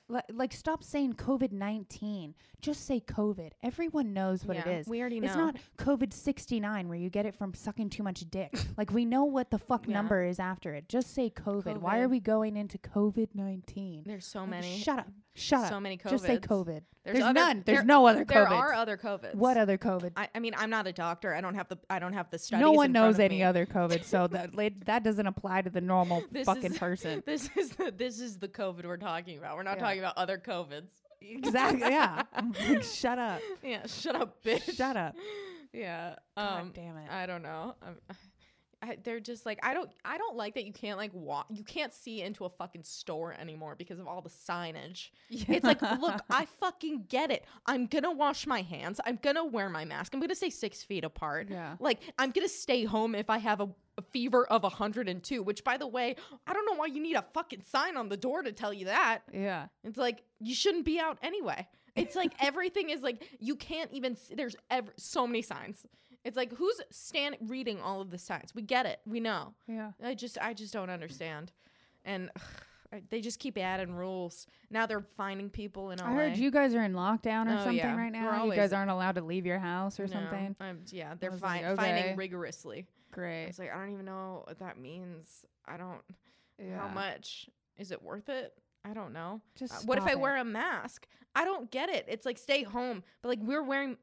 like 0.34 0.54
stop 0.54 0.84
saying 0.84 1.14
COVID 1.14 1.52
nineteen. 1.52 2.34
Just 2.62 2.86
say 2.86 3.00
COVID. 3.00 3.52
Everyone 3.64 4.14
knows 4.14 4.46
what 4.46 4.58
Yeah, 4.58 4.70
it 4.70 4.80
is. 4.80 4.88
we 4.88 5.00
already 5.02 5.20
know 5.20 5.28
It's 5.28 5.36
not 5.38 5.56
COVID 5.78 6.14
sixty 6.14 6.60
nine 6.60 6.88
where 6.90 6.98
you 6.98 7.10
get 7.10 7.26
it 7.26 7.36
from 7.36 7.54
sucking 7.54 7.90
too 7.90 8.04
much 8.04 8.24
dick. 8.30 8.54
like 8.78 8.92
we 8.92 9.06
know 9.06 9.24
what 9.26 9.52
the 9.52 9.60
fuck 9.60 9.88
Yeah. 9.88 9.94
number 9.94 10.24
is 10.24 10.40
after 10.40 10.74
it. 10.74 10.90
Just 10.90 11.14
say 11.14 11.30
COVID. 11.30 11.78
Why 11.80 12.00
are 12.02 12.10
we 12.10 12.20
going 12.20 12.58
into 12.58 12.78
COVID 12.78 13.30
nineteen? 13.36 14.04
There's 14.06 14.26
so 14.26 14.42
Like, 14.42 14.50
many. 14.50 14.80
Shut 14.80 15.00
up. 15.00 15.08
Shut 15.38 15.70
so 15.70 15.76
up. 15.76 15.84
many 15.84 15.98
Just 15.98 16.26
say 16.26 16.38
COVID. 16.40 16.82
There's 17.04 17.14
There's, 17.16 17.24
other- 17.24 17.34
none. 17.34 17.64
There's 17.66 17.78
there- 17.80 17.86
no 17.86 18.06
other 18.08 18.26
COVID. 18.26 18.28
There 18.34 18.48
are 18.48 18.74
other 18.74 18.98
COVIDs. 18.98 19.36
What 19.36 19.56
other 19.56 19.78
COVID? 19.78 20.12
I, 20.18 20.28
I 20.36 20.40
mean, 20.40 20.54
I'm 20.58 20.70
not 20.70 20.88
a 20.88 20.92
doctor. 20.92 21.34
I 21.34 21.40
don't 21.42 21.56
have 21.56 21.68
the. 21.70 21.78
I 21.90 22.00
don't 22.00 22.12
have 22.14 22.30
the 22.30 22.38
studies. 22.40 22.62
no 22.64 22.72
one 22.74 22.92
knows 22.92 23.20
any 23.20 23.38
me. 23.38 23.44
other 23.44 23.66
COVID, 23.66 24.04
so 24.04 24.28
that 24.32 24.52
that 24.86 25.04
doesn't 25.04 25.28
apply 25.28 25.62
to 25.62 25.70
the 25.70 25.80
normal 25.82 26.24
This 26.32 26.46
fucking 26.46 26.72
is- 26.74 26.78
person. 26.78 27.24
This 27.26 27.50
is 27.56 27.70
the, 27.72 27.92
this 27.96 28.20
is 28.20 28.40
the 28.40 28.48
COVID 28.50 28.86
we're 28.86 28.98
talking 28.98 29.38
about. 29.38 29.56
We're 29.56 29.64
not 29.64 29.78
Yeah. 29.78 29.84
talking 29.84 30.00
about 30.00 30.18
other 30.18 30.38
COVIDs. 30.38 30.90
exactly. 31.22 31.80
Yeah. 31.92 32.24
Like, 32.70 32.84
shut 32.84 33.18
up. 33.20 33.42
Yeah, 33.64 33.86
shut 33.88 34.16
up, 34.16 34.44
bitch. 34.44 34.76
Shut 34.76 34.98
up. 34.98 35.16
Yeah. 35.74 36.16
God 36.36 36.62
Um, 36.62 36.72
damn 36.74 36.98
it. 36.98 37.10
I 37.12 37.26
don't 37.26 37.42
know. 37.44 37.76
Um, 37.86 37.96
I, 38.82 38.98
they're 39.04 39.20
just 39.20 39.46
like 39.46 39.60
I 39.64 39.74
don't. 39.74 39.90
I 40.06 40.18
don't 40.18 40.36
like 40.36 40.54
that 40.54 40.66
you 40.66 40.74
can't 40.74 40.98
like 40.98 41.12
walk. 41.14 41.48
You 41.50 41.64
can't 41.64 41.92
see 41.94 42.22
into 42.22 42.46
a 42.46 42.50
fucking 42.50 42.84
store 42.84 43.34
anymore 43.34 43.76
because 43.76 44.00
of 44.00 44.08
all 44.08 44.22
the 44.22 44.30
signage. 44.30 45.10
It's 45.30 45.64
like, 45.66 45.82
look, 45.82 46.22
I 46.30 46.46
fucking 46.60 47.06
get 47.10 47.32
it. 47.32 47.46
I'm 47.66 47.88
gonna 47.88 48.12
wash 48.12 48.46
my 48.46 48.62
hands. 48.62 49.00
I'm 49.06 49.18
gonna 49.22 49.46
wear 49.46 49.70
my 49.70 49.84
mask. 49.86 50.14
I'm 50.14 50.20
gonna 50.20 50.36
stay 50.36 50.52
six 50.52 50.84
feet 50.84 51.04
apart. 51.04 51.48
Yeah. 51.50 51.76
Like 51.80 52.02
I'm 52.20 52.32
gonna 52.32 52.48
stay 52.48 52.84
home 52.86 53.16
if 53.16 53.30
I 53.30 53.40
have 53.40 53.62
a, 53.62 53.70
a 53.98 54.02
fever 54.02 54.46
of 54.46 54.62
102. 54.64 55.42
Which, 55.42 55.64
by 55.64 55.78
the 55.78 55.88
way, 55.88 56.16
I 56.46 56.54
don't 56.54 56.66
know 56.66 56.76
why 56.76 56.86
you 56.88 57.02
need 57.02 57.16
a 57.16 57.24
fucking 57.34 57.64
sign 57.64 57.98
on 57.98 58.10
the 58.10 58.18
door 58.18 58.44
to 58.44 58.52
tell 58.52 58.74
you 58.74 58.86
that. 58.86 59.20
Yeah. 59.34 59.68
It's 59.84 59.98
like 59.98 60.24
you 60.40 60.54
shouldn't 60.54 60.86
be 60.86 61.00
out 61.00 61.18
anyway. 61.24 61.68
It's 61.96 62.16
like 62.16 62.34
everything 62.40 62.92
is 62.92 63.02
like 63.02 63.28
you 63.40 63.56
can't 63.56 63.92
even. 63.92 64.14
s 64.14 64.30
there's 64.36 64.56
ever 64.70 64.94
so 64.98 65.26
many 65.26 65.42
signs. 65.42 65.84
It's 66.28 66.36
like 66.38 66.54
who's 66.54 66.80
stand 66.92 67.38
reading 67.42 67.80
all 67.82 68.02
of 68.02 68.12
the 68.12 68.18
signs? 68.18 68.54
We 68.54 68.62
get 68.62 68.86
it. 68.86 69.00
We 69.06 69.20
know. 69.20 69.54
Yeah. 69.68 69.92
I 70.04 70.14
just 70.14 70.38
I 70.42 70.54
just 70.54 70.74
don't 70.74 70.90
understand, 70.90 71.52
and 72.04 72.30
I- 72.92 73.02
they 73.10 73.22
just 73.22 73.40
keep 73.40 73.58
adding 73.58 73.94
rules. 73.96 74.46
Now 74.70 74.86
they're 74.86 75.06
finding 75.16 75.50
people 75.50 75.92
in 75.92 76.00
LA. 76.00 76.06
I 76.08 76.14
heard 76.14 76.38
you 76.38 76.52
guys 76.52 76.76
are 76.76 76.84
in 76.84 76.94
lockdown 76.94 77.48
or 77.48 77.54
Oh, 77.54 77.58
something 77.60 77.76
yeah. 77.78 77.96
right 77.96 78.12
now. 78.12 78.46
You 78.46 78.54
guys 78.56 78.74
aren't 78.74 78.92
allowed 78.92 79.16
to 79.16 79.22
leave 79.22 79.46
your 79.46 79.60
house 79.60 80.00
or 80.00 80.08
No, 80.08 80.14
something. 80.14 80.56
I'm- 80.60 80.84
yeah, 80.92 81.14
they're 81.20 81.32
fin- 81.32 81.40
like, 81.42 81.64
okay. 81.64 81.76
finding 81.76 82.16
rigorously. 82.18 82.88
I 83.12 83.16
Great. 83.16 83.48
was 83.48 83.58
like, 83.60 83.74
I 83.74 83.78
don't 83.80 83.92
even 83.94 84.06
know 84.06 84.44
what 84.46 84.60
that 84.60 84.78
means. 84.78 85.46
I 85.66 85.78
don't. 85.78 86.02
Yeah. 86.60 86.78
How 86.80 86.88
much 86.90 87.50
is 87.78 87.92
it 87.92 88.02
worth 88.04 88.28
it? 88.30 88.54
I 88.86 88.94
don't 88.94 89.14
know. 89.14 89.42
Just 89.56 89.74
Uh, 89.74 89.78
what 89.86 89.98
if 89.98 90.06
I 90.06 90.12
it. 90.12 90.20
wear 90.20 90.38
a 90.38 90.44
mask? 90.46 91.08
I 91.36 91.46
don't 91.46 91.70
get 91.72 91.90
it. 91.90 92.06
It's 92.08 92.26
like 92.26 92.38
stay 92.38 92.64
home, 92.64 93.04
but 93.22 93.30
like 93.30 93.40
we're 93.42 93.64
wearing, 93.64 93.98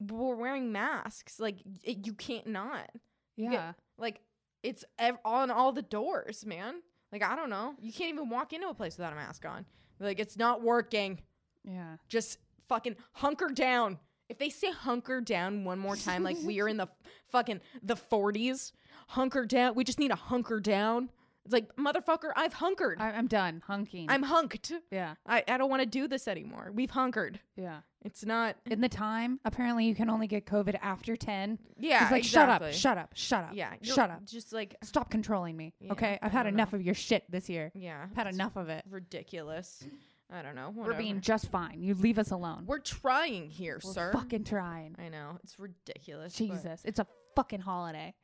we're 0.00 0.34
wearing 0.36 0.72
masks. 0.72 1.38
Like 1.40 1.56
it, 1.82 2.06
you 2.06 2.14
can't 2.14 2.46
not. 2.46 2.90
You 3.36 3.46
get- 3.50 3.52
Yeah. 3.54 3.72
Like 3.98 4.20
it's 4.62 4.84
ev- 4.98 5.18
on 5.24 5.50
all 5.50 5.72
the 5.72 5.82
doors, 5.82 6.44
man. 6.46 6.76
Like 7.12 7.22
I 7.22 7.36
don't 7.36 7.50
know. 7.50 7.74
You 7.80 7.92
can't 7.92 8.12
even 8.14 8.28
walk 8.30 8.52
into 8.52 8.68
a 8.68 8.74
place 8.74 8.96
without 8.96 9.12
a 9.12 9.16
mask 9.16 9.44
on. 9.46 9.64
Like 9.98 10.18
it's 10.20 10.36
not 10.36 10.62
working. 10.62 11.20
Yeah. 11.64 11.96
Just 12.08 12.38
fucking 12.68 12.96
hunker 13.12 13.48
down. 13.48 13.98
If 14.28 14.38
they 14.38 14.48
say 14.48 14.70
hunker 14.70 15.20
down 15.20 15.64
one 15.64 15.78
more 15.78 15.96
time, 15.96 16.22
like 16.22 16.36
we 16.44 16.60
are 16.60 16.68
in 16.68 16.76
the 16.78 16.86
fucking 17.30 17.60
the 17.82 17.96
40s, 17.96 18.72
hunker 19.08 19.44
down. 19.44 19.74
We 19.74 19.82
just 19.84 19.98
need 19.98 20.08
to 20.08 20.14
hunker 20.14 20.60
down. 20.60 21.10
It's 21.44 21.52
like, 21.52 21.74
motherfucker, 21.76 22.30
I've 22.36 22.52
hunkered. 22.52 23.00
I, 23.00 23.12
I'm 23.12 23.26
done 23.26 23.62
hunking. 23.68 24.06
I'm 24.08 24.24
hunked. 24.24 24.72
yeah, 24.90 25.14
I, 25.26 25.42
I 25.48 25.56
don't 25.56 25.70
want 25.70 25.80
to 25.82 25.86
do 25.86 26.06
this 26.06 26.28
anymore. 26.28 26.70
We've 26.74 26.90
hunkered. 26.90 27.40
yeah. 27.56 27.80
It's 28.02 28.24
not. 28.24 28.56
In 28.64 28.80
the 28.80 28.88
time, 28.88 29.40
apparently, 29.44 29.84
you 29.84 29.94
can 29.94 30.08
only 30.08 30.26
get 30.26 30.46
COVID 30.46 30.78
after 30.80 31.16
ten. 31.16 31.58
Yeah. 31.76 32.04
He's 32.04 32.10
like, 32.10 32.24
exactly. 32.24 32.72
shut 32.72 32.96
up, 32.96 33.12
shut 33.14 33.42
up, 33.42 33.44
shut 33.44 33.44
up. 33.44 33.50
Yeah. 33.52 33.74
shut 33.82 34.10
up. 34.10 34.24
Just 34.24 34.54
like, 34.54 34.74
Stop 34.82 35.10
controlling 35.10 35.54
me. 35.54 35.74
Yeah, 35.80 35.92
okay, 35.92 36.18
I've 36.22 36.32
I 36.32 36.38
had 36.38 36.46
enough 36.46 36.72
know. 36.72 36.78
of 36.78 36.82
your 36.82 36.94
shit 36.94 37.24
this 37.30 37.50
year. 37.50 37.70
yeah. 37.74 38.06
I've 38.10 38.16
had 38.16 38.26
enough 38.32 38.56
of 38.56 38.70
it. 38.70 38.84
Ridiculous. 38.88 39.84
I 40.32 40.42
don't 40.42 40.54
know. 40.54 40.72
We're 40.74 40.94
being 40.94 41.20
just 41.20 41.48
fine. 41.50 41.82
You 41.82 41.94
leave 41.94 42.18
us 42.18 42.30
alone. 42.30 42.64
We're 42.66 42.78
trying 42.78 43.50
here, 43.50 43.80
We're 43.84 43.92
sir. 43.92 44.12
fucking 44.12 44.44
trying. 44.44 44.94
I 44.98 45.08
know. 45.08 45.38
It's 45.42 45.58
ridiculous. 45.58 46.34
Jesus, 46.34 46.80
it's 46.84 47.00
a 47.00 47.06
fucking 47.34 47.60
holiday. 47.60 48.14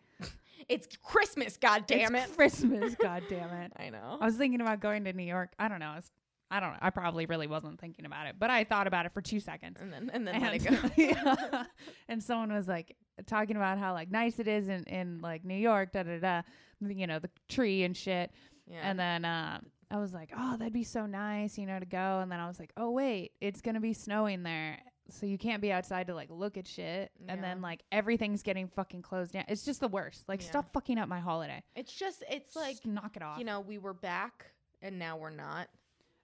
It's 0.68 0.88
Christmas, 1.00 1.56
god 1.56 1.86
damn 1.86 2.14
it's 2.16 2.32
it. 2.32 2.36
Christmas. 2.36 2.94
God 3.00 3.22
damn 3.28 3.50
it. 3.50 3.72
I 3.78 3.90
know. 3.90 4.18
I 4.20 4.24
was 4.26 4.34
thinking 4.34 4.60
about 4.60 4.80
going 4.80 5.04
to 5.04 5.12
New 5.12 5.22
York. 5.22 5.52
I 5.60 5.68
don't 5.68 5.78
know. 5.78 5.90
I, 5.90 5.96
was, 5.96 6.10
I 6.50 6.58
don't 6.58 6.72
know. 6.72 6.78
I 6.82 6.90
probably 6.90 7.26
really 7.26 7.46
wasn't 7.46 7.78
thinking 7.80 8.04
about 8.04 8.26
it, 8.26 8.34
but 8.38 8.50
I 8.50 8.64
thought 8.64 8.88
about 8.88 9.06
it 9.06 9.12
for 9.12 9.20
two 9.22 9.38
seconds. 9.38 9.78
and 9.80 9.92
then 9.92 10.10
and 10.12 10.26
then 10.26 10.40
let 10.40 10.54
it 10.54 10.66
And- 10.66 10.82
go. 10.82 10.90
yeah. 10.96 11.64
and 12.08 12.20
someone 12.22 12.52
was 12.52 12.66
like 12.66 12.96
talking 13.26 13.54
about 13.56 13.78
how 13.78 13.92
like 13.92 14.10
nice 14.10 14.40
it 14.40 14.48
is 14.48 14.68
in, 14.68 14.82
in 14.84 15.20
like 15.20 15.44
New 15.44 15.54
York, 15.54 15.92
da 15.92 16.02
da 16.02 16.18
da. 16.18 16.42
You 16.84 17.06
know 17.06 17.20
the 17.20 17.30
tree 17.48 17.84
and 17.84 17.96
shit. 17.96 18.32
Yeah. 18.66 18.80
And 18.82 18.98
then 18.98 19.24
uh, 19.24 19.60
I 19.90 19.98
was 19.98 20.12
like, 20.12 20.30
oh, 20.36 20.56
that'd 20.56 20.72
be 20.72 20.82
so 20.82 21.06
nice, 21.06 21.56
you 21.56 21.66
know, 21.66 21.78
to 21.78 21.86
go. 21.86 22.18
And 22.20 22.32
then 22.32 22.40
I 22.40 22.48
was 22.48 22.58
like, 22.58 22.72
oh 22.76 22.90
wait, 22.90 23.32
it's 23.40 23.60
gonna 23.60 23.80
be 23.80 23.92
snowing 23.92 24.42
there, 24.42 24.78
so 25.08 25.26
you 25.26 25.38
can't 25.38 25.62
be 25.62 25.70
outside 25.72 26.06
to 26.08 26.14
like 26.14 26.30
look 26.30 26.56
at 26.56 26.66
shit. 26.66 27.10
And 27.28 27.40
Yeah. 27.40 27.48
then 27.48 27.62
like 27.62 27.82
everything's 27.92 28.42
getting 28.42 28.68
fucking 28.68 29.02
closed 29.02 29.32
down. 29.32 29.44
It's 29.48 29.64
just 29.64 29.80
the 29.80 29.88
worst. 29.88 30.28
Like 30.28 30.42
Yeah. 30.42 30.48
stop 30.48 30.72
fucking 30.72 30.98
up 30.98 31.08
my 31.08 31.20
holiday. 31.20 31.62
it's 31.74 31.92
just 31.94 32.22
it's 32.28 32.56
like 32.56 32.84
knock 32.84 33.16
it 33.16 33.22
off 33.22 33.38
you 33.38 33.44
know, 33.44 33.60
we 33.60 33.78
were 33.78 33.94
back 33.94 34.46
and 34.82 34.98
now 34.98 35.16
we're 35.16 35.30
not. 35.30 35.68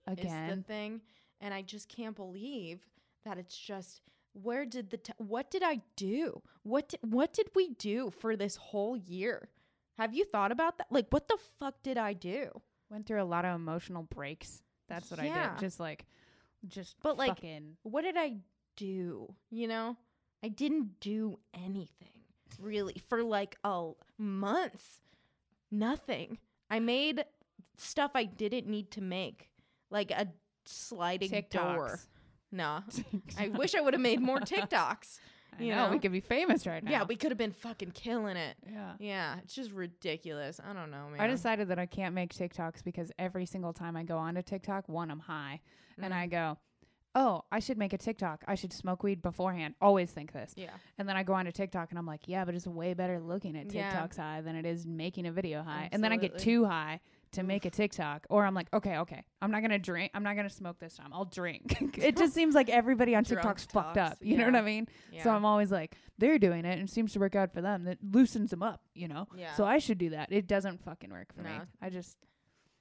Is 0.09 0.17
the 0.17 0.23
again. 0.23 0.65
thing. 0.65 1.01
And 1.41 1.53
I 1.55 1.63
just 1.63 1.89
can't 1.89 2.17
believe 2.17 2.81
that 3.25 3.39
it's 3.39 3.57
just 3.57 4.03
where 4.35 4.65
did 4.65 4.91
the 4.91 4.97
t- 4.97 5.13
what 5.19 5.51
did 5.51 5.63
I 5.63 5.83
do? 5.97 6.43
What 6.63 6.89
di- 6.89 6.99
what 7.03 7.33
did 7.33 7.49
we 7.55 7.71
do 7.71 8.11
for 8.11 8.37
this 8.37 8.57
whole 8.57 8.97
year? 8.97 9.49
Have 9.99 10.15
you 10.15 10.25
thought 10.25 10.51
about 10.53 10.79
that? 10.79 10.87
Like 10.91 11.07
what 11.11 11.29
the 11.29 11.39
fuck 11.59 11.83
did 11.83 11.99
I 11.99 12.15
do? 12.15 12.61
Went 12.91 13.07
through 13.07 13.23
a 13.23 13.25
lot 13.25 13.45
of 13.45 13.55
emotional 13.55 14.03
breaks. 14.03 14.63
That's 14.89 15.11
what 15.11 15.21
I 15.21 15.29
did. 15.29 15.61
Just 15.61 15.79
like, 15.81 16.05
just 16.69 16.97
But, 17.03 17.17
like. 17.17 17.41
What 17.83 18.03
did 18.03 18.17
I 18.17 18.37
do? 18.77 19.35
You 19.51 19.69
know? 19.69 19.97
I 20.45 20.49
didn't 20.49 21.01
do 21.01 21.39
anything 21.55 22.09
really 22.61 23.01
for 23.09 23.23
like 23.23 23.57
a 23.65 23.91
months. 24.19 25.01
Nothing. 25.71 26.39
I 26.71 26.81
made 26.81 27.25
stuff 27.77 28.13
I 28.15 28.25
didn't 28.25 28.67
need 28.67 28.91
to 28.93 29.01
make. 29.01 29.49
Like 29.91 30.11
a 30.11 30.29
sliding 30.65 31.31
door. 31.31 31.41
TikToks. 31.51 32.07
Nah. 32.51 32.83
I 33.39 33.49
wish 33.49 33.75
I 33.75 33.81
would 33.81 33.95
have 33.95 34.01
made 34.01 34.21
more 34.21 34.41
TikToks. 34.41 35.19
I 35.59 35.63
you 35.63 35.75
know, 35.75 35.91
we 35.91 35.99
could 35.99 36.13
be 36.13 36.21
famous 36.21 36.67
right 36.67 36.83
now. 36.83 36.91
Yeah, 36.91 37.03
we 37.05 37.15
could 37.15 37.31
have 37.31 37.37
been 37.37 37.53
fucking 37.53 37.91
killing 37.91 38.39
it. 38.39 38.57
yeah. 38.71 38.93
Yeah, 38.99 39.37
it's 39.43 39.55
just 39.55 39.71
ridiculous. 39.71 40.59
I 40.67 40.73
don't 40.73 40.91
know, 40.91 41.09
man. 41.11 41.21
I 41.21 41.27
decided 41.27 41.69
that 41.69 41.79
I 41.79 41.85
can't 41.85 42.15
make 42.15 42.33
TikToks 42.35 42.83
because 42.83 43.13
every 43.19 43.45
single 43.45 43.75
time 43.75 43.95
I 43.95 44.03
go 44.03 44.17
onto 44.17 44.41
TikTok, 44.41 44.89
one, 44.89 45.11
I'm 45.11 45.21
high, 45.21 45.61
and 46.01 46.13
Mm. 46.15 46.17
I 46.17 46.27
go, 46.27 46.57
"Oh, 47.15 47.43
I 47.51 47.59
should 47.61 47.79
make 47.79 47.93
a 47.93 47.99
TikTok. 47.99 48.45
I 48.47 48.55
should 48.55 48.73
smoke 48.73 49.03
weed 49.03 49.23
beforehand." 49.23 49.75
Always 49.81 50.11
think 50.11 50.33
this, 50.33 50.55
Yeah. 50.57 50.71
and 50.99 51.09
then 51.09 51.17
I 51.17 51.23
go 51.23 51.35
onto 51.35 51.53
TikTok 51.53 51.91
and 51.91 51.99
I'm 51.99 52.07
like, 52.07 52.29
"Yeah, 52.29 52.45
but 52.45 52.55
it's 52.55 52.67
way 52.67 52.95
better 52.95 53.21
looking 53.21 53.57
at 53.57 53.73
Yeah. 53.73 53.91
TikTok's 53.91 54.17
high 54.17 54.41
than 54.41 54.57
it 54.57 54.67
is 54.67 54.87
making 54.87 55.27
a 55.27 55.33
video 55.33 55.63
high." 55.63 55.89
And 55.93 56.03
then 56.03 56.13
I 56.13 56.17
get 56.17 56.35
Absolutely. 56.35 56.45
too 56.45 56.65
high 56.67 57.01
to 57.33 57.43
make 57.43 57.65
a 57.65 57.71
TikTok, 57.71 58.27
or 58.29 58.45
I'm 58.45 58.55
like, 58.55 58.69
"Okay, 58.75 58.99
okay, 58.99 59.25
I'm 59.41 59.51
not 59.51 59.63
gonna 59.63 59.79
drink. 59.79 60.11
I'm 60.15 60.23
not 60.23 60.37
gonna 60.37 60.51
smoke 60.51 60.79
this 60.79 60.97
time. 60.97 61.11
I'll 61.13 61.25
drink." 61.25 61.77
it 61.99 62.17
just 62.17 62.35
seems 62.35 62.55
like 62.55 62.69
everybody 62.69 63.15
on 63.15 63.23
Drunk 63.23 63.41
TikTok's 63.43 63.65
fucked 63.65 63.95
talks, 63.97 64.13
up. 64.13 64.19
You 64.21 64.37
know 64.37 64.45
what 64.45 64.55
yeah. 64.55 64.61
I 64.61 64.63
mean? 64.63 64.89
Yeah. 65.11 65.25
So 65.25 65.31
I'm 65.31 65.45
always 65.45 65.71
like, 65.71 65.97
they're 66.19 66.39
doing 66.39 66.65
it 66.65 66.79
and 66.79 66.89
it 66.89 66.91
seems 66.91 67.13
to 67.15 67.19
work 67.19 67.35
out 67.35 67.53
for 67.53 67.61
them. 67.61 67.85
That 67.85 67.99
loosens 68.03 68.51
them 68.51 68.63
up, 68.63 68.83
you 68.95 69.09
know? 69.09 69.29
Yeah. 69.37 69.55
So 69.55 69.65
I 69.65 69.79
should 69.79 69.99
do 69.99 70.11
that. 70.11 70.31
It 70.31 70.47
doesn't 70.47 70.85
fucking 70.85 71.11
work 71.11 71.33
for 71.35 71.43
me. 71.43 71.51
No. 71.51 71.63
I 71.81 71.91
just 71.91 72.17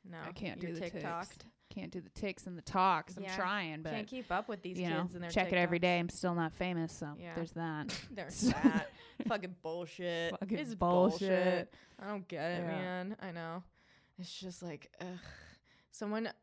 no, 0.09 0.17
I 0.27 0.31
can't 0.31 0.59
do 0.59 0.73
the 0.73 0.81
TikToked. 0.81 1.45
Can't 1.73 1.91
do 1.91 2.01
the 2.01 2.09
ticks 2.09 2.45
and 2.47 2.57
the 2.57 2.61
talks. 2.61 3.17
I'm 3.17 3.23
Yeah. 3.23 3.35
trying, 3.35 3.81
but 3.81 3.93
Can't 3.93 4.07
keep 4.07 4.31
up 4.31 4.47
with 4.49 4.61
these 4.61 4.77
you 4.79 4.89
know, 4.89 5.01
kids 5.03 5.15
and 5.15 5.23
their 5.23 5.31
check 5.31 5.51
it 5.51 5.55
every 5.57 5.79
TikToks. 5.79 5.81
day. 5.81 5.99
I'm 5.99 6.09
still 6.09 6.35
not 6.35 6.53
famous, 6.53 6.93
so 6.93 7.15
Yeah. 7.17 7.33
there's 7.35 7.51
that. 7.53 7.97
There's 8.11 8.41
that 8.41 8.89
fucking 9.27 9.55
bullshit. 9.61 10.31
Fucking 10.39 10.57
it's 10.57 10.75
bullshit. 10.75 11.19
bullshit. 11.29 11.73
I 11.99 12.07
don't 12.07 12.27
get 12.27 12.51
it, 12.51 12.61
Yeah. 12.61 12.67
man. 12.67 13.15
I 13.21 13.31
know. 13.31 13.63
It's 14.19 14.39
just 14.39 14.61
like, 14.61 14.91
ugh. 15.01 15.07
Someone, 15.91 16.27
ugh, 16.27 16.33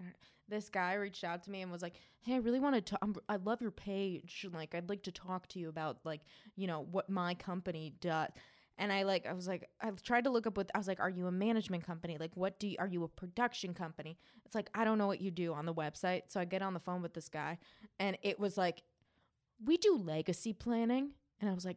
I 0.00 0.04
don't- 0.04 0.16
this 0.48 0.68
guy 0.68 0.94
reached 0.94 1.24
out 1.24 1.42
to 1.44 1.50
me 1.50 1.62
and 1.62 1.70
was 1.72 1.80
like, 1.82 1.94
"Hey, 2.20 2.34
I 2.34 2.38
really 2.38 2.60
want 2.60 2.74
to 2.74 2.80
talk. 2.82 2.98
I'm- 3.00 3.14
I 3.28 3.36
love 3.36 3.62
your 3.62 3.70
page. 3.70 4.42
and, 4.44 4.52
Like, 4.52 4.74
I'd 4.74 4.88
like 4.88 5.02
to 5.04 5.12
talk 5.12 5.46
to 5.48 5.58
you 5.58 5.68
about 5.70 6.04
like, 6.04 6.20
you 6.56 6.66
know, 6.66 6.80
what 6.80 7.08
my 7.08 7.34
company 7.34 7.94
does." 8.00 8.28
And 8.82 8.92
I 8.92 9.04
like, 9.04 9.26
I 9.26 9.32
was 9.32 9.46
like, 9.46 9.68
I 9.80 9.92
tried 10.02 10.24
to 10.24 10.30
look 10.30 10.44
up 10.48 10.56
what 10.56 10.68
I 10.74 10.78
was 10.78 10.88
like. 10.88 10.98
Are 10.98 11.08
you 11.08 11.28
a 11.28 11.30
management 11.30 11.86
company? 11.86 12.16
Like, 12.18 12.32
what 12.34 12.58
do 12.58 12.66
you? 12.66 12.74
Are 12.80 12.88
you 12.88 13.04
a 13.04 13.08
production 13.08 13.74
company? 13.74 14.18
It's 14.44 14.56
like 14.56 14.70
I 14.74 14.82
don't 14.82 14.98
know 14.98 15.06
what 15.06 15.20
you 15.20 15.30
do 15.30 15.54
on 15.54 15.66
the 15.66 15.72
website. 15.72 16.22
So 16.26 16.40
I 16.40 16.44
get 16.46 16.62
on 16.62 16.74
the 16.74 16.80
phone 16.80 17.00
with 17.00 17.14
this 17.14 17.28
guy, 17.28 17.58
and 18.00 18.18
it 18.22 18.40
was 18.40 18.58
like, 18.58 18.82
we 19.64 19.76
do 19.76 19.96
legacy 19.96 20.52
planning. 20.52 21.12
And 21.40 21.48
I 21.48 21.54
was 21.54 21.64
like, 21.64 21.76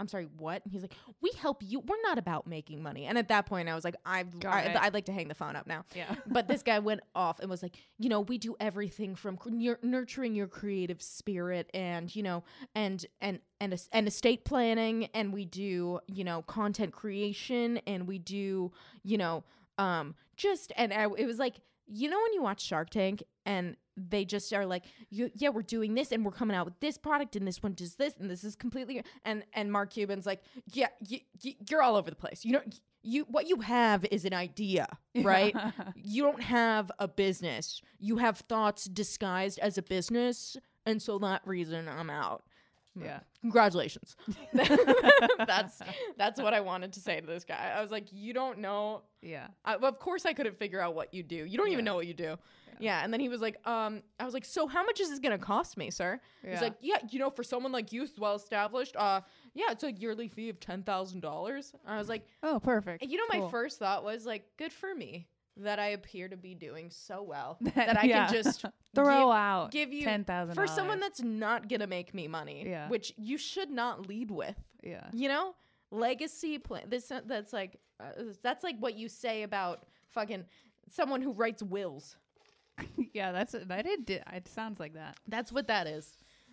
I'm 0.00 0.08
sorry, 0.08 0.26
what? 0.38 0.64
And 0.64 0.72
he's 0.72 0.80
like, 0.80 0.94
we 1.20 1.30
help 1.38 1.62
you. 1.62 1.80
We're 1.80 2.00
not 2.02 2.18
about 2.18 2.46
making 2.46 2.82
money. 2.82 3.04
And 3.04 3.18
at 3.18 3.28
that 3.28 3.44
point, 3.44 3.68
I 3.68 3.74
was 3.74 3.84
like, 3.84 3.96
I've, 4.06 4.28
I, 4.46 4.74
I'd 4.80 4.94
like 4.94 5.04
to 5.04 5.12
hang 5.12 5.28
the 5.28 5.34
phone 5.34 5.56
up 5.56 5.66
now. 5.66 5.84
Yeah. 5.94 6.14
But 6.26 6.48
this 6.48 6.62
guy 6.62 6.78
went 6.78 7.00
off 7.14 7.40
and 7.40 7.50
was 7.50 7.62
like, 7.62 7.76
you 7.98 8.08
know, 8.08 8.20
we 8.20 8.38
do 8.38 8.56
everything 8.58 9.14
from 9.14 9.36
cr- 9.36 9.74
nurturing 9.82 10.34
your 10.34 10.46
creative 10.46 11.02
spirit 11.02 11.68
and, 11.74 12.14
you 12.14 12.22
know, 12.22 12.44
and, 12.74 13.04
and, 13.20 13.40
and, 13.60 13.80
and 13.92 14.08
estate 14.08 14.44
planning. 14.44 15.08
And 15.12 15.32
we 15.32 15.44
do, 15.44 16.00
you 16.06 16.24
know, 16.24 16.42
content 16.42 16.92
creation 16.92 17.78
and 17.86 18.08
we 18.08 18.18
do, 18.18 18.72
you 19.02 19.18
know, 19.18 19.44
um, 19.76 20.14
just, 20.36 20.72
and 20.76 20.92
I, 20.92 21.04
it 21.18 21.26
was 21.26 21.38
like, 21.38 21.56
you 21.86 22.08
know, 22.08 22.18
when 22.18 22.32
you 22.32 22.42
watch 22.42 22.62
Shark 22.62 22.88
Tank 22.90 23.22
and 23.44 23.76
they 24.08 24.24
just 24.24 24.52
are 24.52 24.66
like, 24.66 24.84
yeah, 25.10 25.48
we're 25.50 25.62
doing 25.62 25.94
this 25.94 26.12
and 26.12 26.24
we're 26.24 26.32
coming 26.32 26.56
out 26.56 26.64
with 26.64 26.78
this 26.80 26.96
product 26.96 27.36
and 27.36 27.46
this 27.46 27.62
one 27.62 27.74
does 27.74 27.94
this 27.96 28.14
and 28.18 28.30
this 28.30 28.44
is 28.44 28.56
completely, 28.56 29.02
and, 29.24 29.44
and 29.52 29.72
Mark 29.72 29.90
Cuban's 29.90 30.26
like, 30.26 30.42
yeah, 30.72 30.88
you, 31.06 31.18
you, 31.42 31.54
you're 31.68 31.82
all 31.82 31.96
over 31.96 32.10
the 32.10 32.16
place. 32.16 32.44
You 32.44 32.52
know, 32.52 32.62
you, 33.02 33.26
what 33.28 33.48
you 33.48 33.60
have 33.60 34.04
is 34.10 34.24
an 34.24 34.34
idea, 34.34 34.86
right? 35.22 35.54
you 35.94 36.22
don't 36.22 36.42
have 36.42 36.90
a 36.98 37.08
business. 37.08 37.80
You 37.98 38.18
have 38.18 38.38
thoughts 38.38 38.84
disguised 38.84 39.58
as 39.58 39.78
a 39.78 39.82
business, 39.82 40.56
and 40.86 41.00
so 41.00 41.18
that 41.18 41.42
reason 41.44 41.88
I'm 41.88 42.10
out. 42.10 42.44
Yeah. 42.94 43.20
Congratulations. 43.42 44.16
that's 44.52 45.80
that's 46.16 46.40
what 46.40 46.54
I 46.54 46.60
wanted 46.60 46.92
to 46.94 47.00
say 47.00 47.20
to 47.20 47.26
this 47.26 47.44
guy. 47.44 47.72
I 47.76 47.80
was 47.80 47.90
like, 47.90 48.06
you 48.12 48.32
don't 48.32 48.58
know. 48.58 49.02
yeah. 49.22 49.48
I, 49.64 49.74
of 49.76 49.98
course, 49.98 50.26
I 50.26 50.32
couldn't 50.32 50.58
figure 50.58 50.80
out 50.80 50.94
what 50.94 51.14
you 51.14 51.22
do. 51.22 51.36
You 51.36 51.56
don't 51.56 51.68
even 51.68 51.84
know 51.84 51.94
what 51.94 52.06
you 52.06 52.14
do. 52.14 52.36
Yeah. 52.78 53.04
And 53.04 53.12
then 53.12 53.20
he 53.20 53.28
was 53.28 53.40
like, 53.40 53.56
um, 53.66 54.02
I 54.18 54.24
was 54.24 54.34
like, 54.34 54.44
so 54.44 54.66
how 54.66 54.82
much 54.84 55.00
is 55.00 55.10
this 55.10 55.18
gonna 55.18 55.38
cost 55.38 55.76
me, 55.76 55.90
sir? 55.90 56.20
He's 56.46 56.60
like, 56.62 56.74
yeah, 56.80 56.98
you 57.10 57.18
know, 57.18 57.30
for 57.30 57.42
someone 57.44 57.72
like 57.72 57.92
you, 57.92 58.06
well 58.18 58.34
established, 58.34 58.96
uh, 58.96 59.20
yeah, 59.54 59.70
it's 59.70 59.84
a 59.84 59.92
yearly 59.92 60.28
fee 60.28 60.48
of 60.48 60.58
ten 60.60 60.82
thousand 60.82 61.20
dollars. 61.20 61.72
I 61.86 61.98
was 61.98 62.08
like, 62.08 62.26
Oh, 62.42 62.58
perfect. 62.58 63.04
you 63.04 63.18
know, 63.18 63.40
my 63.40 63.50
first 63.50 63.78
thought 63.78 64.02
was 64.04 64.26
like, 64.26 64.44
good 64.56 64.72
for 64.72 64.94
me 64.94 65.28
that 65.62 65.78
I 65.78 65.88
appear 65.88 66.28
to 66.28 66.36
be 66.36 66.54
doing 66.54 66.90
so 66.90 67.22
well 67.22 67.56
That- 67.60 67.74
that 67.74 67.98
I 67.98 68.04
yeah. 68.04 68.26
can 68.26 68.34
just 68.42 68.64
Throw 68.94 69.26
give, 69.28 69.34
out 69.36 69.70
give 69.70 69.92
you 69.92 70.04
ten 70.04 70.24
thousand 70.24 70.54
for 70.56 70.66
someone 70.66 70.98
that's 71.00 71.22
not 71.22 71.68
gonna 71.68 71.86
make 71.86 72.12
me 72.12 72.26
money, 72.26 72.64
Yeah. 72.68 72.88
which 72.88 73.12
you 73.16 73.38
should 73.38 73.70
not 73.70 74.06
lead 74.08 74.30
with. 74.30 74.56
yeah. 74.82 75.08
You 75.12 75.28
know, 75.28 75.54
legacy 75.92 76.58
plan. 76.58 76.82
This 76.88 77.12
that's 77.26 77.52
like 77.52 77.78
uh, 78.00 78.04
that's 78.42 78.64
like 78.64 78.76
what 78.78 78.96
you 78.96 79.08
say 79.08 79.42
about 79.44 79.84
fucking 80.08 80.44
someone 80.88 81.22
who 81.22 81.32
writes 81.32 81.62
wills. 81.62 82.16
yeah, 83.14 83.30
that's 83.30 83.52
that. 83.52 83.86
It. 83.86 84.10
It 84.10 84.48
sounds 84.48 84.80
like 84.80 84.94
that. 84.94 85.16
That's 85.28 85.52
what 85.52 85.68
that 85.68 85.86
is. 85.86 86.12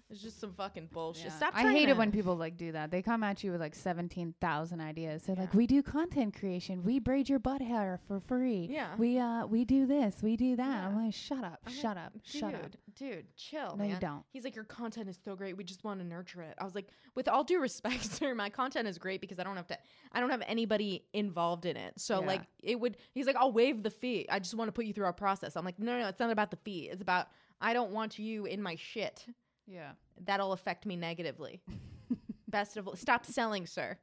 It's 0.10 0.22
just 0.22 0.40
some 0.40 0.54
fucking 0.54 0.88
bullshit. 0.94 1.26
Yeah. 1.26 1.32
Stop. 1.32 1.54
I 1.54 1.70
hate 1.72 1.90
it 1.90 1.98
when 1.98 2.12
people 2.12 2.36
like 2.38 2.56
do 2.56 2.72
that. 2.72 2.92
They 2.92 3.02
come 3.02 3.24
at 3.24 3.44
you 3.44 3.52
with 3.52 3.60
like 3.60 3.76
seventeen 3.76 4.34
thousand 4.40 4.80
ideas. 4.80 5.24
They're 5.24 5.36
like, 5.36 5.54
"We 5.54 5.68
do 5.68 5.84
content 5.84 6.34
creation. 6.40 6.82
We 6.84 7.00
braid 7.00 7.28
your 7.28 7.40
butt 7.40 7.62
hair 7.62 8.00
for 8.08 8.22
free. 8.22 8.70
Yeah. 8.72 8.96
We 8.98 9.20
uh 9.20 9.46
we 9.48 9.66
do 9.66 9.86
this. 9.86 10.16
We 10.24 10.38
do 10.38 10.56
that." 10.56 10.66
Yeah. 10.66 10.88
I'm 10.88 11.04
like, 11.06 11.14
"Shut 11.14 11.44
up, 11.44 11.60
I'm 11.66 11.74
like, 11.74 11.82
shut 11.82 11.98
up, 11.98 12.14
dude, 12.14 12.26
shut 12.26 12.56
up." 12.56 12.72
dude, 12.96 13.26
chill. 13.36 13.76
No, 13.76 13.84
you 13.84 13.98
don't. 14.00 14.24
He's 14.32 14.44
like, 14.44 14.56
your 14.56 14.64
content 14.66 15.08
is 15.10 15.20
so 15.24 15.36
great. 15.36 15.56
We 15.58 15.64
just 15.64 15.84
want 15.84 16.00
to 16.00 16.06
nurture 16.06 16.42
it. 16.42 16.56
I 16.58 16.64
was 16.64 16.74
like, 16.74 16.88
with 17.14 17.28
all 17.28 17.44
due 17.44 17.60
respect, 17.60 18.04
sir, 18.12 18.34
my 18.34 18.50
content 18.50 18.88
is 18.88 18.98
great 18.98 19.20
because 19.22 19.40
I 19.40 19.44
don't 19.44 19.56
have 19.58 19.68
to. 19.68 19.78
I 20.14 20.20
don't 20.22 20.30
have 20.32 20.42
anybody 20.48 21.04
involved 21.14 21.66
in 21.66 21.76
it. 21.78 21.94
So 22.00 22.22
Yeah. 22.22 22.28
like, 22.28 22.42
it 22.64 22.80
would. 22.80 22.98
He's 23.14 23.28
like, 23.28 23.36
I'll 23.36 23.52
waive 23.52 23.84
the 23.84 23.92
fee. 23.92 24.26
I 24.32 24.40
just 24.40 24.56
want 24.56 24.70
to 24.70 24.72
put 24.72 24.86
you 24.86 24.94
through 24.94 25.06
our 25.06 25.14
process. 25.14 25.56
I'm 25.58 25.66
like, 25.66 25.78
no, 25.80 25.92
no, 25.92 26.00
no, 26.04 26.08
it's 26.08 26.20
not 26.20 26.32
about 26.32 26.50
the 26.50 26.58
fee. 26.58 26.90
It's 26.92 27.02
about 27.02 27.28
I 27.60 27.74
don't 27.74 27.92
want 27.92 28.18
you 28.18 28.46
in 28.46 28.62
my 28.62 28.76
shit. 28.76 29.26
Yeah. 29.68 29.92
That'll 30.26 30.54
affect 30.54 30.86
me 30.86 30.96
negatively. 30.96 31.62
Best 32.48 32.78
of 32.78 32.88
all, 32.88 32.96
stop 32.96 33.26
selling, 33.26 33.66
sir. 33.66 33.98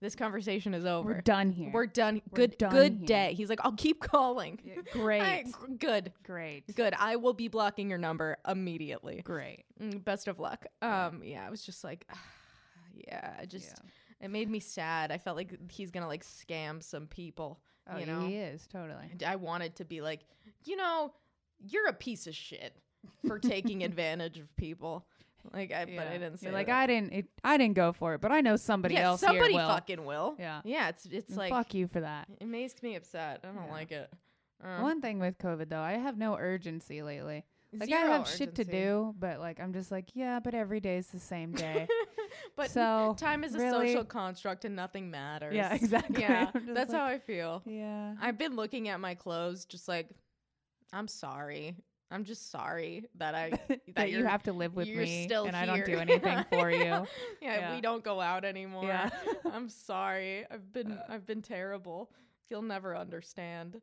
This 0.00 0.14
conversation 0.14 0.74
is 0.74 0.86
over. 0.86 1.08
We're 1.14 1.20
done 1.22 1.50
here. 1.50 1.70
We're 1.72 1.86
done. 1.86 2.22
We're 2.30 2.36
good 2.36 2.56
done 2.58 2.70
good 2.70 2.92
here. 2.98 3.06
day. 3.06 3.34
He's 3.34 3.48
like, 3.50 3.58
I'll 3.64 3.72
keep 3.72 4.00
calling. 4.00 4.60
great. 4.92 5.20
I- 5.22 5.42
g- 5.42 5.52
good. 5.76 6.12
great. 6.22 6.72
Good. 6.76 6.94
I 6.96 7.16
will 7.16 7.32
be 7.32 7.48
blocking 7.48 7.88
your 7.90 7.98
number 7.98 8.36
immediately. 8.46 9.22
Great. 9.24 9.64
Mm, 9.82 10.04
Best 10.04 10.28
of 10.28 10.38
luck. 10.38 10.66
Um, 10.82 11.22
yeah, 11.24 11.44
I 11.44 11.50
was 11.50 11.62
just 11.64 11.82
like, 11.82 12.06
yeah, 12.94 13.34
I 13.40 13.46
just 13.46 13.74
it 14.20 14.28
made 14.30 14.48
me 14.48 14.60
sad. 14.60 15.10
I 15.10 15.18
felt 15.18 15.36
like 15.36 15.52
he's 15.70 15.90
gonna 15.90 16.06
like 16.06 16.24
scam 16.24 16.80
some 16.80 17.08
people. 17.08 17.58
Oh, 17.92 17.98
you 17.98 18.06
know, 18.06 18.20
he 18.20 18.36
is 18.36 18.68
totally. 18.68 19.10
I 19.26 19.34
wanted 19.36 19.74
to 19.76 19.84
be 19.84 20.00
like, 20.00 20.20
you 20.64 20.76
know, 20.76 21.12
you're 21.58 21.88
a 21.88 21.92
piece 21.92 22.26
of 22.28 22.34
shit 22.36 22.76
for 23.26 23.38
taking 23.54 23.82
advantage 23.84 24.38
of 24.38 24.54
people. 24.56 25.04
Like, 25.52 25.72
I, 25.72 25.84
but 25.86 26.06
I 26.08 26.12
didn't 26.18 26.38
say 26.38 26.46
You're 26.48 26.52
like 26.54 26.66
that. 26.66 26.76
I 26.76 26.86
didn't. 26.86 27.12
It, 27.12 27.26
I 27.42 27.56
didn't 27.56 27.74
go 27.76 27.92
for 27.92 28.14
it, 28.14 28.20
but 28.20 28.32
I 28.32 28.40
know 28.42 28.56
somebody 28.56 28.94
yeah, 28.94 29.02
else 29.08 29.20
somebody 29.20 29.52
here 29.52 29.62
will. 29.62 29.68
fucking 29.68 30.04
will. 30.04 30.34
Yeah. 30.38 30.60
yeah. 30.64 30.88
It's 30.88 31.06
it's 31.06 31.28
And 31.28 31.38
like 31.38 31.50
fuck 31.50 31.72
you 31.74 31.86
for 31.88 32.00
that. 32.00 32.28
it 32.40 32.46
makes 32.46 32.82
me 32.82 32.96
upset. 32.96 33.40
I 33.44 33.46
don't 33.46 33.66
Yeah. 33.66 33.72
like 33.72 33.92
it. 33.92 34.12
Uh, 34.62 34.80
One 34.80 35.00
thing 35.00 35.20
with 35.20 35.38
COVID 35.38 35.68
though, 35.70 35.80
I 35.80 35.92
have 35.92 36.18
no 36.18 36.36
urgency 36.36 37.02
lately. 37.02 37.44
Like 37.72 37.82
I 37.92 38.00
zero 38.00 38.12
have 38.12 38.28
shit 38.28 38.54
to 38.56 38.62
urgency. 38.62 38.70
do, 38.78 39.14
but 39.18 39.38
like 39.40 39.60
I'm 39.60 39.72
just 39.72 39.90
like, 39.90 40.08
yeah, 40.14 40.40
but 40.40 40.54
every 40.54 40.80
day 40.80 40.96
is 40.96 41.06
the 41.06 41.20
same 41.20 41.52
day. 41.64 41.86
but 42.56 42.70
so 42.70 43.14
time 43.18 43.44
is 43.44 43.54
a 43.54 43.58
really- 43.58 43.88
social 43.92 44.04
construct 44.04 44.64
and 44.64 44.74
nothing 44.74 45.10
matters. 45.10 45.54
Yeah, 45.54 45.72
exactly. 45.82 46.22
Yeah, 46.22 46.50
I'm 46.52 46.62
just 46.62 46.74
that's 46.74 46.92
like- 46.92 47.00
how 47.00 47.06
I 47.06 47.18
feel. 47.20 47.62
yeah. 47.64 48.14
I've 48.20 48.36
been 48.38 48.56
looking 48.56 48.88
at 48.88 49.00
my 49.00 49.14
clothes, 49.14 49.64
just 49.64 49.86
like, 49.86 50.08
I'm 50.92 51.08
sorry. 51.08 51.76
I'm 52.10 52.24
just 52.24 52.50
sorry 52.50 53.04
that 53.16 53.34
I 53.34 53.50
that, 53.68 53.80
that 53.94 54.10
you 54.10 54.24
have 54.24 54.42
to 54.44 54.52
live 54.52 54.74
with 54.74 54.88
you're 54.88 55.02
me 55.02 55.24
still 55.24 55.44
and 55.44 55.56
I 55.56 55.66
don't 55.66 55.84
do 55.84 55.98
anything 55.98 56.44
for 56.50 56.70
you. 56.70 56.78
yeah, 56.84 57.04
Yeah. 57.42 57.74
we 57.74 57.80
don't 57.80 58.02
go 58.02 58.20
out 58.20 58.44
anymore. 58.44 58.84
Yeah. 58.84 59.10
I'm 59.52 59.68
sorry. 59.68 60.46
I've 60.50 60.72
been 60.72 60.92
uh. 60.92 61.04
I've 61.08 61.26
been 61.26 61.42
terrible. 61.42 62.10
You'll 62.50 62.62
never 62.62 62.96
understand. 62.96 63.80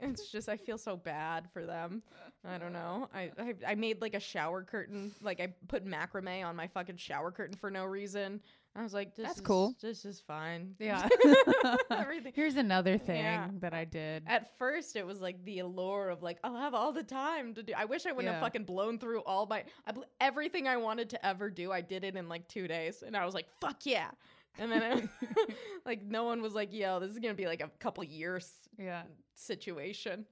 it's 0.00 0.28
just 0.32 0.48
I 0.48 0.56
feel 0.56 0.78
so 0.78 0.96
bad 0.96 1.48
for 1.52 1.64
them. 1.66 2.02
I 2.48 2.58
don't 2.58 2.72
know. 2.72 3.08
I, 3.14 3.30
I 3.38 3.54
I 3.68 3.74
made 3.74 4.00
like 4.00 4.14
a 4.14 4.20
shower 4.20 4.62
curtain. 4.62 5.12
Like 5.20 5.40
I 5.40 5.48
put 5.68 5.84
macrame 5.86 6.44
on 6.44 6.54
my 6.56 6.68
fucking 6.68 6.96
shower 6.98 7.30
curtain 7.32 7.56
for 7.56 7.70
no 7.70 7.84
reason. 7.84 8.40
I 8.76 8.82
was 8.82 8.92
like, 8.92 9.14
this 9.14 9.26
That's 9.26 9.38
is- 9.38 9.44
cool. 9.46 9.74
This 9.80 10.04
is 10.04 10.20
fine. 10.20 10.74
Yeah. 10.80 11.08
Everything. 11.90 12.32
Here's 12.36 12.56
another 12.56 12.98
thing 12.98 13.18
Yeah. 13.22 13.48
that 13.60 13.72
I 13.72 13.84
did. 13.84 14.24
At 14.26 14.56
first, 14.58 14.96
it 14.96 15.06
was 15.06 15.20
like 15.20 15.44
the 15.44 15.60
allure 15.60 16.08
of 16.10 16.22
like 16.22 16.38
I'll 16.44 16.56
have 16.56 16.74
all 16.74 16.92
the 16.92 17.02
time 17.04 17.54
to 17.54 17.62
do. 17.62 17.72
I 17.76 17.84
wish 17.84 18.04
I 18.06 18.12
wouldn't 18.12 18.32
have 18.34 18.42
fucking 18.42 18.64
blown 18.64 18.98
through 18.98 19.20
all 19.20 19.46
my 19.46 19.64
I, 19.86 19.92
bl- 19.92 20.02
everything 20.20 20.66
I 20.68 20.76
wanted 20.76 21.10
to 21.10 21.24
ever 21.26 21.50
do. 21.50 21.70
I 21.72 21.80
did 21.80 22.04
it 22.04 22.16
in 22.16 22.28
like 22.28 22.48
two 22.48 22.66
days, 22.68 23.02
and 23.06 23.16
I 23.16 23.24
was 23.24 23.34
like, 23.34 23.46
"Fuck 23.60 23.86
yeah!" 23.86 24.10
And 24.58 24.70
then 24.70 25.08
like 25.86 26.02
no 26.02 26.24
one 26.24 26.42
was 26.42 26.54
like, 26.54 26.72
"Yo, 26.72 27.00
this 27.00 27.10
is 27.10 27.18
gonna 27.18 27.34
be 27.34 27.46
like 27.46 27.60
a 27.60 27.70
couple 27.78 28.04
years 28.04 28.50
yeah. 28.78 29.02
situation." 29.34 30.26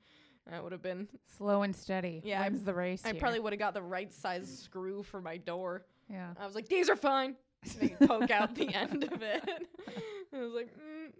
That 0.51 0.63
would 0.63 0.73
have 0.73 0.83
been. 0.83 1.09
Slow 1.37 1.63
and 1.63 1.75
steady. 1.75 2.21
Yeah, 2.25 2.43
I- 2.43 2.49
the 2.49 2.75
race. 2.75 3.03
I 3.05 3.13
here. 3.13 3.21
probably 3.21 3.41
would 3.41 3.53
have 3.53 3.61
got 3.61 3.75
the 3.75 3.83
right 3.83 4.13
size 4.13 4.63
screw 4.65 5.03
for 5.03 5.21
my 5.21 5.37
door. 5.37 5.85
Yeah. 6.11 6.31
I 6.39 6.47
was 6.47 6.55
like, 6.55 6.69
"These 6.69 6.89
are 6.89 6.97
fine." 6.97 7.37
They 7.79 7.91
poke 8.07 8.31
out 8.31 8.55
the 8.55 8.75
end 8.75 9.05
of 9.05 9.23
it. 9.23 9.49
I 10.35 10.41
was 10.41 10.53
like, 10.53 10.69
mm, 10.75 11.13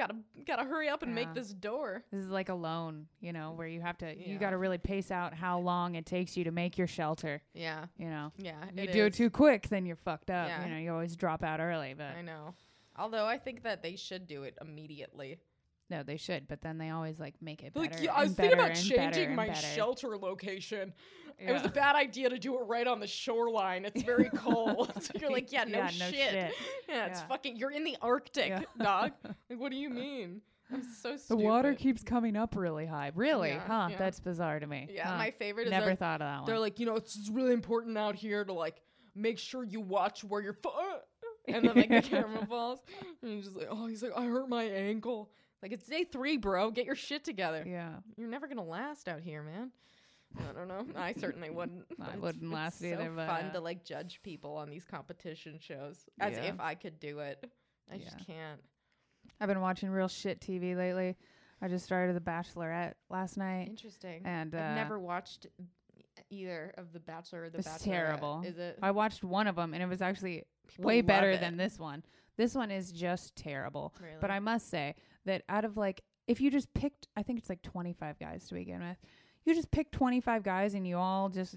"Gotta, 0.00 0.16
gotta 0.46 0.64
hurry 0.64 0.88
up 0.88 1.02
and 1.02 1.10
Yeah. 1.10 1.26
make 1.26 1.34
this 1.34 1.52
door." 1.52 2.02
This 2.10 2.22
is 2.22 2.30
like 2.30 2.48
a 2.48 2.54
loan, 2.54 3.06
you 3.20 3.32
know, 3.34 3.52
where 3.52 3.68
you 3.68 3.82
have 3.82 3.98
to 3.98 4.16
you 4.16 4.38
got 4.38 4.50
to 4.50 4.56
really 4.58 4.78
pace 4.78 5.10
out 5.10 5.34
how 5.34 5.58
long 5.58 5.94
it 5.94 6.06
takes 6.06 6.36
you 6.38 6.44
to 6.44 6.50
make 6.50 6.78
your 6.78 6.86
shelter, 6.86 7.42
Yeah, 7.52 7.84
you 7.98 8.08
know. 8.08 8.32
yeah. 8.38 8.64
You 8.74 8.84
it 8.84 8.92
do 8.92 9.04
it 9.04 9.14
too 9.14 9.28
quick, 9.28 9.68
then 9.68 9.84
you're 9.84 9.96
fucked 9.96 10.30
up. 10.30 10.48
Yeah. 10.48 10.64
You 10.64 10.70
know, 10.72 10.78
you 10.78 10.92
always 10.92 11.16
drop 11.16 11.44
out 11.44 11.60
early, 11.60 11.92
but 11.92 12.16
I 12.16 12.22
know. 12.22 12.54
Although 12.96 13.26
I 13.26 13.36
think 13.38 13.62
that 13.64 13.82
they 13.82 13.96
should 13.96 14.26
do 14.26 14.42
it 14.44 14.56
immediately. 14.60 15.38
No, 15.90 16.02
they 16.02 16.16
should. 16.16 16.46
But 16.48 16.62
then 16.62 16.78
they 16.78 16.90
always 16.90 17.18
like 17.18 17.34
make 17.42 17.62
it 17.62 17.74
Like, 17.74 17.92
better. 17.92 18.04
yeah, 18.04 18.12
I 18.14 18.22
was 18.24 18.32
thinking 18.32 18.58
about 18.58 18.74
changing 18.74 19.34
my 19.34 19.48
better. 19.48 19.66
shelter 19.66 20.16
location. 20.16 20.92
It 21.38 21.52
was 21.52 21.64
a 21.64 21.68
bad 21.70 21.96
idea 21.96 22.28
to 22.28 22.38
do 22.38 22.54
it 22.58 22.64
right 22.66 22.86
on 22.86 23.00
the 23.00 23.06
shoreline. 23.06 23.84
It's 23.86 24.02
very 24.02 24.28
cold. 24.34 24.92
so 25.02 25.12
you're 25.20 25.30
like, 25.30 25.50
yeah, 25.52 25.64
no, 25.68 25.78
Yeah, 25.78 25.84
no 25.84 25.90
shit. 25.90 26.14
shit. 26.14 26.52
Yeah, 26.88 27.06
it's 27.06 27.20
Yeah. 27.20 27.26
fucking. 27.28 27.56
You're 27.56 27.70
in 27.70 27.82
the 27.84 27.96
Arctic, 28.02 28.48
Yeah. 28.48 28.60
dog. 28.78 29.12
Like, 29.48 29.58
what 29.58 29.70
do 29.70 29.76
you 29.78 29.88
mean? 29.90 30.42
I'm 30.72 30.82
so 30.82 31.16
stupid. 31.16 31.28
The 31.28 31.36
water 31.44 31.74
keeps 31.74 32.02
coming 32.04 32.36
up 32.36 32.54
really 32.54 32.86
high. 32.86 33.10
Really? 33.14 33.48
Yeah, 33.50 33.66
huh? 33.66 33.88
yeah. 33.90 33.96
That's 33.98 34.20
bizarre 34.20 34.60
to 34.60 34.66
me. 34.66 34.88
Yeah, 34.92 35.08
Huh. 35.08 35.16
my 35.16 35.30
favorite 35.32 35.64
is 35.66 35.70
Never 35.70 35.94
thought 35.96 36.20
of 36.22 36.44
that 36.44 36.46
they're 36.46 36.60
like, 36.60 36.78
you 36.78 36.86
know, 36.86 36.94
it's 36.96 37.28
really 37.32 37.52
important 37.52 37.96
out 37.98 38.14
here 38.14 38.44
to 38.44 38.52
like 38.52 38.80
make 39.16 39.38
sure 39.38 39.64
you 39.64 39.80
watch 39.80 40.22
where 40.22 40.40
you're. 40.42 40.52
Fu- 40.52 40.68
and 41.48 41.66
then 41.66 41.74
like 41.74 41.88
the 41.88 42.02
camera 42.02 42.46
falls, 42.46 42.80
and 43.22 43.32
he's 43.32 43.44
just 43.46 43.56
like, 43.56 43.66
oh, 43.70 43.86
he's 43.86 44.02
like, 44.02 44.12
I 44.14 44.26
hurt 44.26 44.48
my 44.48 44.62
ankle. 44.64 45.30
Like 45.62 45.72
it's 45.72 45.86
day 45.86 46.04
three, 46.04 46.36
bro. 46.36 46.70
Get 46.70 46.86
your 46.86 46.94
shit 46.96 47.24
together. 47.24 47.64
yeah. 47.66 47.90
You're 48.16 48.28
never 48.28 48.46
gonna 48.48 48.64
last 48.64 49.08
out 49.08 49.20
here, 49.20 49.42
man. 49.42 49.70
I 50.38 50.52
don't 50.52 50.68
know. 50.68 50.86
I 50.96 51.12
certainly 51.12 51.50
wouldn't. 51.50 51.84
I 52.00 52.04
it's- 52.04 52.20
wouldn't 52.20 52.44
it's 52.44 52.52
last 52.52 52.78
so 52.80 52.86
either, 52.86 53.10
but, 53.10 53.26
fun 53.26 53.44
uh, 53.46 53.52
to 53.52 53.60
like 53.60 53.84
judge 53.84 54.20
people 54.22 54.56
on 54.56 54.70
these 54.70 54.84
competition 54.84 55.58
shows, 55.60 56.08
as 56.20 56.34
Yeah. 56.34 56.44
if 56.44 56.60
I 56.60 56.74
could 56.74 56.98
do 57.00 57.18
it. 57.18 57.50
I 57.92 57.98
just 57.98 58.24
can't. 58.26 58.60
I've 59.40 59.48
been 59.48 59.60
watching 59.60 59.90
real 59.90 60.06
shit 60.08 60.40
TV 60.40 60.76
lately. 60.76 61.16
I 61.60 61.68
just 61.68 61.84
started 61.84 62.14
The 62.16 62.20
Bachelorette 62.20 62.94
last 63.10 63.36
night, 63.36 63.66
Interesting. 63.68 64.22
and 64.24 64.54
uh, 64.54 64.58
I've 64.58 64.76
never 64.76 64.98
watched 64.98 65.46
either 66.30 66.72
of 66.78 66.92
The 66.92 67.00
Bachelor 67.00 67.44
or 67.44 67.50
The 67.50 67.58
It's 67.58 67.68
Bachelorette. 67.68 67.84
terrible. 67.84 68.42
Is 68.46 68.58
it? 68.58 68.78
I 68.82 68.92
watched 68.92 69.24
one 69.24 69.46
of 69.46 69.56
them, 69.56 69.74
and 69.74 69.82
it 69.82 69.86
was 69.86 70.00
actually 70.00 70.44
People 70.68 70.84
way 70.84 71.00
better 71.00 71.30
it. 71.32 71.40
than 71.40 71.56
this 71.56 71.78
one. 71.78 72.02
This 72.36 72.54
one 72.54 72.70
is 72.70 72.92
just 72.92 73.34
terrible. 73.36 73.92
Really? 74.00 74.14
But 74.20 74.30
I 74.30 74.38
must 74.38 74.70
say 74.70 74.94
that 75.26 75.42
out 75.48 75.64
of 75.64 75.76
like, 75.76 76.02
if 76.26 76.40
you 76.40 76.50
just 76.50 76.72
picked, 76.74 77.08
I 77.16 77.22
think 77.22 77.38
it's 77.38 77.48
like 77.48 77.62
25 77.62 78.18
guys 78.18 78.46
to 78.48 78.54
begin 78.54 78.80
with, 78.80 78.96
you 79.44 79.54
just 79.54 79.70
pick 79.70 79.90
25 79.90 80.42
guys 80.42 80.74
and 80.74 80.86
you 80.86 80.96
all 80.98 81.28
just 81.28 81.56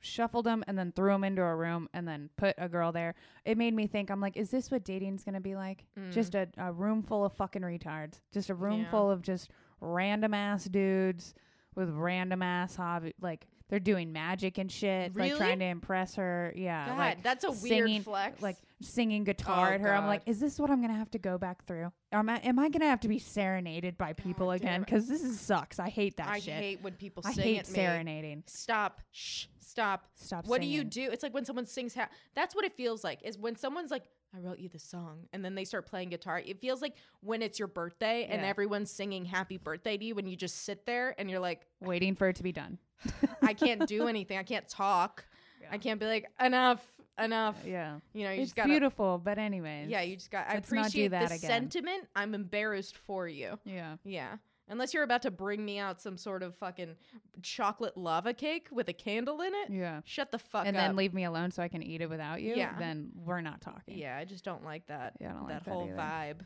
shuffled 0.00 0.44
them 0.46 0.64
and 0.66 0.76
then 0.76 0.92
threw 0.92 1.12
them 1.12 1.22
into 1.24 1.42
a 1.42 1.54
room 1.54 1.88
and 1.94 2.06
then 2.08 2.28
put 2.36 2.54
a 2.58 2.68
girl 2.68 2.90
there. 2.92 3.14
It 3.44 3.56
made 3.56 3.72
me 3.74 3.86
think, 3.86 4.10
I'm 4.10 4.20
like, 4.20 4.36
is 4.36 4.50
this 4.50 4.70
what 4.70 4.84
dating's 4.84 5.22
going 5.22 5.34
to 5.34 5.40
be 5.40 5.54
like? 5.54 5.84
Just 6.10 6.34
a, 6.34 6.48
a 6.58 6.72
room 6.72 7.02
full 7.02 7.24
of 7.24 7.32
fucking 7.34 7.62
retards. 7.62 8.20
Just 8.32 8.50
a 8.50 8.54
room 8.54 8.80
Mm. 8.80 8.84
Yeah. 8.84 8.90
full 8.90 9.10
of 9.10 9.22
just 9.22 9.50
random 9.80 10.34
ass 10.34 10.64
dudes 10.64 11.34
with 11.76 11.88
random 11.90 12.42
ass 12.42 12.74
hobby. 12.76 13.14
Like, 13.20 13.46
they're 13.72 13.80
doing 13.80 14.12
magic 14.12 14.58
and 14.58 14.70
shit, 14.70 15.16
like 15.16 15.34
trying 15.34 15.60
to 15.60 15.64
impress 15.64 16.16
her. 16.16 16.52
Yeah, 16.54 16.88
God, 16.88 16.98
like 16.98 17.22
that's 17.22 17.44
a 17.44 17.50
weird 17.50 17.62
singing, 17.86 18.02
flex. 18.02 18.42
Like 18.42 18.58
singing 18.82 19.22
oh, 19.22 19.24
guitar 19.24 19.70
Oh, 19.70 19.74
at 19.74 19.80
her. 19.80 19.94
I'm 19.94 20.06
like, 20.06 20.20
is 20.26 20.40
this 20.40 20.58
what 20.58 20.70
I'm 20.70 20.82
gonna 20.82 20.92
have 20.92 21.10
to 21.12 21.18
go 21.18 21.38
back 21.38 21.64
through? 21.64 21.90
Am 22.12 22.28
I 22.28 22.36
am 22.40 22.58
I 22.58 22.68
gonna 22.68 22.90
have 22.90 23.00
to 23.00 23.08
be 23.08 23.18
serenaded 23.18 23.96
by 23.96 24.12
people 24.12 24.48
God 24.48 24.56
again? 24.56 24.80
Because 24.80 25.08
this 25.08 25.22
is, 25.22 25.40
sucks. 25.40 25.78
I 25.78 25.88
hate 25.88 26.18
that 26.18 26.28
I 26.28 26.38
shit. 26.40 26.52
hate 26.52 26.82
when 26.82 26.92
people 26.92 27.22
I 27.24 27.32
sing 27.32 27.44
hate 27.44 27.58
at 27.60 27.68
me. 27.68 27.74
serenading. 27.74 28.42
Stop. 28.46 29.00
Shh. 29.10 29.46
Stop. 29.58 30.04
Stop. 30.16 30.46
what 30.48 30.60
do 30.60 30.66
you 30.66 30.84
do? 30.84 31.08
It's 31.10 31.22
like 31.22 31.32
when 31.32 31.46
someone 31.46 31.64
sings. 31.64 31.94
Ha- 31.94 32.10
That's 32.34 32.54
what 32.54 32.66
it 32.66 32.74
feels 32.76 33.02
like. 33.02 33.20
Is 33.22 33.38
when 33.38 33.56
someone's 33.56 33.90
like, 33.90 34.02
"I 34.34 34.38
wrote 34.40 34.58
you 34.58 34.68
the 34.68 34.78
song," 34.78 35.28
and 35.32 35.44
then 35.44 35.54
they 35.54 35.64
start 35.64 35.86
playing 35.86 36.08
guitar. 36.10 36.38
It 36.44 36.60
feels 36.60 36.80
like 36.82 36.96
when 37.20 37.42
it's 37.42 37.58
your 37.58 37.68
birthday 37.68 38.24
and 38.24 38.42
Yeah. 38.42 38.48
everyone's 38.48 38.90
singing 38.90 39.24
"Happy 39.24 39.56
Birthday" 39.58 39.96
to 39.96 40.04
you, 40.04 40.14
when 40.14 40.26
you 40.26 40.36
just 40.36 40.62
sit 40.64 40.86
there 40.86 41.14
and 41.18 41.30
you're 41.30 41.40
like, 41.40 41.66
Waiting 41.80 42.14
for 42.14 42.28
it 42.28 42.36
to 42.36 42.42
be 42.42 42.52
done. 42.52 42.78
"I 43.42 43.54
can't 43.54 43.86
do 43.86 44.06
anything. 44.08 44.38
I 44.38 44.42
can't 44.42 44.68
talk. 44.68 45.24
I 45.70 45.78
can't 45.78 45.98
be 46.00 46.06
like 46.06 46.26
enough, 46.40 46.84
enough." 47.18 47.62
Yeah, 47.64 48.00
You 48.12 48.24
know, 48.24 48.30
you 48.32 48.40
it's 48.42 48.50
just 48.50 48.56
gotta. 48.56 48.68
beautiful, 48.68 49.18
but 49.22 49.38
anyways. 49.38 49.88
Yeah, 49.88 50.00
you 50.02 50.16
just 50.16 50.30
got. 50.30 50.48
I 50.48 50.54
let's 50.54 50.70
not 50.72 50.90
do 50.90 51.06
appreciate 51.06 51.08
that 51.08 51.28
the 51.30 51.34
again. 51.36 51.50
sentiment. 51.70 52.08
I'm 52.16 52.34
embarrassed 52.34 52.96
for 52.98 53.26
you. 53.28 53.58
Yeah. 53.64 53.96
Yeah. 54.04 54.36
Unless 54.72 54.94
you're 54.94 55.02
about 55.04 55.22
to 55.22 55.30
bring 55.30 55.64
me 55.64 55.78
out 55.78 56.00
some 56.00 56.16
sort 56.16 56.42
of 56.42 56.56
fucking 56.56 56.96
chocolate 57.42 57.96
lava 57.96 58.32
cake 58.32 58.68
with 58.72 58.88
a 58.88 58.92
candle 58.92 59.40
in 59.42 59.52
it, 59.54 59.70
Yeah. 59.70 60.00
shut 60.04 60.30
the 60.32 60.38
fuck 60.38 60.62
up. 60.62 60.66
and 60.66 60.76
up. 60.76 60.82
then 60.82 60.96
leave 60.96 61.12
me 61.14 61.24
alone 61.24 61.50
so 61.50 61.62
I 61.62 61.68
can 61.68 61.82
eat 61.82 62.00
it 62.00 62.08
without 62.08 62.40
you. 62.42 62.54
Yeah. 62.56 62.76
Then 62.78 63.10
we're 63.14 63.42
not 63.42 63.60
talking. 63.60 63.98
Yeah, 63.98 64.16
I 64.16 64.24
just 64.24 64.44
don't 64.44 64.64
like 64.64 64.86
that. 64.86 65.14
Yeah, 65.20 65.30
I 65.30 65.32
don't 65.34 65.46
that 65.48 65.54
like 65.54 65.64
that 65.64 65.70
whole 65.70 65.84
either. 65.84 65.96
vibe. 65.96 66.40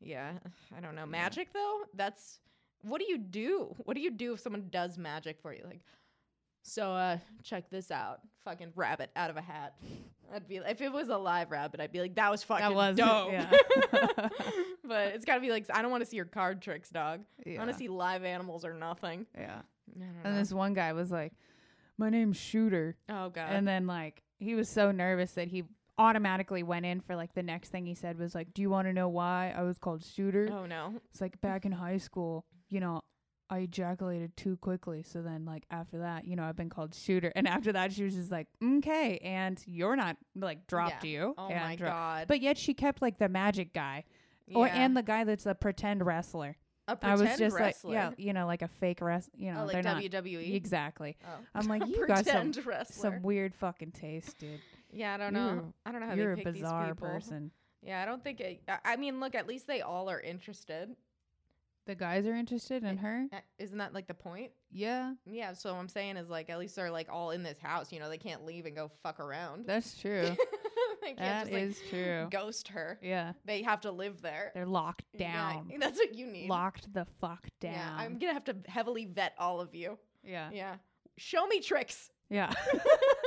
Yeah, 0.00 0.32
I 0.76 0.80
don't 0.80 0.94
know. 0.94 1.06
Magic 1.06 1.52
though, 1.52 1.82
that's 1.94 2.38
what 2.82 3.00
do 3.00 3.06
you 3.08 3.16
do? 3.16 3.74
What 3.84 3.94
do 3.94 4.00
you 4.02 4.10
do 4.10 4.34
if 4.34 4.40
someone 4.40 4.68
does 4.70 4.98
magic 4.98 5.40
for 5.40 5.54
you? 5.54 5.62
Like, 5.64 5.80
so 6.64 6.92
uh, 6.92 7.18
check 7.42 7.70
this 7.70 7.90
out. 7.90 8.20
Fucking 8.44 8.72
rabbit 8.74 9.10
out 9.14 9.30
of 9.30 9.36
a 9.36 9.40
hat. 9.40 9.74
I'd 10.34 10.48
be 10.48 10.56
if 10.56 10.80
it 10.80 10.90
was 10.92 11.10
a 11.10 11.16
live 11.16 11.50
rabbit, 11.50 11.80
I'd 11.80 11.92
be 11.92 12.00
like, 12.00 12.16
that 12.16 12.30
was 12.30 12.42
fucking 12.42 12.64
That 12.64 12.74
was 12.74 12.96
dope. 12.96 13.30
Yeah. 13.30 13.50
but 14.84 15.08
it's 15.14 15.24
gotta 15.24 15.40
be 15.40 15.50
like, 15.50 15.66
I 15.72 15.82
don't 15.82 15.90
want 15.90 16.02
to 16.02 16.08
see 16.08 16.16
your 16.16 16.24
card 16.24 16.60
tricks, 16.60 16.90
dog. 16.90 17.20
I 17.46 17.56
want 17.58 17.70
to 17.70 17.76
see 17.76 17.88
live 17.88 18.24
animals 18.24 18.64
or 18.64 18.74
nothing. 18.74 19.26
yeah. 19.38 19.60
And 20.24 20.36
this 20.36 20.52
one 20.52 20.74
guy 20.74 20.92
was 20.92 21.12
like, 21.12 21.32
"My 21.98 22.08
name's 22.10 22.36
Shooter," 22.38 22.96
oh 23.08 23.28
god. 23.28 23.50
and 23.52 23.68
then 23.68 23.86
like 23.86 24.22
he 24.38 24.54
was 24.54 24.68
so 24.68 24.90
nervous 24.90 25.32
that 25.32 25.48
he 25.48 25.64
automatically 25.98 26.62
went 26.64 26.84
in 26.84 27.00
for 27.00 27.14
like 27.14 27.32
the 27.34 27.42
next 27.42 27.68
thing 27.68 27.86
he 27.86 27.94
said 27.94 28.18
was 28.18 28.34
like, 28.34 28.52
"Do 28.54 28.62
you 28.62 28.70
want 28.70 28.88
to 28.88 28.92
know 28.92 29.08
why 29.08 29.54
I 29.56 29.62
was 29.62 29.78
called 29.78 30.02
Shooter?" 30.04 30.48
oh 30.50 30.66
no. 30.66 30.94
It's 31.12 31.20
like 31.20 31.40
back 31.42 31.64
in 31.64 31.70
high 31.72 31.98
school, 31.98 32.44
you 32.70 32.80
know, 32.80 33.02
I 33.54 33.58
ejaculated 33.60 34.36
too 34.36 34.56
quickly. 34.56 35.02
So 35.02 35.22
then, 35.22 35.44
like 35.44 35.64
after 35.70 35.98
that, 36.00 36.24
you 36.26 36.36
know, 36.36 36.44
I've 36.44 36.56
been 36.56 36.68
called 36.70 36.94
shooter. 36.94 37.32
And 37.34 37.46
after 37.48 37.72
that, 37.72 37.92
she 37.92 38.04
was 38.04 38.14
just 38.14 38.30
like, 38.32 38.48
okay, 38.62 39.18
and 39.18 39.62
you're 39.66 39.96
not 39.96 40.16
like 40.34 40.66
dropped 40.66 41.04
Yeah. 41.04 41.10
you. 41.10 41.34
Oh 41.38 41.48
my 41.48 41.76
dro- 41.76 41.88
god. 41.88 42.26
But 42.28 42.40
yet 42.40 42.58
she 42.58 42.74
kept 42.74 43.00
like 43.00 43.18
the 43.18 43.28
magic 43.28 43.72
guy, 43.72 44.04
or 44.54 44.66
and 44.68 44.96
the 44.96 45.02
guy 45.02 45.24
that's 45.24 45.46
a 45.46 45.54
pretend 45.54 46.04
wrestler. 46.04 46.56
a 46.86 46.92
I 46.92 46.94
pretend 46.96 47.20
was 47.20 47.38
just 47.38 47.56
wrestler. 47.56 47.90
like, 47.94 48.14
yeah, 48.18 48.24
you 48.26 48.32
know, 48.34 48.46
like 48.46 48.62
a 48.62 48.68
fake 48.68 49.00
wrest. 49.00 49.30
You 49.36 49.52
know, 49.52 49.62
oh, 49.62 49.66
they're 49.66 49.82
like 49.82 49.84
not 49.84 50.02
WWE. 50.02 50.54
exactly. 50.54 51.16
Oh. 51.24 51.28
I'm 51.54 51.66
like, 51.66 51.86
you 51.86 52.06
got 52.06 52.26
some 52.26 52.52
wrestler. 52.64 52.84
some 53.12 53.22
weird 53.22 53.54
fucking 53.54 53.92
taste, 53.92 54.38
dude. 54.38 54.60
yeah, 54.92 55.14
I 55.14 55.16
don't 55.16 55.34
you're- 55.34 55.56
know. 55.56 55.72
I 55.86 55.92
don't 55.92 56.00
know 56.02 56.06
how 56.08 56.14
You're 56.14 56.34
they 56.36 56.42
a 56.42 56.44
pick 56.44 56.54
bizarre 56.54 56.86
these 56.88 56.94
people. 56.94 57.08
person. 57.08 57.50
Yeah, 57.82 58.02
I 58.02 58.06
don't 58.06 58.22
think 58.24 58.40
it. 58.40 58.62
I- 58.68 58.78
I 58.84 58.96
mean, 58.96 59.20
look, 59.20 59.34
at 59.34 59.46
least 59.46 59.66
they 59.66 59.80
all 59.82 60.08
are 60.10 60.20
interested. 60.20 60.94
The 61.86 61.94
guys 61.94 62.26
are 62.26 62.34
interested 62.34 62.82
in 62.82 62.98
Eh, 62.98 63.02
her. 63.02 63.26
Uh, 63.32 63.36
Isn't 63.58 63.78
that 63.78 63.92
like 63.92 64.06
the 64.06 64.14
point? 64.14 64.52
Yeah, 64.70 65.14
Yeah. 65.26 65.52
So 65.52 65.72
what 65.72 65.78
I'm 65.80 65.88
saying 65.88 66.16
is 66.16 66.30
like 66.30 66.48
at 66.50 66.58
least 66.58 66.76
they're 66.76 66.90
like 66.90 67.08
all 67.10 67.30
in 67.30 67.42
this 67.42 67.58
house. 67.58 67.92
You 67.92 68.00
know, 68.00 68.08
they 68.08 68.18
can't 68.18 68.44
leave 68.44 68.64
and 68.66 68.74
go 68.74 68.90
fuck 69.02 69.20
around. 69.20 69.66
that's 69.66 70.00
true. 70.00 70.30
they 71.02 71.08
can't 71.08 71.18
that 71.18 71.40
just 71.42 71.52
like 71.52 71.62
is 71.62 71.78
true. 71.90 72.26
ghost 72.30 72.68
her. 72.68 72.98
Yeah, 73.02 73.32
They 73.44 73.62
have 73.62 73.82
to 73.82 73.90
live 73.90 74.22
there. 74.22 74.50
they're 74.54 74.64
locked 74.66 75.02
Yeah, 75.12 75.52
down. 75.52 75.72
that's 75.78 75.98
what 75.98 76.14
you 76.14 76.26
need. 76.26 76.48
Locked 76.48 76.90
the 76.94 77.06
fuck 77.20 77.46
down. 77.60 77.72
Yeah, 77.74 77.94
I'm 77.98 78.18
gonna 78.18 78.32
have 78.32 78.44
to 78.44 78.56
heavily 78.66 79.04
vet 79.04 79.34
all 79.38 79.60
of 79.60 79.74
you. 79.74 79.98
yeah. 80.24 80.48
Yeah. 80.52 80.76
Show 81.18 81.46
me 81.46 81.60
tricks. 81.60 82.10
Yeah. 82.30 82.50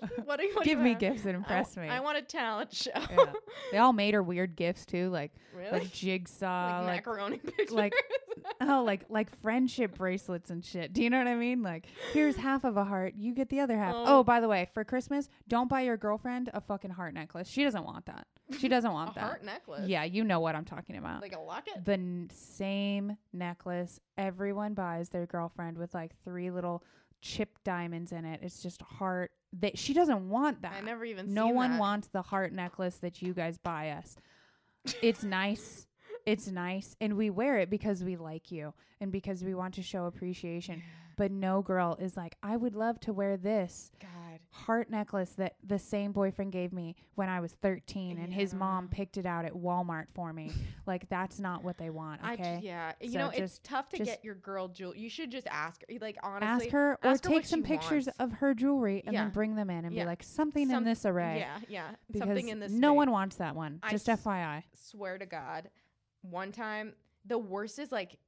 what 0.24 0.38
do 0.40 0.46
you 0.46 0.54
want 0.54 0.64
Give 0.64 0.78
me 0.78 0.94
gifts 0.94 1.22
that 1.22 1.34
impress 1.34 1.74
w- 1.74 1.88
me. 1.90 1.94
I 1.96 2.00
want 2.00 2.18
a 2.18 2.22
talent 2.22 2.72
show. 2.74 2.90
Yeah. 2.94 3.32
They 3.72 3.78
all 3.78 3.92
made 4.04 4.14
her 4.14 4.22
weird 4.22 4.56
gifts 4.56 4.84
too, 4.86 5.08
like 5.10 5.32
really? 5.56 5.70
like 5.70 5.92
jigsaw, 5.92 6.80
like, 6.80 6.86
like, 6.86 6.96
macaroni 7.06 7.36
pictures. 7.44 7.70
like- 7.70 7.94
oh, 8.60 8.82
like 8.84 9.04
like 9.08 9.30
friendship 9.40 9.96
bracelets 9.96 10.50
and 10.50 10.64
shit. 10.64 10.92
Do 10.92 11.02
you 11.02 11.10
know 11.10 11.18
what 11.18 11.26
I 11.28 11.34
mean? 11.34 11.62
Like, 11.62 11.86
here's 12.12 12.36
half 12.36 12.64
of 12.64 12.76
a 12.76 12.84
heart, 12.84 13.14
you 13.16 13.34
get 13.34 13.48
the 13.48 13.60
other 13.60 13.76
half. 13.78 13.94
Oh. 13.96 14.04
Oh, 14.18 14.22
by 14.24 14.40
the 14.40 14.48
way, 14.48 14.68
for 14.74 14.84
Christmas, 14.84 15.28
don't 15.48 15.68
buy 15.68 15.80
your 15.82 15.96
girlfriend 15.96 16.50
a 16.54 16.60
fucking 16.60 16.90
heart 16.90 17.14
necklace. 17.14 17.48
She 17.48 17.64
doesn't 17.64 17.84
want 17.84 18.06
that. 18.06 18.26
She 18.58 18.68
doesn't 18.68 18.90
a 18.90 18.92
want 18.92 19.14
that. 19.14 19.20
heart 19.22 19.44
necklace. 19.44 19.88
Yeah, 19.88 20.04
you 20.04 20.22
know 20.24 20.38
what 20.40 20.54
I'm 20.54 20.64
talking 20.66 20.96
about. 20.96 21.22
Like 21.22 21.34
a 21.34 21.40
locket. 21.40 21.84
the 21.84 21.94
n- 21.94 22.28
same 22.32 23.16
necklace 23.32 23.98
everyone 24.18 24.74
buys 24.74 25.08
their 25.08 25.26
girlfriend 25.26 25.78
with 25.78 25.94
like 25.94 26.14
three 26.24 26.50
little 26.50 26.84
chip 27.22 27.58
diamonds 27.64 28.12
in 28.12 28.24
it. 28.24 28.40
It's 28.42 28.62
just 28.62 28.82
a 28.82 28.84
heart. 28.84 29.30
That 29.60 29.78
she 29.78 29.94
doesn't 29.94 30.28
want 30.28 30.62
that. 30.62 30.74
I 30.78 30.80
never 30.80 31.04
even. 31.04 31.32
no 31.32 31.48
one 31.48 31.72
that. 31.72 31.80
wants 31.80 32.08
the 32.08 32.22
heart 32.22 32.52
necklace 32.52 32.96
that 32.96 33.22
you 33.22 33.34
guys 33.34 33.58
buy 33.58 33.90
us. 33.90 34.16
It's 35.02 35.22
nice. 35.40 35.86
It's 36.26 36.48
nice 36.48 36.96
and 37.00 37.16
we 37.16 37.28
wear 37.28 37.58
it 37.58 37.68
because 37.68 38.02
we 38.02 38.16
like 38.16 38.50
you 38.50 38.72
and 39.00 39.12
because 39.12 39.44
we 39.44 39.54
want 39.54 39.74
to 39.74 39.82
show 39.82 40.06
appreciation. 40.06 40.82
But 41.16 41.30
no 41.30 41.62
girl 41.62 41.96
is 42.00 42.16
like, 42.16 42.34
I 42.42 42.56
would 42.56 42.74
love 42.74 42.98
to 43.00 43.12
wear 43.12 43.36
this 43.36 43.90
God. 44.00 44.08
Heart 44.54 44.88
necklace 44.88 45.30
that 45.32 45.56
the 45.66 45.78
same 45.80 46.12
boyfriend 46.12 46.52
gave 46.52 46.72
me 46.72 46.94
when 47.16 47.28
I 47.28 47.40
was 47.40 47.52
13 47.54 48.18
and 48.18 48.32
his 48.32 48.54
mom 48.54 48.86
picked 48.88 49.16
it 49.16 49.26
out 49.26 49.44
at 49.44 49.52
Walmart 49.52 50.06
for 50.14 50.32
me. 50.32 50.52
like 50.86 51.08
that's 51.08 51.40
not 51.40 51.64
what 51.64 51.76
they 51.76 51.90
want, 51.90 52.20
I 52.22 52.34
okay? 52.34 52.60
yeah. 52.62 52.92
You 53.00 53.10
So 53.10 53.18
know, 53.18 53.30
it's 53.34 53.58
tough 53.64 53.88
to 53.90 53.98
get 53.98 54.24
your 54.24 54.36
girl 54.36 54.68
jewel. 54.68 54.94
You 54.94 55.10
should 55.10 55.32
just 55.32 55.48
ask 55.48 55.82
her. 55.88 55.98
Like 56.00 56.16
honestly, 56.22 56.66
Ask 56.66 56.72
her 56.72 56.98
or 57.02 57.10
her 57.10 57.18
take 57.18 57.46
some 57.46 57.62
pictures 57.64 58.06
wants. 58.06 58.20
of 58.20 58.32
her 58.38 58.54
jewelry 58.54 59.02
and 59.04 59.12
Yeah. 59.14 59.24
then 59.24 59.30
bring 59.32 59.56
them 59.56 59.70
in 59.70 59.84
and 59.84 59.92
Yeah. 59.94 60.04
be 60.04 60.06
like 60.06 60.22
something 60.22 60.68
Some- 60.68 60.78
in 60.78 60.84
this 60.84 61.04
array. 61.04 61.38
Yeah, 61.40 61.58
yeah. 61.68 61.90
Because 62.10 62.28
Something 62.28 62.48
in 62.48 62.60
this. 62.60 62.70
no 62.70 62.94
one 62.94 63.10
wants 63.10 63.36
that 63.36 63.56
one. 63.56 63.80
I 63.82 63.90
Just 63.90 64.06
FYI. 64.08 64.62
swear 64.74 65.18
to 65.18 65.26
God, 65.26 65.68
one 66.22 66.52
time 66.52 66.94
the 67.24 67.38
worst 67.38 67.78
is 67.80 67.90
like 67.90 68.18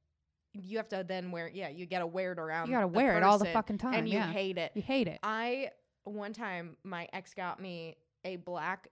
you 0.53 0.77
have 0.77 0.89
to 0.89 1.05
then 1.07 1.31
wear. 1.31 1.47
Yeah, 1.47 1.69
you 1.69 1.85
gotta 1.85 2.07
wear 2.07 2.31
it 2.33 2.39
around. 2.39 2.67
You 2.67 2.73
gotta 2.75 2.87
wear 2.87 3.15
it 3.15 3.23
all 3.23 3.37
the 3.37 3.45
fucking 3.45 3.77
time. 3.77 3.93
and 3.93 4.09
you 4.09 4.15
yeah. 4.17 4.31
hate 4.31 4.57
it. 4.57 4.71
you 4.75 4.81
hate 4.81 5.07
it. 5.07 5.19
I 5.23 5.69
one 6.11 6.33
time 6.33 6.77
my 6.83 7.07
ex 7.13 7.33
got 7.33 7.59
me 7.61 7.95
a 8.25 8.35
black 8.37 8.87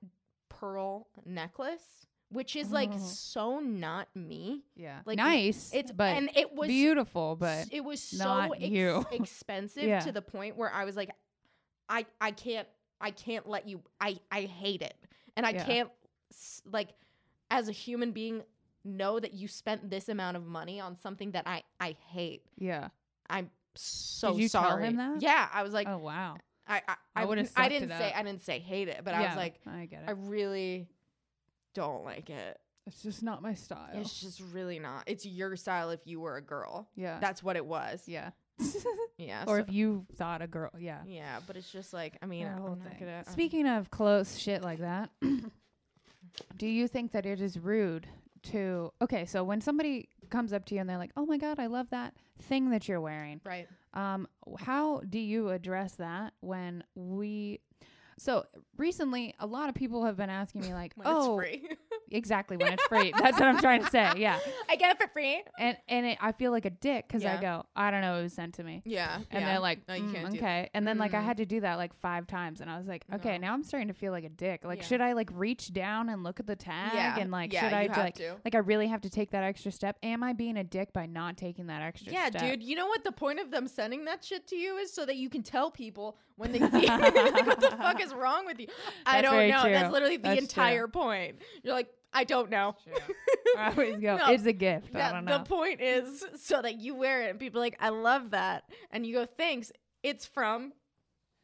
pearl 0.50 1.08
necklace, 1.26 2.06
which 2.30 2.56
is 2.56 2.72
like 2.72 2.90
Oh. 2.94 2.98
so 2.98 3.60
not 3.60 4.08
me. 4.16 4.64
yeah. 4.76 5.00
like, 5.06 5.18
nice. 5.18 5.72
It's 5.74 5.92
but 5.92 6.16
and 6.18 6.30
it 6.36 6.54
was 6.54 6.68
beautiful, 6.68 7.36
but 7.36 7.68
it 7.72 7.84
was 7.84 8.02
so 8.02 8.24
not 8.24 8.52
ex- 8.56 8.70
you. 8.70 9.06
expensive 9.12 9.84
Yeah. 9.84 10.00
to 10.02 10.12
the 10.12 10.22
point 10.22 10.56
where 10.58 10.72
I 10.72 10.86
was 10.86 10.96
like, 10.96 11.10
I 11.90 12.06
I 12.22 12.32
can't 12.32 12.68
I 13.02 13.12
can't 13.12 13.48
let 13.48 13.68
you. 13.68 13.82
I 14.00 14.18
I 14.32 14.42
hate 14.44 14.82
it, 14.82 14.96
and 15.36 15.46
I 15.46 15.52
Yeah. 15.52 15.66
can't 15.66 15.90
like 16.72 16.90
as 17.52 17.68
a 17.70 17.72
human 17.72 18.12
being 18.12 18.44
know 18.84 19.20
that 19.20 19.34
you 19.34 19.48
spent 19.48 19.90
this 19.90 20.10
amount 20.10 20.38
of 20.38 20.46
money 20.46 20.80
on 20.80 20.96
something 20.96 21.32
that 21.32 21.48
I 21.48 21.64
I 21.80 21.96
hate. 22.10 22.44
yeah. 22.58 22.90
I'm 23.30 23.50
so 23.76 24.32
Did 24.34 24.42
you 24.44 24.50
tell 24.50 24.64
sorry. 24.64 24.86
him 24.88 24.96
that? 24.98 25.22
Yeah, 25.22 25.50
I 25.52 25.64
was 25.64 25.74
like, 25.74 25.88
oh 25.88 25.98
wow. 25.98 26.38
I 26.68 26.78
I, 26.88 26.96
I 27.16 27.22
I, 27.22 27.26
would've 27.26 27.52
I 27.56 27.70
didn't 27.70 27.92
it 27.92 27.98
say. 27.98 28.14
I 28.16 28.24
didn't 28.24 28.42
say 28.44 28.60
hate 28.60 28.88
it, 28.88 29.02
but 29.04 29.14
I 29.14 29.22
was 29.28 29.36
like, 29.36 29.60
I 29.68 29.86
get 29.86 30.04
it. 30.04 30.10
I 30.10 30.12
really 30.12 30.88
don't 31.74 32.04
like 32.04 32.30
it. 32.30 32.60
it's 32.88 33.02
just 33.02 33.22
not 33.24 33.42
my 33.42 33.54
style. 33.54 33.90
It's 33.94 34.20
just 34.22 34.42
really 34.54 34.80
not. 34.80 35.04
It's 35.08 35.26
your 35.26 35.56
style 35.56 35.90
if 35.90 36.02
you 36.06 36.20
were 36.20 36.38
a 36.38 36.42
girl. 36.42 36.88
yeah. 36.96 37.20
That's 37.20 37.44
what 37.44 37.56
it 37.56 37.66
was. 37.66 38.04
yeah. 38.08 38.32
Yeah. 39.18 39.44
or 39.48 39.58
so- 39.60 39.64
if 39.64 39.72
you 39.74 40.06
thought 40.18 40.42
a 40.42 40.48
girl, 40.48 40.72
yeah. 40.78 41.00
yeah, 41.08 41.40
but 41.48 41.56
it's 41.56 41.72
just 41.72 41.94
like 41.94 42.18
I 42.22 42.26
mean, 42.26 42.48
whole 42.48 42.76
thing. 42.76 42.98
gonna. 43.00 43.24
Speaking 43.32 43.66
of 43.68 43.90
close 43.90 44.38
shit 44.38 44.62
like 44.62 44.80
that, 44.80 45.10
do 46.58 46.68
you 46.68 46.88
think 46.88 47.12
that 47.14 47.26
it 47.26 47.42
is 47.42 47.58
rude 47.58 48.08
to 48.44 48.92
okay? 49.02 49.26
So 49.26 49.44
when 49.44 49.62
somebody 49.62 50.10
comes 50.30 50.54
up 50.54 50.66
to 50.66 50.76
you 50.76 50.82
and 50.82 50.90
they're 50.90 50.98
like, 50.98 51.12
"Oh 51.16 51.26
my 51.26 51.38
god, 51.38 51.60
I 51.60 51.68
love 51.68 51.90
that 51.92 52.14
thing 52.40 52.70
that 52.72 52.88
you're 52.88 53.02
wearing," 53.02 53.42
right. 53.44 53.68
um, 53.94 54.28
how 54.60 55.02
do 55.10 55.20
you 55.20 55.50
address 55.50 55.94
that 55.96 56.34
when 56.42 56.84
we? 56.96 57.60
So 58.18 58.46
recently, 58.78 59.36
a 59.40 59.46
lot 59.46 59.68
of 59.68 59.76
people 59.76 60.06
have 60.06 60.18
been 60.18 60.30
asking 60.30 60.62
me 60.62 60.74
like, 60.74 60.94
"Oh, 61.06 61.40
it's 61.40 61.50
free. 61.50 61.70
Exactly 62.16 62.58
when 62.58 62.74
it's 62.74 62.84
free." 62.86 63.12
That's 63.18 63.40
what 63.40 63.48
I'm 63.48 63.60
trying 63.60 63.84
to 63.84 63.90
say. 63.90 64.12
Yeah, 64.18 64.40
I 64.70 64.76
get 64.76 64.92
it 64.92 65.02
for 65.02 65.08
free. 65.08 65.44
and 65.60 65.78
and 65.88 66.06
it, 66.06 66.18
I 66.22 66.32
feel 66.32 66.52
like 66.52 66.66
a 66.66 66.70
dick 66.70 67.08
because 67.08 67.26
I 67.26 67.40
go, 67.42 67.66
"I 67.76 67.92
don't 67.92 68.02
know, 68.02 68.20
it 68.20 68.24
was 68.24 68.34
sent 68.34 68.56
to 68.56 68.64
me." 68.64 68.82
Yeah. 68.86 69.16
And 69.32 69.42
yeah. 69.42 69.46
they're 69.46 69.60
like, 69.60 69.88
no, 69.88 69.94
you 69.96 70.04
"Mm, 70.04 70.14
can't 70.14 70.36
okay. 70.36 70.70
And 70.74 70.88
then 70.88 70.98
like 70.98 71.14
I 71.14 71.22
Mm. 71.22 71.26
had 71.26 71.38
to 71.38 71.46
do 71.46 71.62
that 71.62 71.76
like 71.76 71.94
five 72.02 72.28
times, 72.28 72.62
and 72.62 72.70
I 72.70 72.78
was 72.78 72.88
like, 72.88 73.04
okay, 73.14 73.38
No. 73.38 73.48
now 73.48 73.54
I'm 73.54 73.64
starting 73.64 73.88
to 73.90 73.94
feel 73.94 74.12
like 74.12 74.24
a 74.24 74.30
dick. 74.30 74.64
Like, 74.66 74.80
Yeah. 74.80 74.86
should 74.86 75.02
I 75.02 75.14
like 75.14 75.30
reach 75.34 75.74
down 75.74 76.10
and 76.10 76.24
look 76.24 76.40
at 76.40 76.48
the 76.48 76.56
tag 76.56 76.94
Yeah, 76.94 77.18
and 77.20 77.32
like, 77.32 77.52
yeah, 77.54 77.62
should 77.62 77.74
I 77.74 77.84
you 77.84 77.90
do, 77.90 78.00
like, 78.00 78.16
to. 78.16 78.36
like 78.46 78.56
I 78.56 78.60
really 78.60 78.88
have 78.88 79.02
to 79.02 79.10
take 79.10 79.32
that 79.32 79.44
extra 79.44 79.72
step? 79.72 79.98
Am 80.04 80.24
I 80.24 80.34
being 80.34 80.58
a 80.58 80.64
dick 80.64 80.94
by 80.94 81.06
not 81.06 81.38
taking 81.38 81.68
that 81.68 81.82
extra 81.82 82.12
Yeah, 82.14 82.30
step? 82.30 82.42
dude. 82.42 82.64
You 82.64 82.76
know 82.76 82.88
what 82.88 83.04
the 83.04 83.12
point 83.12 83.40
of 83.40 83.52
them 83.52 83.68
sending 83.68 84.06
that 84.06 84.24
shit 84.24 84.48
to 84.48 84.56
you 84.56 84.78
is 84.78 84.92
so 84.94 85.06
that 85.06 85.16
you 85.18 85.30
can 85.30 85.44
tell 85.44 85.70
people 85.72 86.18
when 86.38 86.52
they 86.52 86.60
see 86.72 86.86
it, 86.86 86.88
like, 87.34 87.46
what 87.48 87.60
the 87.60 87.72
fuck 87.78 88.02
is 88.02 88.14
wrong 88.14 88.46
with 88.46 88.60
you? 88.60 88.68
I 89.06 89.22
don't 89.22 89.48
know. 89.50 89.62
true. 89.64 89.72
That's 89.72 89.92
literally 89.92 90.18
the 90.18 90.24
That's 90.30 90.42
entire 90.42 90.88
point. 90.88 91.38
You're 91.64 91.74
like, 91.74 91.90
I 92.16 92.24
don't 92.24 92.50
know. 92.50 92.76
I 93.58 93.70
always 93.70 94.00
go, 94.00 94.18
No, 94.18 94.32
it's 94.32 94.46
a 94.46 94.54
gift. 94.54 94.96
I 94.96 95.12
don't 95.12 95.26
the 95.26 95.40
point 95.40 95.82
is 95.82 96.26
so 96.42 96.62
that 96.62 96.80
you 96.80 96.96
wear 96.96 97.24
it 97.24 97.30
and 97.30 97.40
people 97.40 97.60
are 97.60 97.64
like, 97.66 97.78
I 97.80 97.90
love 97.90 98.32
that. 98.32 98.64
And 98.92 99.06
you 99.06 99.14
go, 99.14 99.26
thanks. 99.26 99.72
It's 100.02 100.26
from 100.26 100.74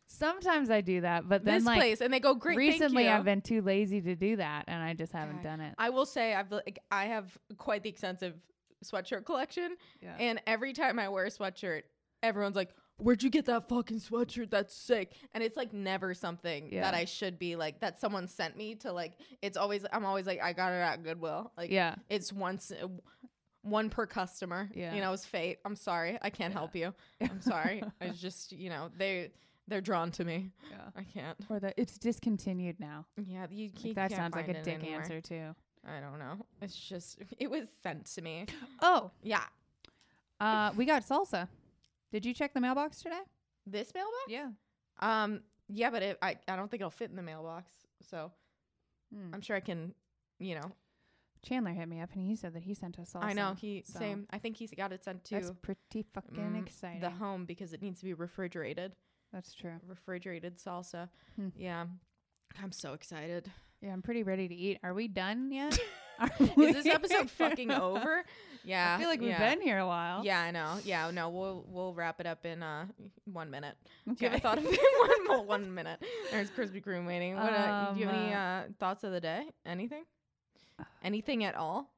Sometimes 0.08 0.70
I 0.70 0.82
do 0.82 1.02
that, 1.02 1.30
but 1.30 1.46
then 1.46 1.56
this 1.56 1.64
like 1.64 1.80
place. 1.80 2.02
And 2.02 2.14
they 2.14 2.20
go, 2.20 2.36
great. 2.36 2.58
thank 2.58 2.72
recently 2.74 3.06
you." 3.06 3.10
I've 3.10 3.24
been 3.24 3.42
too 3.42 3.62
lazy 3.62 4.02
to 4.02 4.14
do 4.16 4.36
that, 4.36 4.66
and 4.68 4.84
I 4.84 4.94
just 4.94 5.14
haven't 5.14 5.42
done 5.42 5.62
it. 5.62 5.74
I 5.78 5.90
will 5.90 6.06
say 6.06 6.36
I've 6.36 6.52
like 6.52 6.80
I 6.92 7.06
have 7.06 7.38
quite 7.58 7.82
the 7.82 7.90
extensive 7.90 8.36
sweatshirt 8.84 9.26
collection, 9.26 9.78
Yeah. 10.02 10.16
and 10.20 10.42
every 10.46 10.74
time 10.74 11.00
I 11.00 11.08
wear 11.08 11.24
a 11.26 11.30
sweatshirt, 11.30 11.84
everyone's 12.24 12.58
like, 12.58 12.72
"Where'd 13.02 13.24
you 13.24 13.30
get 13.30 13.46
that 13.46 13.68
fucking 13.68 14.00
sweatshirt? 14.00 14.50
That's 14.50 14.74
sick!" 14.74 15.14
And 15.34 15.44
it's 15.44 15.58
like 15.58 15.74
never 15.74 16.14
something 16.14 16.70
Yeah. 16.72 16.82
that 16.82 16.94
I 16.94 17.06
should 17.06 17.38
be 17.40 17.56
like 17.56 17.80
that 17.82 18.00
someone 18.00 18.28
sent 18.28 18.56
me 18.58 18.76
to 18.76 18.92
like. 18.92 19.14
It's 19.42 19.58
always 19.58 19.86
I'm 19.92 20.06
always 20.06 20.26
like 20.28 20.42
I 20.42 20.54
got 20.54 20.72
it 20.72 20.76
at 20.82 21.04
Goodwill. 21.04 21.52
Like 21.58 21.72
yeah, 21.72 21.96
it's 22.10 22.32
once. 22.34 22.72
uh, 22.72 22.88
One 23.64 23.90
per 23.92 24.08
customer. 24.08 24.70
Yeah. 24.74 24.96
You 24.96 25.02
know, 25.02 25.14
it's 25.14 25.24
fate. 25.26 25.60
I'm 25.66 25.76
sorry. 25.76 26.18
I 26.22 26.32
can't 26.32 26.52
Yeah. 26.54 26.60
help 26.60 26.76
you. 26.76 26.94
I'm 27.22 27.42
sorry. 27.42 27.84
it's 28.02 28.20
just, 28.28 28.52
you 28.54 28.70
know, 28.72 28.90
they 28.98 29.32
they're 29.68 29.82
drawn 29.82 30.10
to 30.14 30.26
me. 30.26 30.50
yeah. 30.72 30.90
I 30.96 31.04
can't. 31.04 31.38
Or 31.48 31.60
that 31.60 31.76
it's 31.78 32.00
discontinued 32.00 32.80
now. 32.80 33.06
Yeah, 33.18 33.46
you, 33.52 33.68
Like, 33.68 33.86
you 33.86 33.94
that 33.94 34.10
can't 34.10 34.20
sounds 34.20 34.36
like 34.36 34.46
find 34.48 34.58
a 34.58 34.60
it 34.62 34.64
dick 34.64 34.80
anywhere. 34.80 35.02
answer 35.02 35.22
too. 35.22 35.56
I 35.88 36.00
don't 36.00 36.18
know. 36.18 36.44
It's 36.62 36.76
just 36.76 37.20
it 37.38 37.50
was 37.52 37.68
sent 37.84 38.06
to 38.16 38.22
me. 38.24 38.48
Oh, 38.82 39.12
Yeah. 39.22 39.44
uh, 40.40 40.72
we 40.76 40.86
got 40.86 41.04
salsa. 41.08 41.48
Did 42.12 42.26
you 42.26 42.34
check 42.34 42.54
the 42.54 42.62
mailbox 42.62 43.02
today? 43.02 43.22
This 43.66 43.92
mailbox? 43.94 44.16
Yeah. 44.28 44.50
Um 45.00 45.42
yeah, 45.70 45.90
but 45.90 46.04
it, 46.04 46.18
I 46.22 46.38
I 46.48 46.56
don't 46.56 46.70
think 46.70 46.82
it'll 46.82 46.90
fit 46.92 47.10
in 47.10 47.16
the 47.16 47.22
mailbox. 47.24 47.72
So 48.10 48.32
Hmm. 49.14 49.34
I'm 49.34 49.42
sure 49.42 49.56
I 49.58 49.60
can, 49.60 49.94
you 50.40 50.56
know. 50.56 50.72
Chandler 51.44 51.72
hit 51.72 51.88
me 51.90 52.00
up 52.00 52.12
and 52.14 52.24
he 52.24 52.36
said 52.36 52.54
that 52.54 52.64
he 52.64 52.74
sent 52.74 52.98
us 53.00 53.12
salsa. 53.14 53.24
I 53.24 53.34
know 53.34 53.56
he 53.60 53.84
so 53.86 54.00
same. 54.00 54.28
I 54.30 54.38
think 54.38 54.56
he's 54.58 54.72
got 54.72 54.94
it 54.94 55.04
sent 55.04 55.24
to 55.26 55.36
That's 55.36 55.52
pretty 55.62 56.06
fucking 56.14 56.36
mm, 56.38 56.60
exciting. 56.62 57.02
the 57.02 57.10
home 57.10 57.46
because 57.46 57.74
it 57.74 57.82
needs 57.82 58.00
to 58.00 58.06
be 58.06 58.14
refrigerated. 58.14 58.94
That's 59.34 59.54
true. 59.54 59.74
Refrigerated 59.88 60.58
salsa. 60.60 61.10
Hmm. 61.36 61.48
Yeah. 61.58 61.86
I'm 62.62 62.72
so 62.72 62.94
excited. 62.94 63.50
Yeah, 63.82 63.92
I'm 63.92 64.02
pretty 64.02 64.24
ready 64.24 64.48
to 64.48 64.54
eat. 64.56 64.80
Are 64.84 64.94
we 64.94 65.08
done 65.08 65.52
yet? 65.52 65.78
Is 66.58 66.74
this 66.84 66.86
episode 66.86 67.30
fucking 67.30 67.72
over? 67.72 68.24
Yeah. 68.64 68.96
I 68.98 69.00
feel 69.00 69.10
like 69.10 69.20
we've 69.20 69.30
yeah. 69.30 69.54
been 69.54 69.62
here 69.62 69.80
a 69.80 69.88
while. 69.88 70.24
Yeah, 70.24 70.42
I 70.42 70.52
know. 70.52 70.78
Yeah, 70.84 71.10
no, 71.12 71.30
we'll 71.30 71.66
we'll 71.68 71.94
wrap 71.94 72.20
it 72.20 72.28
up 72.28 72.46
in 72.46 72.62
uh 72.62 72.86
one 73.26 73.50
minute. 73.50 73.76
Do 74.08 74.16
you 74.20 74.30
have 74.30 74.38
a 74.38 74.42
thought 74.42 74.58
of 74.58 74.66
one 74.98 75.28
more 75.28 75.44
one 75.44 75.74
minute? 75.74 76.04
There's 76.32 76.50
Krispy 76.52 76.84
Kreme 76.84 77.08
waiting. 77.08 77.36
What, 77.36 77.54
uh, 77.54 77.94
do 77.94 78.00
you 78.00 78.06
have 78.08 78.16
Um, 78.16 78.22
any 78.22 78.34
uh, 78.34 78.62
thoughts 78.80 79.04
of 79.04 79.12
the 79.12 79.22
day? 79.22 79.46
Anything? 79.66 80.04
Anything 81.04 81.44
at 81.44 81.56
all? 81.56 81.94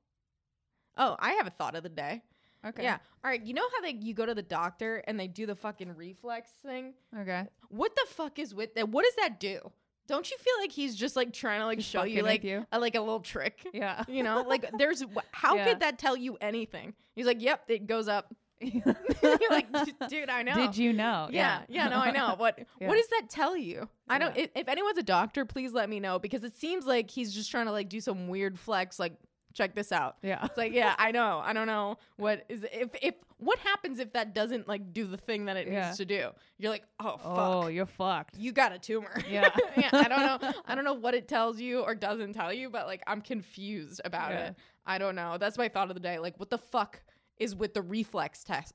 Oh, 0.97 1.15
I 1.19 1.33
have 1.33 1.47
a 1.47 1.51
thought 1.51 1.75
of 1.75 1.83
the 1.83 1.89
day. 1.89 2.21
Okay. 2.65 2.83
Yeah. 2.83 2.97
All 3.23 3.29
right. 3.29 3.41
You 3.43 3.53
know 3.53 3.67
how 3.75 3.81
they 3.81 3.97
you 3.99 4.13
go 4.13 4.25
to 4.25 4.33
the 4.33 4.41
doctor 4.41 5.03
and 5.07 5.19
they 5.19 5.27
do 5.27 5.45
the 5.45 5.55
fucking 5.55 5.95
reflex 5.95 6.49
thing? 6.65 6.93
Okay. 7.17 7.45
What 7.69 7.93
the 7.95 8.05
fuck 8.09 8.39
is 8.39 8.53
with 8.53 8.73
that? 8.75 8.87
What 8.89 9.03
does 9.03 9.15
that 9.15 9.39
do? 9.39 9.59
Don't 10.07 10.29
you 10.29 10.37
feel 10.37 10.53
like 10.59 10.71
he's 10.71 10.95
just 10.95 11.15
like 11.15 11.31
trying 11.33 11.59
to 11.61 11.65
like 11.65 11.77
Just 11.79 11.89
show 11.89 11.99
fucking 11.99 12.13
you 12.15 12.23
with 12.23 12.31
like 12.31 12.43
you? 12.43 12.65
A, 12.71 12.79
like 12.79 12.95
a 12.95 12.99
little 12.99 13.21
trick? 13.21 13.65
Yeah. 13.73 14.03
You 14.07 14.23
know, 14.23 14.43
like 14.47 14.69
there's 14.77 15.01
wh- 15.01 15.19
how 15.31 15.55
Yeah. 15.55 15.65
could 15.65 15.79
that 15.79 15.97
tell 15.97 16.17
you 16.17 16.37
anything? 16.41 16.93
He's 17.15 17.25
like, 17.25 17.41
"Yep, 17.41 17.61
it 17.69 17.87
goes 17.87 18.07
up." 18.07 18.33
You're 18.61 19.49
like, 19.49 19.71
"D- 19.85 19.93
"Dude, 20.09 20.29
I 20.29 20.41
know." 20.43 20.55
Did 20.55 20.77
you 20.77 20.93
know? 20.93 21.27
Yeah, 21.31 21.61
yeah, 21.67 21.89
no, 21.89 21.97
I 21.97 22.11
know. 22.11 22.35
What 22.37 22.59
Yeah. 22.79 22.87
what 22.87 22.95
does 22.95 23.07
that 23.09 23.29
tell 23.29 23.55
you? 23.57 23.87
I 24.09 24.19
don't. 24.19 24.35
If, 24.37 24.49
if 24.55 24.67
anyone's 24.67 24.97
a 24.97 25.03
doctor, 25.03 25.45
please 25.45 25.73
let 25.73 25.89
me 25.89 25.99
know 25.99 26.19
because 26.19 26.43
it 26.43 26.55
seems 26.55 26.85
like 26.85 27.09
he's 27.09 27.33
just 27.33 27.49
trying 27.51 27.65
to 27.65 27.71
like 27.71 27.89
do 27.89 27.99
some 28.01 28.27
weird 28.27 28.57
flex. 28.59 28.99
Like, 28.99 29.13
check 29.53 29.75
this 29.75 29.91
out. 29.91 30.17
Yeah. 30.21 30.43
It's 30.45 30.57
like, 30.57 30.73
yeah, 30.73 30.95
I 30.97 31.11
know. 31.11 31.41
I 31.43 31.53
don't 31.53 31.67
know 31.67 31.97
what 32.17 32.45
is 32.49 32.65
if 32.71 32.89
if 33.01 33.15
what 33.37 33.59
happens 33.59 33.99
if 33.99 34.13
that 34.13 34.33
doesn't 34.33 34.67
like 34.67 34.93
do 34.93 35.05
the 35.05 35.17
thing 35.17 35.45
that 35.45 35.57
it 35.57 35.67
Yeah. 35.67 35.85
needs 35.87 35.97
to 35.97 36.05
do. 36.05 36.29
You're 36.57 36.71
like, 36.71 36.83
oh 36.99 37.17
fuck, 37.17 37.23
Oh, 37.37 37.67
you're 37.67 37.85
fucked. 37.85 38.37
you 38.37 38.51
got 38.51 38.71
a 38.71 38.79
tumor. 38.79 39.21
Yeah. 39.29 39.49
yeah. 39.77 39.89
I 39.93 40.07
don't 40.07 40.41
know. 40.41 40.53
I 40.65 40.75
don't 40.75 40.85
know 40.85 40.93
what 40.93 41.13
it 41.13 41.27
tells 41.27 41.59
you 41.59 41.81
or 41.81 41.93
doesn't 41.95 42.33
tell 42.33 42.51
you, 42.53 42.69
but 42.69 42.87
like 42.87 43.03
I'm 43.07 43.21
confused 43.21 44.01
about 44.05 44.31
Yeah. 44.31 44.47
it. 44.47 44.55
I 44.85 44.97
don't 44.97 45.15
know. 45.15 45.37
That's 45.37 45.57
my 45.57 45.69
thought 45.69 45.89
of 45.89 45.93
the 45.93 46.01
day. 46.01 46.19
Like, 46.19 46.39
what 46.39 46.49
the 46.49 46.57
fuck 46.57 47.01
is 47.37 47.55
with 47.55 47.73
the 47.73 47.81
reflex 47.81 48.43
test? 48.43 48.73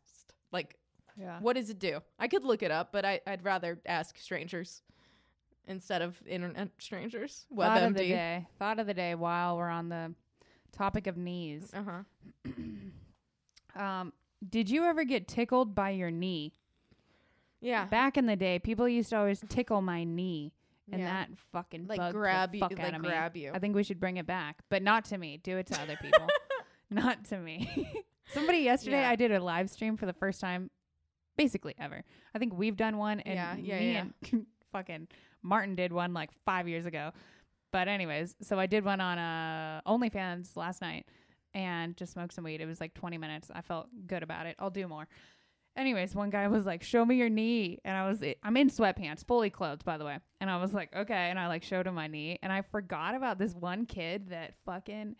Like, 0.53 0.76
Yeah. 1.18 1.39
what 1.41 1.57
does 1.57 1.68
it 1.70 1.79
do? 1.79 2.01
I 2.18 2.29
could 2.29 2.45
look 2.45 2.62
it 2.62 2.70
up, 2.70 2.93
but 2.93 3.05
I, 3.05 3.20
I'd 3.26 3.45
rather 3.45 3.79
ask 3.85 4.16
strangers 4.18 4.83
instead 5.66 6.01
of 6.01 6.16
internet 6.26 6.70
strangers. 6.79 7.45
Thought 7.55 7.83
of 7.83 7.95
the 7.95 8.01
day. 8.09 8.47
Thought 8.59 8.79
of 8.79 8.87
the 8.87 8.95
day 8.95 9.14
while 9.14 9.57
we're 9.59 9.68
on 9.68 9.89
the 9.91 10.14
topic 10.73 11.07
of 11.07 11.16
knees. 11.16 11.71
Uh 11.75 11.83
huh. 11.83 12.53
Um, 13.77 14.12
did 14.49 14.71
you 14.71 14.85
ever 14.85 15.05
get 15.05 15.29
tickled 15.29 15.75
by 15.75 15.91
your 15.91 16.11
knee? 16.11 16.53
Yeah. 17.61 17.85
Back 17.87 18.16
in 18.16 18.27
the 18.27 18.37
day, 18.37 18.59
people 18.59 18.89
used 18.89 19.11
to 19.11 19.16
always 19.19 19.43
tickle 19.49 19.83
my 19.83 20.05
knee, 20.05 20.53
and 20.91 21.01
Yeah. 21.01 21.07
that 21.09 21.31
fucking 21.53 21.87
Like 21.87 22.12
grab 22.12 22.55
you- 22.55 22.61
like 22.61 22.73
of 22.73 23.01
me. 23.03 23.09
grab 23.09 23.37
you. 23.37 23.53
I 23.55 23.59
think 23.59 23.75
we 23.77 23.83
should 23.83 24.01
bring 24.01 24.16
it 24.16 24.27
back, 24.27 24.62
but 24.69 24.83
not 24.83 25.05
to 25.07 25.19
me. 25.19 25.37
Do 25.37 25.59
it 25.59 25.66
to 25.69 25.81
other 25.81 25.97
people, 26.01 26.27
not 26.91 27.25
to 27.27 27.39
me. 27.39 28.05
Somebody 28.33 28.59
yesterday, 28.59 29.01
Yeah. 29.03 29.11
I 29.11 29.16
did 29.16 29.33
a 29.33 29.41
live 29.41 29.71
stream 29.71 29.97
for 29.97 30.07
the 30.07 30.12
first 30.12 30.41
time, 30.41 30.71
basically 31.37 31.75
ever. 31.79 32.03
I 32.35 32.39
think 32.39 32.55
we've 32.55 32.77
done 32.77 32.97
one, 32.99 33.21
and 33.21 33.35
Yeah, 33.35 33.57
yeah, 33.57 33.81
me 33.81 33.93
yeah. 33.93 34.05
and 34.33 34.47
fucking 34.73 35.09
Martin 35.43 35.75
did 35.77 35.93
one 35.93 36.12
like 36.14 36.31
five 36.45 36.69
years 36.69 36.87
ago. 36.87 37.12
But 37.73 37.89
anyways, 37.89 38.35
so 38.43 38.59
I 38.59 38.66
did 38.66 38.85
one 38.85 39.01
on 39.01 39.19
uh, 39.19 39.81
OnlyFans 39.87 40.57
last 40.57 40.81
night 40.81 41.07
and 41.55 41.97
just 41.97 42.12
smoked 42.12 42.35
some 42.35 42.45
weed. 42.45 42.61
It 42.61 42.66
was 42.66 42.81
like 42.81 42.95
20 42.95 43.19
minutes. 43.19 43.51
I 43.55 43.61
felt 43.61 43.89
good 44.07 44.23
about 44.23 44.47
it. 44.47 44.57
I'll 44.59 44.71
do 44.71 44.87
more. 44.89 45.07
Anyways, 45.77 46.14
one 46.14 46.31
guy 46.31 46.49
was 46.49 46.66
like, 46.66 46.83
"Show 46.83 47.05
me 47.05 47.14
your 47.14 47.29
knee," 47.29 47.79
and 47.85 47.97
I 47.97 48.09
was 48.09 48.21
I'm 48.43 48.57
in 48.57 48.69
sweatpants, 48.69 49.25
fully 49.25 49.49
clothed, 49.49 49.85
by 49.85 49.97
the 49.97 50.05
way. 50.05 50.19
And 50.41 50.51
I 50.51 50.57
was 50.57 50.75
like, 50.75 50.95
"Okay," 50.95 51.14
and 51.14 51.39
I 51.39 51.47
like 51.47 51.62
showed 51.62 51.87
him 51.87 51.95
my 51.95 52.09
knee, 52.09 52.37
and 52.43 52.53
I 52.53 52.62
forgot 52.62 53.14
about 53.14 53.39
this 53.39 53.55
one 53.55 53.87
kid 53.87 54.31
that 54.31 54.55
fucking 54.64 55.14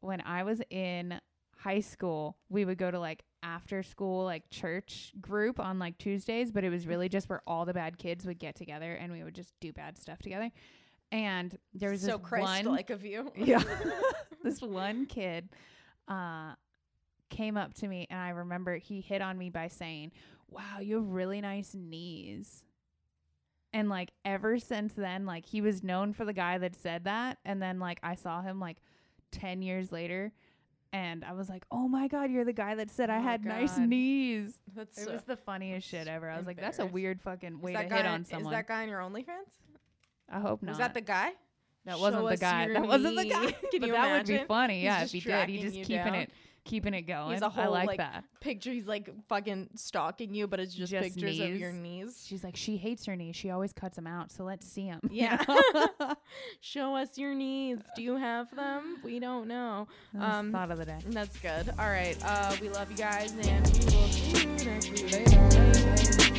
when 0.00 0.20
I 0.20 0.42
was 0.42 0.60
in 0.68 1.18
high 1.56 1.80
school, 1.80 2.36
we 2.50 2.64
would 2.66 2.76
go 2.76 2.90
to 2.90 2.98
like 2.98 3.22
after 3.42 3.82
school 3.82 4.24
like 4.24 4.50
church 4.50 5.12
group 5.20 5.58
on 5.58 5.78
like 5.78 5.96
Tuesdays, 5.96 6.50
but 6.50 6.64
it 6.64 6.70
was 6.70 6.86
really 6.86 7.08
just 7.08 7.28
where 7.28 7.40
all 7.46 7.64
the 7.64 7.72
bad 7.72 7.96
kids 7.98 8.26
would 8.26 8.38
get 8.38 8.54
together 8.54 8.92
and 8.94 9.12
we 9.12 9.22
would 9.22 9.34
just 9.34 9.54
do 9.60 9.72
bad 9.72 9.96
stuff 9.96 10.20
together. 10.20 10.50
And 11.12 11.56
there 11.74 11.90
was 11.90 12.00
so 12.00 12.16
this 12.18 12.26
Christ 12.26 12.64
one 12.64 12.74
like 12.74 12.90
of 12.90 13.04
you. 13.04 13.30
yeah. 13.36 13.62
this 14.42 14.60
one 14.60 15.06
kid 15.06 15.48
uh 16.08 16.54
came 17.30 17.56
up 17.56 17.72
to 17.74 17.86
me 17.88 18.06
and 18.10 18.18
I 18.20 18.30
remember 18.30 18.76
he 18.76 19.00
hit 19.00 19.22
on 19.22 19.38
me 19.38 19.48
by 19.50 19.68
saying, 19.68 20.12
"Wow, 20.48 20.80
you 20.80 20.96
have 20.96 21.06
really 21.06 21.40
nice 21.40 21.74
knees." 21.74 22.64
And 23.74 23.88
like 23.88 24.10
ever 24.24 24.58
since 24.58 24.94
then, 24.94 25.24
like 25.26 25.46
he 25.46 25.60
was 25.60 25.82
known 25.82 26.12
for 26.14 26.24
the 26.24 26.32
guy 26.32 26.58
that 26.58 26.74
said 26.74 27.04
that 27.04 27.38
and 27.44 27.60
then 27.62 27.78
like 27.78 28.00
I 28.02 28.14
saw 28.16 28.42
him 28.42 28.58
like 28.58 28.78
10 29.32 29.62
years 29.62 29.92
later 29.92 30.32
and 30.94 31.24
I 31.24 31.32
was 31.32 31.48
like, 31.48 31.64
"Oh 31.70 31.88
my 31.88 32.08
god, 32.08 32.30
you're 32.30 32.44
the 32.44 32.52
guy 32.52 32.74
that 32.74 32.90
said 32.90 33.08
I 33.10 33.18
Oh, 33.18 33.22
had 33.22 33.44
nice 33.46 33.78
knees." 33.78 34.58
That's 34.74 34.98
It 34.98 35.04
so- 35.06 35.12
was 35.12 35.24
the 35.24 35.36
funniest 35.36 35.86
shit 35.88 36.06
ever. 36.08 36.28
I 36.30 36.36
was 36.38 36.46
like, 36.46 36.58
"That's 36.60 36.78
a 36.80 36.86
weird 36.86 37.20
fucking 37.22 37.60
way 37.62 37.72
to 37.74 37.78
hit 37.82 37.92
on- 37.92 38.06
on 38.06 38.24
someone." 38.26 38.52
Is 38.52 38.58
that 38.58 38.66
guy 38.66 38.82
on 38.82 38.88
your 38.90 39.00
OnlyFans? 39.00 39.56
I 40.30 40.40
hope 40.40 40.62
not. 40.62 40.70
Was 40.70 40.78
that 40.78 40.94
the 40.94 41.00
guy? 41.00 41.32
That 41.84 41.98
wasn't 41.98 42.28
the 42.28 42.36
guy. 42.36 42.68
That 42.68 42.86
wasn't 42.86 43.16
the 43.16 43.24
guy. 43.24 43.50
Can 43.70 43.80
but 43.80 43.86
you 43.86 43.92
that 43.92 44.16
would 44.18 44.26
be 44.26 44.44
funny. 44.46 44.76
He's 44.76 44.84
yeah, 44.84 45.02
if 45.02 45.10
he 45.10 45.18
did, 45.20 45.24
he 45.24 45.30
tracking 45.30 45.60
just 45.62 45.74
keeping 45.74 45.96
down. 45.96 46.14
it, 46.14 46.30
keeping 46.64 46.94
it 46.94 47.02
going. 47.02 47.42
a 47.42 47.46
I 47.46 47.48
whole, 47.50 47.72
like, 47.72 47.88
like, 47.88 47.98
that. 47.98 48.22
Picture 48.40 48.70
he's 48.70 48.86
like 48.86 49.10
fucking 49.28 49.70
stalking 49.74 50.32
you, 50.32 50.46
but 50.46 50.60
it's 50.60 50.72
just, 50.74 50.92
Just 50.92 51.02
pictures 51.02 51.40
of 51.40 51.56
your 51.58 51.72
knees. 51.72 52.06
knees. 52.06 52.24
She's 52.26 52.44
like, 52.44 52.54
she 52.54 52.76
hates 52.76 53.04
her 53.06 53.16
knees. 53.16 53.34
She 53.34 53.50
always 53.50 53.72
cuts 53.72 53.96
them 53.96 54.06
out. 54.06 54.30
So 54.30 54.44
let's 54.44 54.64
see 54.64 54.86
them. 54.86 55.00
Yeah. 55.10 55.42
Show 56.60 56.94
us 56.94 57.18
your 57.18 57.34
knees. 57.34 57.80
Do 57.96 58.02
you 58.02 58.16
have 58.16 58.54
them? 58.54 58.98
We 59.02 59.18
don't 59.18 59.48
know. 59.48 59.88
Um, 60.18 60.52
thought 60.52 60.70
of 60.70 60.78
the 60.78 60.84
day. 60.86 60.98
That's 61.06 61.36
good. 61.38 61.70
All 61.80 61.90
right. 61.90 62.16
Uh, 62.24 62.54
we 62.60 62.68
love 62.68 62.90
you 62.92 62.96
guys, 62.96 63.32
and 63.32 63.66
we 63.66 63.96
will 63.96 64.08
see 64.08 64.42
you 64.42 64.46
next 64.70 64.90
week. 64.90 65.12
Later. 65.12 66.38